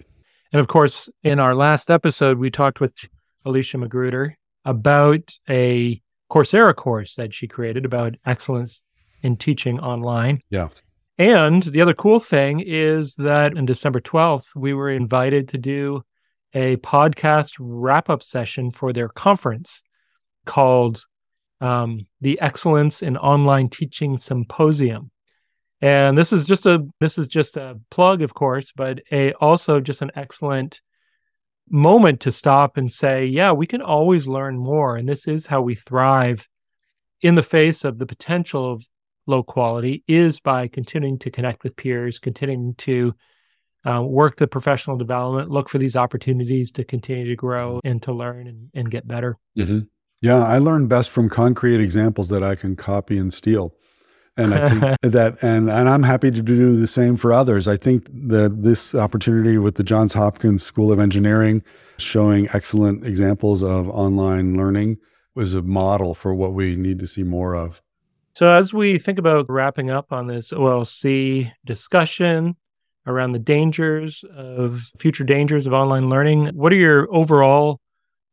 And 0.51 0.59
of 0.59 0.67
course, 0.67 1.09
in 1.23 1.39
our 1.39 1.53
last 1.53 1.91
episode, 1.91 2.39
we 2.39 2.49
talked 2.49 2.79
with 2.79 2.95
Olysha 3.45 3.79
Magruder 3.79 4.37
about 4.65 5.31
a 5.49 6.01
Coursera 6.31 6.75
course 6.75 7.15
that 7.15 7.33
she 7.33 7.47
created 7.47 7.85
about 7.85 8.15
excellence 8.25 8.85
in 9.21 9.37
teaching 9.37 9.79
online. 9.79 10.41
Yeah. 10.49 10.69
And 11.17 11.63
the 11.63 11.81
other 11.81 11.93
cool 11.93 12.19
thing 12.19 12.61
is 12.61 13.15
that 13.15 13.57
on 13.57 13.65
December 13.65 13.99
12th, 13.99 14.55
we 14.55 14.73
were 14.73 14.89
invited 14.89 15.49
to 15.49 15.57
do 15.57 16.03
a 16.53 16.77
podcast 16.77 17.55
wrap 17.59 18.09
up 18.09 18.23
session 18.23 18.71
for 18.71 18.91
their 18.91 19.09
conference 19.09 19.83
called 20.45 21.05
um, 21.59 22.07
the 22.19 22.39
Excellence 22.41 23.03
in 23.03 23.17
Online 23.17 23.69
Teaching 23.69 24.17
Symposium. 24.17 25.11
And 25.81 26.17
this 26.17 26.31
is 26.31 26.45
just 26.45 26.65
a 26.65 26.85
this 26.99 27.17
is 27.17 27.27
just 27.27 27.57
a 27.57 27.79
plug, 27.89 28.21
of 28.21 28.33
course, 28.33 28.71
but 28.75 29.01
a 29.11 29.33
also 29.33 29.79
just 29.79 30.01
an 30.01 30.11
excellent 30.15 30.81
moment 31.69 32.19
to 32.21 32.31
stop 32.31 32.77
and 32.77 32.91
say, 32.91 33.25
yeah, 33.25 33.51
we 33.51 33.65
can 33.65 33.81
always 33.81 34.27
learn 34.27 34.57
more, 34.57 34.95
and 34.95 35.09
this 35.09 35.27
is 35.27 35.47
how 35.47 35.61
we 35.61 35.73
thrive 35.73 36.47
in 37.21 37.35
the 37.35 37.43
face 37.43 37.83
of 37.83 37.97
the 37.97 38.05
potential 38.05 38.71
of 38.71 38.87
low 39.27 39.43
quality 39.43 40.03
is 40.07 40.39
by 40.39 40.67
continuing 40.67 41.19
to 41.19 41.31
connect 41.31 41.63
with 41.63 41.75
peers, 41.75 42.19
continuing 42.19 42.75
to 42.75 43.13
uh, 43.85 44.01
work 44.03 44.37
the 44.37 44.47
professional 44.47 44.97
development, 44.97 45.49
look 45.49 45.69
for 45.69 45.77
these 45.77 45.95
opportunities 45.95 46.71
to 46.73 46.83
continue 46.83 47.27
to 47.27 47.35
grow 47.35 47.79
and 47.83 48.01
to 48.03 48.13
learn 48.13 48.47
and, 48.47 48.69
and 48.73 48.91
get 48.91 49.07
better. 49.07 49.37
Mhm. 49.57 49.87
Yeah, 50.21 50.43
I 50.43 50.59
learn 50.59 50.87
best 50.87 51.09
from 51.09 51.29
concrete 51.29 51.81
examples 51.81 52.29
that 52.29 52.43
I 52.43 52.55
can 52.55 52.75
copy 52.75 53.17
and 53.17 53.33
steal. 53.33 53.73
And 54.37 54.53
I 54.53 54.69
think 54.69 54.81
that, 55.01 55.43
and, 55.43 55.69
and 55.69 55.89
I'm 55.89 56.03
happy 56.03 56.29
to 56.29 56.41
do 56.41 56.77
the 56.77 56.87
same 56.87 57.17
for 57.17 57.33
others. 57.33 57.67
I 57.67 57.75
think 57.75 58.07
that 58.27 58.61
this 58.61 58.93
opportunity 58.93 59.57
with 59.57 59.75
the 59.75 59.83
Johns 59.83 60.13
Hopkins 60.13 60.63
School 60.63 60.91
of 60.91 60.99
Engineering 60.99 61.63
showing 61.97 62.47
excellent 62.53 63.05
examples 63.05 63.63
of 63.63 63.89
online 63.89 64.57
learning 64.57 64.97
was 65.35 65.53
a 65.53 65.61
model 65.61 66.13
for 66.13 66.33
what 66.33 66.53
we 66.53 66.75
need 66.75 66.99
to 66.99 67.07
see 67.07 67.23
more 67.23 67.55
of. 67.55 67.81
So, 68.33 68.49
as 68.49 68.73
we 68.73 68.97
think 68.97 69.19
about 69.19 69.49
wrapping 69.49 69.89
up 69.89 70.11
on 70.11 70.27
this 70.27 70.51
OLC 70.51 71.51
discussion 71.65 72.55
around 73.05 73.33
the 73.33 73.39
dangers 73.39 74.23
of 74.35 74.89
future 74.97 75.23
dangers 75.23 75.67
of 75.67 75.73
online 75.73 76.09
learning, 76.09 76.47
what 76.47 76.71
are 76.71 76.77
your 76.77 77.13
overall 77.13 77.81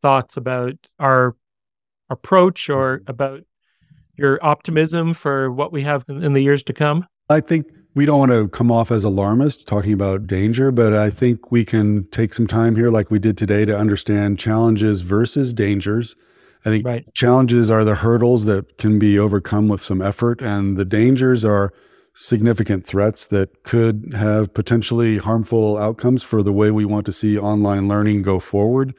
thoughts 0.00 0.36
about 0.36 0.74
our 0.98 1.34
approach 2.10 2.70
or 2.70 3.02
about 3.06 3.40
your 4.16 4.38
optimism 4.44 5.14
for 5.14 5.50
what 5.50 5.72
we 5.72 5.82
have 5.82 6.04
in 6.08 6.32
the 6.32 6.42
years 6.42 6.62
to 6.64 6.72
come? 6.72 7.06
I 7.28 7.40
think 7.40 7.66
we 7.94 8.06
don't 8.06 8.18
want 8.20 8.32
to 8.32 8.48
come 8.48 8.70
off 8.70 8.92
as 8.92 9.02
alarmist 9.04 9.66
talking 9.66 9.92
about 9.92 10.26
danger, 10.26 10.70
but 10.70 10.92
I 10.92 11.10
think 11.10 11.50
we 11.50 11.64
can 11.64 12.06
take 12.10 12.32
some 12.34 12.46
time 12.46 12.76
here, 12.76 12.90
like 12.90 13.10
we 13.10 13.18
did 13.18 13.36
today, 13.36 13.64
to 13.64 13.76
understand 13.76 14.38
challenges 14.38 15.00
versus 15.00 15.52
dangers. 15.52 16.14
I 16.68 16.70
think 16.70 16.86
right. 16.86 17.14
challenges 17.14 17.70
are 17.70 17.84
the 17.84 17.96
hurdles 17.96 18.44
that 18.44 18.78
can 18.78 18.98
be 18.98 19.18
overcome 19.18 19.68
with 19.68 19.80
some 19.80 20.02
effort, 20.02 20.42
and 20.42 20.76
the 20.76 20.84
dangers 20.84 21.44
are 21.44 21.72
significant 22.14 22.84
threats 22.84 23.26
that 23.26 23.62
could 23.62 24.12
have 24.14 24.52
potentially 24.52 25.18
harmful 25.18 25.78
outcomes 25.78 26.22
for 26.22 26.42
the 26.42 26.52
way 26.52 26.70
we 26.70 26.84
want 26.84 27.06
to 27.06 27.12
see 27.12 27.38
online 27.38 27.88
learning 27.88 28.22
go 28.22 28.38
forward. 28.38 28.94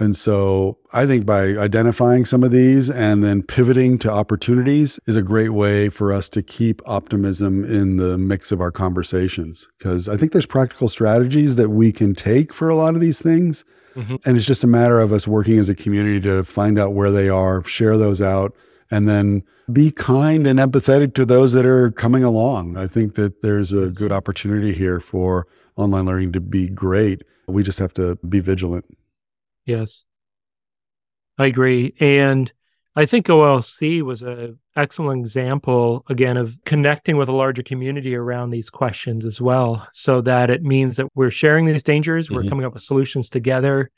And 0.00 0.14
so 0.14 0.78
I 0.92 1.06
think 1.06 1.26
by 1.26 1.56
identifying 1.56 2.24
some 2.24 2.44
of 2.44 2.52
these 2.52 2.88
and 2.88 3.24
then 3.24 3.42
pivoting 3.42 3.98
to 3.98 4.10
opportunities 4.10 5.00
is 5.06 5.16
a 5.16 5.22
great 5.22 5.48
way 5.50 5.88
for 5.88 6.12
us 6.12 6.28
to 6.30 6.42
keep 6.42 6.80
optimism 6.86 7.64
in 7.64 7.96
the 7.96 8.16
mix 8.16 8.52
of 8.52 8.60
our 8.60 8.70
conversations. 8.70 9.68
Because 9.76 10.08
I 10.08 10.16
think 10.16 10.32
there's 10.32 10.46
practical 10.46 10.88
strategies 10.88 11.56
that 11.56 11.70
we 11.70 11.90
can 11.90 12.14
take 12.14 12.52
for 12.52 12.68
a 12.68 12.76
lot 12.76 12.94
of 12.94 13.00
these 13.00 13.20
things. 13.20 13.64
Mhm. 13.96 14.24
And 14.24 14.36
it's 14.36 14.46
just 14.46 14.62
a 14.62 14.68
matter 14.68 15.00
of 15.00 15.12
us 15.12 15.26
working 15.26 15.58
as 15.58 15.68
a 15.68 15.74
community 15.74 16.20
to 16.20 16.44
find 16.44 16.78
out 16.78 16.94
where 16.94 17.10
they 17.10 17.28
are, 17.28 17.64
share 17.64 17.98
those 17.98 18.22
out, 18.22 18.54
and 18.92 19.08
then 19.08 19.42
be 19.72 19.90
kind 19.90 20.46
and 20.46 20.60
empathetic 20.60 21.12
to 21.14 21.24
those 21.26 21.52
that 21.54 21.66
are 21.66 21.90
coming 21.90 22.22
along. 22.22 22.76
I 22.76 22.86
think 22.86 23.14
that 23.14 23.42
there's 23.42 23.72
a 23.72 23.88
good 23.88 24.12
opportunity 24.12 24.72
here 24.72 25.00
for 25.00 25.46
online 25.76 26.06
learning 26.06 26.32
to 26.32 26.40
be 26.40 26.68
great. 26.68 27.24
We 27.48 27.62
just 27.64 27.80
have 27.80 27.92
to 27.94 28.16
be 28.28 28.40
vigilant. 28.40 28.84
Yes. 29.68 30.04
I 31.36 31.46
agree. 31.46 31.94
And 32.00 32.50
I 32.96 33.04
think 33.06 33.26
OLC 33.26 34.00
was 34.02 34.22
a 34.22 34.54
excellent 34.74 35.20
example 35.20 36.04
again 36.08 36.36
of 36.38 36.56
connecting 36.64 37.16
with 37.16 37.28
a 37.28 37.32
larger 37.32 37.62
community 37.62 38.14
around 38.16 38.50
these 38.50 38.70
questions 38.70 39.24
as 39.26 39.40
well 39.40 39.86
so 39.92 40.20
that 40.22 40.50
it 40.50 40.62
means 40.62 40.96
that 40.96 41.06
we're 41.16 41.30
sharing 41.32 41.66
these 41.66 41.82
dangers 41.82 42.30
we're 42.30 42.44
Mhm. 42.44 42.48
coming 42.48 42.64
up 42.64 42.74
with 42.74 42.82
solutions 42.84 43.28
together 43.28 43.90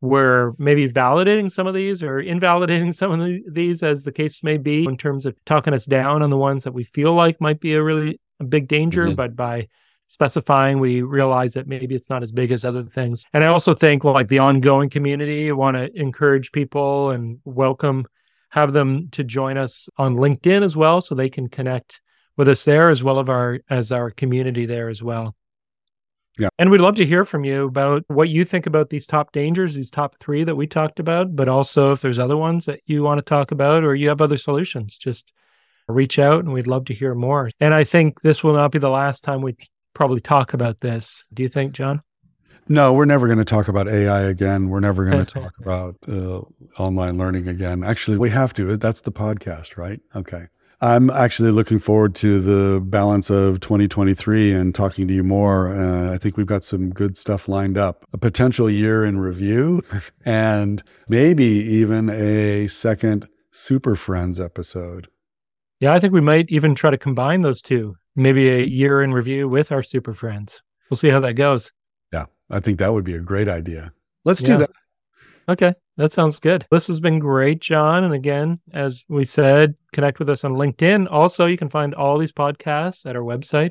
we're 0.00 0.52
maybe 0.56 0.88
validating 0.88 1.50
some 1.50 1.66
of 1.66 1.74
these 1.74 2.04
or 2.04 2.20
invalidating 2.20 2.92
some 3.00 3.10
of 3.10 3.18
the, 3.18 3.42
these 3.50 3.82
as 3.82 4.04
the 4.04 4.12
case 4.12 4.44
may 4.44 4.56
be 4.58 4.84
in 4.84 4.96
terms 4.96 5.26
of 5.26 5.34
talking 5.44 5.74
us 5.74 5.86
down 5.86 6.22
on 6.22 6.30
the 6.30 6.36
ones 6.36 6.62
that 6.62 6.72
we 6.72 6.84
feel 6.84 7.12
like 7.14 7.40
might 7.40 7.58
be 7.58 7.74
a 7.74 7.82
really 7.82 8.20
a 8.38 8.44
big 8.44 8.68
danger 8.68 9.06
Mhm. 9.06 9.16
but 9.16 9.34
by 9.34 9.66
specifying 10.08 10.78
we 10.80 11.02
realize 11.02 11.52
that 11.52 11.68
maybe 11.68 11.94
it's 11.94 12.10
not 12.10 12.22
as 12.22 12.32
big 12.32 12.50
as 12.50 12.64
other 12.64 12.82
things. 12.82 13.24
And 13.32 13.44
i 13.44 13.46
also 13.46 13.74
think 13.74 14.04
like 14.04 14.28
the 14.28 14.38
ongoing 14.40 14.90
community 14.90 15.52
want 15.52 15.76
to 15.76 15.94
encourage 15.98 16.50
people 16.52 17.10
and 17.10 17.38
welcome 17.44 18.06
have 18.50 18.72
them 18.72 19.08
to 19.12 19.22
join 19.22 19.58
us 19.58 19.88
on 19.98 20.16
linkedin 20.16 20.64
as 20.64 20.74
well 20.74 21.00
so 21.00 21.14
they 21.14 21.28
can 21.28 21.48
connect 21.48 22.00
with 22.36 22.48
us 22.48 22.64
there 22.64 22.88
as 22.88 23.04
well 23.04 23.20
as 23.20 23.28
our 23.28 23.60
as 23.68 23.92
our 23.92 24.10
community 24.10 24.64
there 24.64 24.88
as 24.88 25.02
well. 25.02 25.34
Yeah. 26.38 26.50
and 26.56 26.70
we'd 26.70 26.80
love 26.80 26.94
to 26.96 27.04
hear 27.04 27.24
from 27.24 27.44
you 27.44 27.66
about 27.66 28.04
what 28.06 28.28
you 28.28 28.44
think 28.44 28.66
about 28.66 28.90
these 28.90 29.06
top 29.06 29.32
dangers 29.32 29.74
these 29.74 29.90
top 29.90 30.20
three 30.20 30.44
that 30.44 30.54
we 30.54 30.68
talked 30.68 31.00
about 31.00 31.34
but 31.34 31.48
also 31.48 31.90
if 31.90 32.00
there's 32.00 32.20
other 32.20 32.36
ones 32.36 32.64
that 32.66 32.78
you 32.86 33.02
want 33.02 33.18
to 33.18 33.22
talk 33.22 33.50
about 33.50 33.82
or 33.82 33.96
you 33.96 34.08
have 34.08 34.20
other 34.20 34.36
solutions 34.36 34.96
just 34.96 35.32
reach 35.88 36.16
out 36.16 36.44
and 36.44 36.52
we'd 36.52 36.68
love 36.68 36.84
to 36.84 36.94
hear 36.94 37.14
more. 37.14 37.50
And 37.58 37.74
i 37.74 37.82
think 37.82 38.20
this 38.20 38.44
will 38.44 38.52
not 38.52 38.70
be 38.70 38.78
the 38.78 38.88
last 38.88 39.24
time 39.24 39.42
we 39.42 39.56
probably 39.98 40.20
talk 40.20 40.54
about 40.54 40.78
this 40.80 41.26
do 41.34 41.42
you 41.42 41.48
think 41.48 41.72
john 41.72 42.00
No, 42.70 42.92
we're 42.92 43.06
never 43.06 43.26
going 43.26 43.38
to 43.38 43.46
talk 43.46 43.68
about 43.68 43.88
AI 43.88 44.20
again. 44.28 44.68
We're 44.68 44.80
never 44.80 45.06
going 45.06 45.24
to 45.24 45.40
talk 45.40 45.54
about 45.58 45.96
uh, 46.06 46.42
online 46.78 47.16
learning 47.16 47.48
again. 47.48 47.82
Actually, 47.82 48.18
we 48.18 48.28
have 48.28 48.52
to. 48.54 48.76
That's 48.76 49.00
the 49.00 49.10
podcast, 49.10 49.78
right? 49.78 50.00
Okay. 50.14 50.48
I'm 50.82 51.08
actually 51.08 51.50
looking 51.50 51.78
forward 51.78 52.14
to 52.16 52.40
the 52.40 52.80
balance 52.80 53.30
of 53.30 53.60
2023 53.60 54.52
and 54.52 54.74
talking 54.74 55.08
to 55.08 55.14
you 55.14 55.24
more. 55.24 55.68
Uh, 55.74 56.12
I 56.12 56.18
think 56.18 56.36
we've 56.36 56.46
got 56.54 56.62
some 56.62 56.90
good 56.90 57.16
stuff 57.16 57.48
lined 57.48 57.78
up. 57.78 58.04
A 58.12 58.18
potential 58.18 58.68
year 58.68 59.02
in 59.02 59.18
review 59.18 59.82
and 60.26 60.82
maybe 61.08 61.44
even 61.44 62.10
a 62.10 62.68
second 62.68 63.28
Super 63.50 63.96
Friends 63.96 64.38
episode. 64.38 65.08
Yeah, 65.80 65.94
I 65.94 66.00
think 66.00 66.12
we 66.12 66.20
might 66.20 66.50
even 66.50 66.74
try 66.74 66.90
to 66.90 66.98
combine 66.98 67.40
those 67.40 67.62
two. 67.62 67.96
Maybe 68.18 68.48
a 68.50 68.64
year 68.64 69.00
in 69.00 69.14
review 69.14 69.48
with 69.48 69.70
our 69.70 69.82
super 69.84 70.12
friends. 70.12 70.60
We'll 70.90 70.96
see 70.96 71.08
how 71.08 71.20
that 71.20 71.34
goes. 71.34 71.72
Yeah, 72.12 72.26
I 72.50 72.58
think 72.58 72.80
that 72.80 72.92
would 72.92 73.04
be 73.04 73.14
a 73.14 73.20
great 73.20 73.48
idea. 73.48 73.92
Let's 74.24 74.42
Yeah. 74.42 74.46
do 74.48 74.58
that. 74.58 74.70
Okay, 75.48 75.74
that 75.96 76.12
sounds 76.12 76.40
good. 76.40 76.66
This 76.70 76.88
has 76.88 76.98
been 76.98 77.20
great, 77.20 77.60
John. 77.60 78.02
And 78.02 78.12
again, 78.12 78.60
as 78.72 79.04
we 79.08 79.24
said, 79.24 79.76
connect 79.92 80.18
with 80.18 80.28
us 80.28 80.42
on 80.44 80.54
LinkedIn. 80.54 81.06
Also, 81.10 81.46
you 81.46 81.56
can 81.56 81.68
find 81.70 81.94
all 81.94 82.18
these 82.18 82.32
podcasts 82.32 83.06
at 83.06 83.14
our 83.14 83.22
website, 83.22 83.70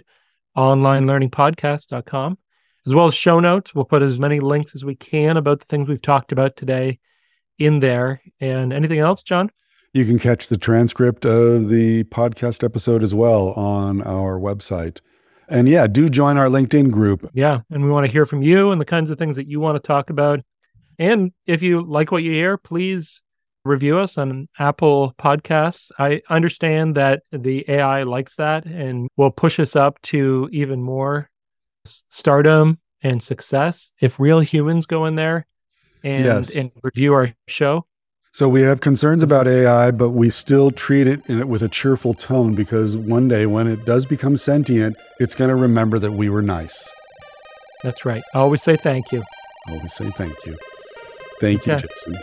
onlinelearningpodcast.com, 0.55 2.37
as 2.85 2.93
well 2.95 3.07
as 3.07 3.15
show 3.15 3.39
notes. 3.39 3.75
We'll 3.75 3.85
put 3.85 4.01
as 4.01 4.17
many 4.17 4.39
links 4.39 4.75
as 4.75 4.85
we 4.85 4.95
can 4.95 5.37
about 5.37 5.59
the 5.59 5.65
things 5.65 5.89
we've 5.89 6.01
talked 6.01 6.31
about 6.31 6.55
today 6.55 6.99
in 7.59 7.79
there. 7.79 8.21
And 8.39 8.71
anything 8.71 8.99
else, 8.99 9.23
John? 9.23 9.51
You 9.97 10.05
can 10.05 10.19
catch 10.19 10.49
the 10.49 10.59
transcript 10.59 11.25
of 11.25 11.69
the 11.69 12.03
podcast 12.03 12.63
episode 12.63 13.01
as 13.01 13.15
well 13.15 13.49
on 13.53 14.03
our 14.03 14.37
website. 14.39 14.99
And 15.49 15.67
yeah, 15.67 15.87
do 15.87 16.07
join 16.07 16.37
our 16.37 16.45
LinkedIn 16.45 16.91
group. 16.91 17.27
Yeah. 17.33 17.61
And 17.71 17.83
we 17.83 17.89
want 17.89 18.05
to 18.05 18.11
hear 18.11 18.27
from 18.27 18.43
you 18.43 18.69
and 18.69 18.79
the 18.79 18.85
kinds 18.85 19.09
of 19.09 19.17
things 19.17 19.37
that 19.37 19.47
you 19.47 19.59
want 19.59 19.75
to 19.75 19.79
talk 19.79 20.11
about. 20.11 20.41
And 20.99 21.31
if 21.47 21.63
you 21.63 21.81
like 21.81 22.11
what 22.11 22.21
you 22.21 22.31
hear, 22.31 22.57
please 22.59 23.23
review 23.65 23.97
us 23.97 24.19
on 24.19 24.49
Apple 24.59 25.15
Podcasts. 25.17 25.89
I 25.97 26.21
understand 26.29 26.93
that 26.93 27.23
the 27.31 27.65
AI 27.67 28.03
likes 28.03 28.35
that 28.35 28.67
and 28.67 29.09
will 29.17 29.31
push 29.31 29.59
us 29.59 29.75
up 29.75 29.99
to 30.03 30.47
even 30.51 30.79
more 30.83 31.31
stardom 31.85 32.77
and 33.01 33.23
success 33.23 33.93
if 33.99 34.19
real 34.19 34.41
humans 34.41 34.85
go 34.85 35.05
in 35.07 35.15
there 35.15 35.47
and, 36.03 36.23
Yes. 36.23 36.55
and 36.55 36.69
review 36.83 37.15
our 37.15 37.33
show. 37.47 37.87
So 38.31 38.47
we 38.47 38.61
have 38.61 38.81
concerns 38.81 39.23
about 39.23 39.47
AI, 39.47 39.91
but 39.91 40.09
we 40.11 40.29
still 40.29 40.69
treat 40.71 41.07
it, 41.07 41.27
it 41.29 41.47
with 41.47 41.61
a 41.61 41.69
cheerful 41.69 42.13
tone 42.13 42.53
because 42.53 42.95
one 42.95 43.27
day 43.27 43.45
when 43.45 43.67
it 43.67 43.85
does 43.85 44.05
become 44.05 44.37
sentient, 44.37 44.95
it's 45.19 45.33
going 45.33 45.49
to 45.49 45.55
remember 45.55 45.97
that 45.99 46.11
we 46.11 46.29
were 46.29 46.41
nice. 46.41 46.87
That's 47.83 48.05
right. 48.05 48.23
I 48.33 48.39
always 48.39 48.61
say 48.61 48.75
thank 48.75 49.11
you. 49.11 49.23
Always 49.69 49.93
say 49.93 50.09
thank 50.11 50.35
you. 50.45 50.57
Thank 51.39 51.61
okay. 51.61 51.81
you, 51.81 51.87
Jason. 51.87 52.17